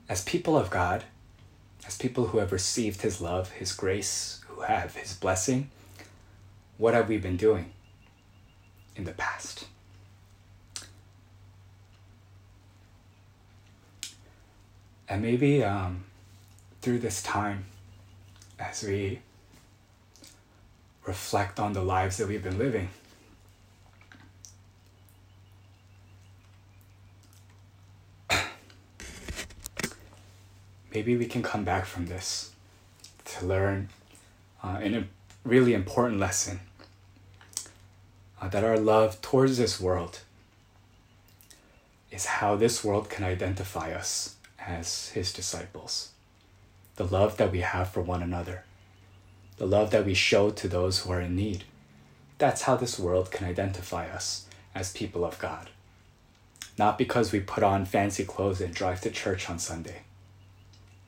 as 0.09 0.23
people 0.23 0.57
of 0.57 0.69
god 0.69 1.03
as 1.87 1.97
people 1.97 2.27
who 2.27 2.37
have 2.37 2.51
received 2.51 3.01
his 3.01 3.19
love 3.19 3.51
his 3.51 3.73
grace 3.73 4.41
who 4.49 4.61
have 4.61 4.95
his 4.95 5.13
blessing 5.13 5.69
what 6.77 6.93
have 6.93 7.09
we 7.09 7.17
been 7.17 7.37
doing 7.37 7.71
in 8.95 9.05
the 9.05 9.13
past 9.13 9.65
and 15.09 15.21
maybe 15.21 15.63
um, 15.63 16.03
through 16.81 16.99
this 16.99 17.23
time 17.23 17.65
as 18.59 18.83
we 18.83 19.19
reflect 21.05 21.59
on 21.59 21.73
the 21.73 21.81
lives 21.81 22.17
that 22.17 22.27
we've 22.27 22.43
been 22.43 22.57
living. 22.57 22.89
Maybe 30.97 31.15
we 31.15 31.27
can 31.27 31.43
come 31.43 31.63
back 31.63 31.85
from 31.85 32.07
this 32.07 32.53
to 33.25 33.45
learn 33.45 33.89
uh, 34.63 34.79
a 34.81 35.03
really 35.43 35.75
important 35.75 36.19
lesson 36.19 36.59
uh, 38.41 38.47
that 38.47 38.63
our 38.63 38.79
love 38.79 39.21
towards 39.21 39.59
this 39.59 39.79
world 39.79 40.21
is 42.09 42.25
how 42.25 42.55
this 42.55 42.83
world 42.83 43.11
can 43.11 43.23
identify 43.23 43.93
us 43.93 44.37
as 44.59 45.09
his 45.09 45.31
disciples 45.31 46.13
the 46.95 47.05
love 47.05 47.37
that 47.37 47.51
we 47.51 47.59
have 47.59 47.89
for 47.91 48.01
one 48.01 48.23
another, 48.23 48.63
the 49.57 49.67
love 49.67 49.91
that 49.91 50.03
we 50.03 50.15
show 50.15 50.49
to 50.49 50.67
those 50.67 51.01
who 51.01 51.11
are 51.11 51.21
in 51.21 51.35
need. 51.35 51.63
That's 52.39 52.63
how 52.63 52.75
this 52.75 52.97
world 52.97 53.29
can 53.29 53.45
identify 53.47 54.07
us 54.07 54.47
as 54.73 54.93
people 54.93 55.23
of 55.23 55.37
God. 55.37 55.69
Not 56.75 56.97
because 56.97 57.31
we 57.31 57.39
put 57.39 57.61
on 57.61 57.85
fancy 57.85 58.25
clothes 58.25 58.61
and 58.61 58.73
drive 58.73 59.01
to 59.01 59.11
church 59.11 59.47
on 59.47 59.59
Sunday. 59.59 60.01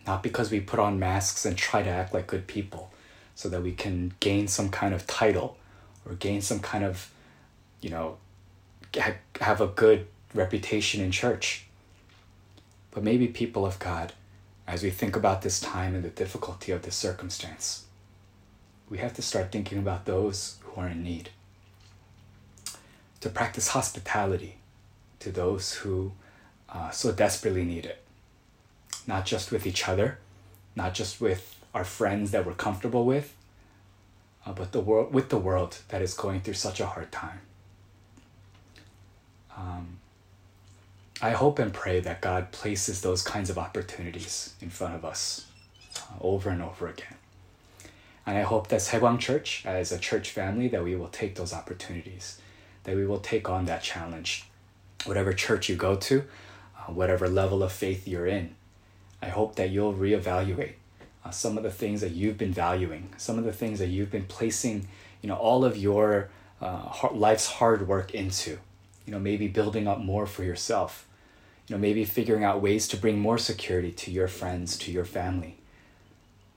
Not 0.07 0.23
because 0.23 0.51
we 0.51 0.59
put 0.59 0.79
on 0.79 0.99
masks 0.99 1.45
and 1.45 1.57
try 1.57 1.83
to 1.83 1.89
act 1.89 2.13
like 2.13 2.27
good 2.27 2.47
people 2.47 2.91
so 3.35 3.49
that 3.49 3.61
we 3.61 3.71
can 3.71 4.13
gain 4.19 4.47
some 4.47 4.69
kind 4.69 4.93
of 4.93 5.07
title 5.07 5.57
or 6.05 6.15
gain 6.15 6.41
some 6.41 6.59
kind 6.59 6.83
of, 6.83 7.11
you 7.81 7.89
know, 7.89 8.17
have 9.39 9.61
a 9.61 9.67
good 9.67 10.07
reputation 10.33 11.01
in 11.01 11.11
church. 11.11 11.65
But 12.91 13.03
maybe 13.03 13.27
people 13.27 13.65
of 13.65 13.77
God 13.79 14.13
as 14.69 14.83
we 14.83 14.91
think 14.91 15.15
about 15.15 15.41
this 15.41 15.59
time 15.59 15.95
and 15.95 16.03
the 16.03 16.09
difficulty 16.09 16.71
of 16.71 16.83
this 16.83 16.95
circumstance, 16.95 17.85
we 18.87 18.99
have 18.99 19.15
to 19.15 19.21
start 19.23 19.51
thinking 19.51 19.79
about 19.79 20.05
those 20.05 20.59
who 20.61 20.79
are 20.79 20.87
in 20.87 21.01
need. 21.01 21.29
To 23.21 23.29
practice 23.29 23.69
hospitality 23.69 24.57
to 25.21 25.31
those 25.31 25.73
who 25.73 26.11
uh, 26.69 26.91
so 26.91 27.11
desperately 27.11 27.63
need 27.63 27.87
it. 27.87 28.03
Not 29.09 29.25
just 29.25 29.51
with 29.51 29.65
each 29.65 29.89
other, 29.89 30.19
not 30.75 30.93
just 30.93 31.19
with 31.19 31.43
our 31.73 31.83
friends 31.83 32.29
that 32.29 32.45
we're 32.45 32.53
comfortable 32.53 33.05
with, 33.05 33.35
uh, 34.45 34.53
but 34.53 34.71
the 34.71 34.79
world 34.79 35.11
with 35.11 35.29
the 35.29 35.37
world 35.39 35.79
that 35.87 36.03
is 36.03 36.13
going 36.13 36.41
through 36.41 36.53
such 36.53 36.79
a 36.79 36.85
hard 36.85 37.11
time. 37.11 37.41
Um, 39.57 39.97
I 41.23 41.31
hope 41.31 41.57
and 41.57 41.73
pray 41.73 41.99
that 42.01 42.21
God 42.21 42.51
places 42.51 43.01
those 43.01 43.23
kinds 43.23 43.49
of 43.49 43.57
opportunities 43.57 44.53
in 44.61 44.69
front 44.69 44.93
of 44.93 45.03
us 45.03 45.47
uh, 45.97 46.13
over 46.21 46.51
and 46.51 46.61
over 46.61 46.87
again. 46.87 47.17
And 48.27 48.37
I 48.37 48.43
hope 48.43 48.67
that 48.67 48.81
Saegwang 48.81 49.17
Church, 49.17 49.63
as 49.65 49.91
a 49.91 49.97
church 49.97 50.29
family, 50.29 50.67
that 50.67 50.83
we 50.83 50.95
will 50.95 51.07
take 51.07 51.33
those 51.33 51.51
opportunities, 51.51 52.39
that 52.83 52.95
we 52.95 53.07
will 53.07 53.19
take 53.19 53.49
on 53.49 53.65
that 53.65 53.81
challenge. 53.81 54.45
Whatever 55.05 55.33
church 55.33 55.67
you 55.67 55.75
go 55.75 55.95
to, 55.95 56.25
uh, 56.77 56.93
whatever 56.93 57.27
level 57.27 57.63
of 57.63 57.71
faith 57.71 58.07
you're 58.07 58.27
in, 58.27 58.55
I 59.21 59.29
hope 59.29 59.55
that 59.55 59.69
you'll 59.69 59.93
reevaluate 59.93 60.73
uh, 61.25 61.31
some 61.31 61.57
of 61.57 61.63
the 61.63 61.71
things 61.71 62.01
that 62.01 62.11
you've 62.11 62.37
been 62.37 62.53
valuing, 62.53 63.13
some 63.17 63.37
of 63.37 63.43
the 63.43 63.53
things 63.53 63.79
that 63.79 63.87
you've 63.87 64.11
been 64.11 64.25
placing, 64.25 64.87
you 65.21 65.27
know, 65.27 65.35
all 65.35 65.65
of 65.65 65.75
your 65.77 66.29
uh, 66.61 67.09
life's 67.11 67.47
hard 67.47 67.87
work 67.87 68.13
into. 68.13 68.57
You 69.05 69.13
know, 69.13 69.19
maybe 69.19 69.47
building 69.47 69.87
up 69.87 69.99
more 69.99 70.27
for 70.27 70.43
yourself. 70.43 71.07
You 71.67 71.75
know, 71.75 71.79
maybe 71.81 72.05
figuring 72.05 72.43
out 72.43 72.61
ways 72.61 72.87
to 72.89 72.97
bring 72.97 73.19
more 73.19 73.37
security 73.37 73.91
to 73.91 74.11
your 74.11 74.27
friends, 74.27 74.77
to 74.79 74.91
your 74.91 75.05
family. 75.05 75.57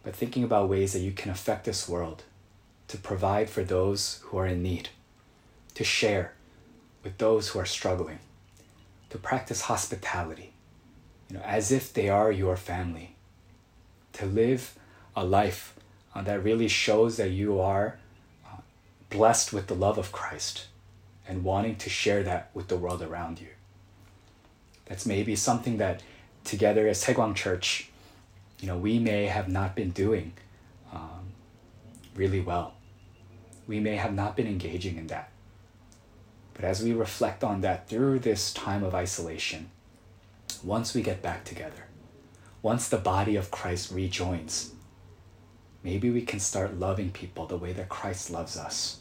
But 0.02 0.16
thinking 0.16 0.44
about 0.44 0.68
ways 0.68 0.92
that 0.92 1.00
you 1.00 1.12
can 1.12 1.30
affect 1.30 1.64
this 1.64 1.88
world, 1.88 2.24
to 2.88 2.98
provide 2.98 3.48
for 3.48 3.64
those 3.64 4.20
who 4.24 4.38
are 4.38 4.46
in 4.46 4.62
need, 4.62 4.90
to 5.74 5.84
share 5.84 6.34
with 7.02 7.18
those 7.18 7.48
who 7.48 7.58
are 7.58 7.66
struggling, 7.66 8.18
to 9.10 9.18
practice 9.18 9.62
hospitality, 9.62 10.51
you 11.32 11.38
know, 11.38 11.44
as 11.44 11.72
if 11.72 11.94
they 11.94 12.10
are 12.10 12.30
your 12.30 12.58
family, 12.58 13.16
to 14.12 14.26
live 14.26 14.78
a 15.16 15.24
life 15.24 15.74
uh, 16.14 16.20
that 16.20 16.44
really 16.44 16.68
shows 16.68 17.16
that 17.16 17.30
you 17.30 17.58
are 17.58 17.98
uh, 18.46 18.58
blessed 19.08 19.50
with 19.50 19.66
the 19.66 19.74
love 19.74 19.96
of 19.96 20.12
Christ 20.12 20.66
and 21.26 21.42
wanting 21.42 21.76
to 21.76 21.88
share 21.88 22.22
that 22.22 22.50
with 22.52 22.68
the 22.68 22.76
world 22.76 23.00
around 23.00 23.40
you. 23.40 23.48
That's 24.84 25.06
maybe 25.06 25.34
something 25.34 25.78
that 25.78 26.02
together 26.44 26.86
as 26.86 27.02
Saegwang 27.02 27.34
Church, 27.34 27.88
you 28.60 28.66
know, 28.66 28.76
we 28.76 28.98
may 28.98 29.24
have 29.24 29.48
not 29.48 29.74
been 29.74 29.90
doing 29.90 30.34
um, 30.92 31.32
really 32.14 32.40
well. 32.40 32.74
We 33.66 33.80
may 33.80 33.96
have 33.96 34.12
not 34.12 34.36
been 34.36 34.46
engaging 34.46 34.98
in 34.98 35.06
that. 35.06 35.30
But 36.52 36.66
as 36.66 36.82
we 36.82 36.92
reflect 36.92 37.42
on 37.42 37.62
that 37.62 37.88
through 37.88 38.18
this 38.18 38.52
time 38.52 38.84
of 38.84 38.94
isolation, 38.94 39.70
once 40.64 40.94
we 40.94 41.02
get 41.02 41.22
back 41.22 41.44
together, 41.44 41.86
once 42.62 42.88
the 42.88 42.98
body 42.98 43.36
of 43.36 43.50
Christ 43.50 43.90
rejoins, 43.90 44.72
maybe 45.82 46.10
we 46.10 46.22
can 46.22 46.38
start 46.38 46.78
loving 46.78 47.10
people 47.10 47.46
the 47.46 47.56
way 47.56 47.72
that 47.72 47.88
Christ 47.88 48.30
loves 48.30 48.56
us. 48.56 49.00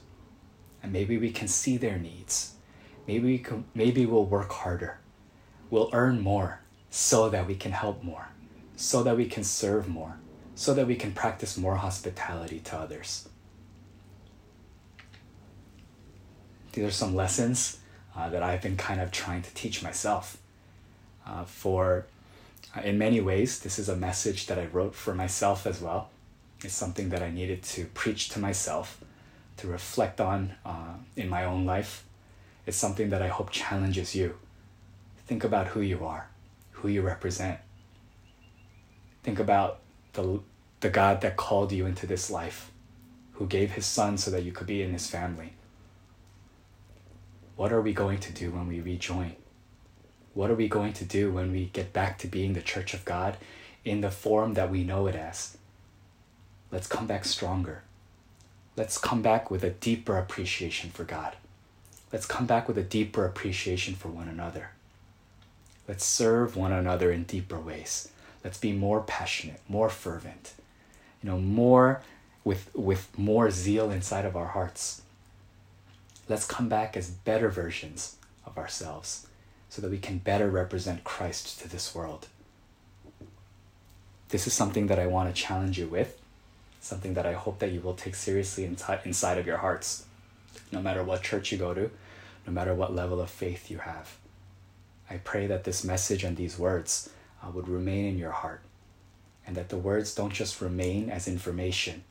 And 0.81 0.91
maybe 0.91 1.17
we 1.17 1.31
can 1.31 1.47
see 1.47 1.77
their 1.77 1.97
needs. 1.97 2.55
Maybe 3.07 3.25
we 3.25 3.37
can, 3.37 3.65
maybe 3.75 4.05
we'll 4.05 4.25
work 4.25 4.51
harder. 4.51 4.99
We'll 5.69 5.91
earn 5.93 6.21
more 6.21 6.61
so 6.89 7.29
that 7.29 7.47
we 7.47 7.55
can 7.55 7.71
help 7.71 8.03
more, 8.03 8.29
so 8.75 9.03
that 9.03 9.15
we 9.15 9.25
can 9.27 9.43
serve 9.43 9.87
more, 9.87 10.17
so 10.55 10.73
that 10.73 10.87
we 10.87 10.95
can 10.95 11.11
practice 11.11 11.57
more 11.57 11.75
hospitality 11.75 12.59
to 12.59 12.77
others. 12.77 13.29
These 16.73 16.85
are 16.85 16.91
some 16.91 17.15
lessons 17.15 17.79
uh, 18.15 18.29
that 18.29 18.41
I've 18.41 18.61
been 18.61 18.77
kind 18.77 18.99
of 18.99 19.11
trying 19.11 19.41
to 19.43 19.53
teach 19.53 19.83
myself. 19.83 20.40
Uh, 21.25 21.43
for 21.45 22.05
uh, 22.75 22.81
in 22.81 22.97
many 22.97 23.21
ways, 23.21 23.59
this 23.59 23.77
is 23.77 23.89
a 23.89 23.95
message 23.95 24.47
that 24.47 24.57
I 24.57 24.65
wrote 24.65 24.95
for 24.95 25.13
myself 25.13 25.65
as 25.65 25.81
well. 25.81 26.09
It's 26.63 26.73
something 26.73 27.09
that 27.09 27.21
I 27.21 27.31
needed 27.31 27.63
to 27.63 27.85
preach 27.85 28.29
to 28.29 28.39
myself, 28.39 29.03
to 29.57 29.67
reflect 29.67 30.21
on 30.21 30.53
uh, 30.65 30.95
in 31.15 31.29
my 31.29 31.43
own 31.43 31.65
life. 31.65 32.05
It's 32.65 32.77
something 32.77 33.09
that 33.09 33.21
I 33.21 33.27
hope 33.27 33.49
challenges 33.49 34.15
you. 34.15 34.37
Think 35.25 35.43
about 35.43 35.67
who 35.67 35.81
you 35.81 36.05
are, 36.05 36.29
who 36.71 36.87
you 36.87 37.01
represent. 37.01 37.59
Think 39.23 39.39
about 39.39 39.79
the, 40.13 40.39
the 40.81 40.89
God 40.89 41.21
that 41.21 41.37
called 41.37 41.71
you 41.71 41.85
into 41.85 42.05
this 42.05 42.29
life, 42.29 42.71
who 43.33 43.47
gave 43.47 43.71
his 43.71 43.85
son 43.85 44.17
so 44.17 44.31
that 44.31 44.43
you 44.43 44.51
could 44.51 44.67
be 44.67 44.81
in 44.81 44.91
his 44.91 45.07
family. 45.07 45.53
What 47.55 47.71
are 47.71 47.81
we 47.81 47.93
going 47.93 48.19
to 48.19 48.33
do 48.33 48.51
when 48.51 48.67
we 48.67 48.81
rejoin? 48.81 49.35
What 50.33 50.49
are 50.49 50.55
we 50.55 50.69
going 50.69 50.93
to 50.93 51.05
do 51.05 51.31
when 51.31 51.51
we 51.51 51.65
get 51.65 51.91
back 51.91 52.17
to 52.19 52.27
being 52.27 52.53
the 52.53 52.61
church 52.61 52.93
of 52.93 53.03
God 53.03 53.35
in 53.83 54.01
the 54.01 54.11
form 54.11 54.53
that 54.53 54.71
we 54.71 54.83
know 54.83 55.07
it 55.07 55.15
as? 55.15 55.57
Let's 56.71 56.87
come 56.87 57.05
back 57.05 57.25
stronger. 57.25 57.83
Let's 58.77 58.97
come 58.97 59.21
back 59.21 59.51
with 59.51 59.63
a 59.63 59.71
deeper 59.71 60.17
appreciation 60.17 60.89
for 60.89 61.03
God. 61.03 61.35
Let's 62.13 62.25
come 62.25 62.45
back 62.45 62.69
with 62.69 62.77
a 62.77 62.83
deeper 62.83 63.25
appreciation 63.25 63.95
for 63.95 64.07
one 64.07 64.29
another. 64.29 64.69
Let's 65.85 66.05
serve 66.05 66.55
one 66.55 66.71
another 66.71 67.11
in 67.11 67.23
deeper 67.23 67.59
ways. 67.59 68.09
Let's 68.41 68.57
be 68.57 68.71
more 68.71 69.01
passionate, 69.01 69.59
more 69.67 69.89
fervent, 69.89 70.53
you 71.21 71.29
know, 71.29 71.39
more 71.39 72.01
with, 72.45 72.73
with 72.73 73.17
more 73.17 73.51
zeal 73.51 73.91
inside 73.91 74.25
of 74.25 74.37
our 74.37 74.47
hearts. 74.47 75.01
Let's 76.29 76.47
come 76.47 76.69
back 76.69 76.95
as 76.95 77.09
better 77.09 77.49
versions 77.49 78.15
of 78.45 78.57
ourselves 78.57 79.27
so 79.71 79.81
that 79.81 79.89
we 79.89 79.97
can 79.97 80.17
better 80.17 80.49
represent 80.49 81.05
Christ 81.05 81.61
to 81.61 81.69
this 81.69 81.95
world. 81.95 82.27
This 84.27 84.45
is 84.45 84.51
something 84.51 84.87
that 84.87 84.99
I 84.99 85.07
want 85.07 85.33
to 85.33 85.41
challenge 85.41 85.79
you 85.79 85.87
with, 85.87 86.19
something 86.81 87.13
that 87.13 87.25
I 87.25 87.31
hope 87.31 87.59
that 87.59 87.71
you 87.71 87.79
will 87.79 87.93
take 87.93 88.15
seriously 88.15 88.65
inside 88.65 89.37
of 89.37 89.47
your 89.47 89.59
hearts, 89.59 90.05
no 90.73 90.81
matter 90.81 91.05
what 91.05 91.23
church 91.23 91.53
you 91.53 91.57
go 91.57 91.73
to, 91.73 91.89
no 92.45 92.51
matter 92.51 92.75
what 92.75 92.93
level 92.93 93.21
of 93.21 93.29
faith 93.29 93.71
you 93.71 93.77
have. 93.77 94.17
I 95.09 95.17
pray 95.23 95.47
that 95.47 95.63
this 95.63 95.85
message 95.85 96.25
and 96.25 96.35
these 96.35 96.59
words 96.59 97.09
uh, 97.41 97.49
would 97.51 97.69
remain 97.69 98.03
in 98.03 98.17
your 98.17 98.31
heart, 98.31 98.63
and 99.47 99.55
that 99.55 99.69
the 99.69 99.77
words 99.77 100.13
don't 100.13 100.33
just 100.33 100.59
remain 100.59 101.09
as 101.09 101.29
information, 101.29 102.03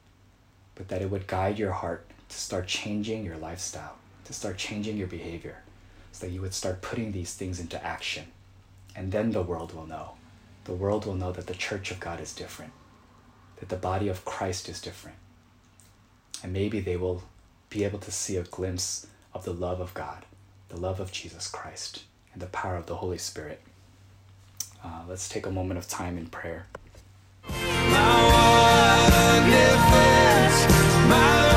but 0.76 0.88
that 0.88 1.02
it 1.02 1.10
would 1.10 1.26
guide 1.26 1.58
your 1.58 1.72
heart 1.72 2.06
to 2.30 2.38
start 2.38 2.66
changing 2.66 3.22
your 3.22 3.36
lifestyle, 3.36 3.96
to 4.24 4.32
start 4.32 4.56
changing 4.56 4.96
your 4.96 5.08
behavior 5.08 5.58
so 6.12 6.26
that 6.26 6.32
you 6.32 6.40
would 6.40 6.54
start 6.54 6.82
putting 6.82 7.12
these 7.12 7.34
things 7.34 7.60
into 7.60 7.82
action. 7.84 8.26
And 8.96 9.12
then 9.12 9.30
the 9.30 9.42
world 9.42 9.74
will 9.74 9.86
know. 9.86 10.12
The 10.64 10.74
world 10.74 11.06
will 11.06 11.14
know 11.14 11.32
that 11.32 11.46
the 11.46 11.54
church 11.54 11.90
of 11.90 12.00
God 12.00 12.20
is 12.20 12.34
different, 12.34 12.72
that 13.56 13.68
the 13.68 13.76
body 13.76 14.08
of 14.08 14.24
Christ 14.24 14.68
is 14.68 14.80
different. 14.80 15.16
And 16.42 16.52
maybe 16.52 16.80
they 16.80 16.96
will 16.96 17.22
be 17.68 17.84
able 17.84 17.98
to 18.00 18.10
see 18.10 18.36
a 18.36 18.42
glimpse 18.42 19.06
of 19.32 19.44
the 19.44 19.52
love 19.52 19.80
of 19.80 19.94
God, 19.94 20.24
the 20.68 20.80
love 20.80 21.00
of 21.00 21.12
Jesus 21.12 21.48
Christ, 21.48 22.02
and 22.32 22.42
the 22.42 22.46
power 22.46 22.76
of 22.76 22.86
the 22.86 22.96
Holy 22.96 23.18
Spirit. 23.18 23.60
Uh, 24.84 25.02
let's 25.08 25.28
take 25.28 25.46
a 25.46 25.50
moment 25.50 25.78
of 25.78 25.88
time 25.88 26.16
in 26.18 26.26
prayer. 26.26 26.66
My 31.08 31.49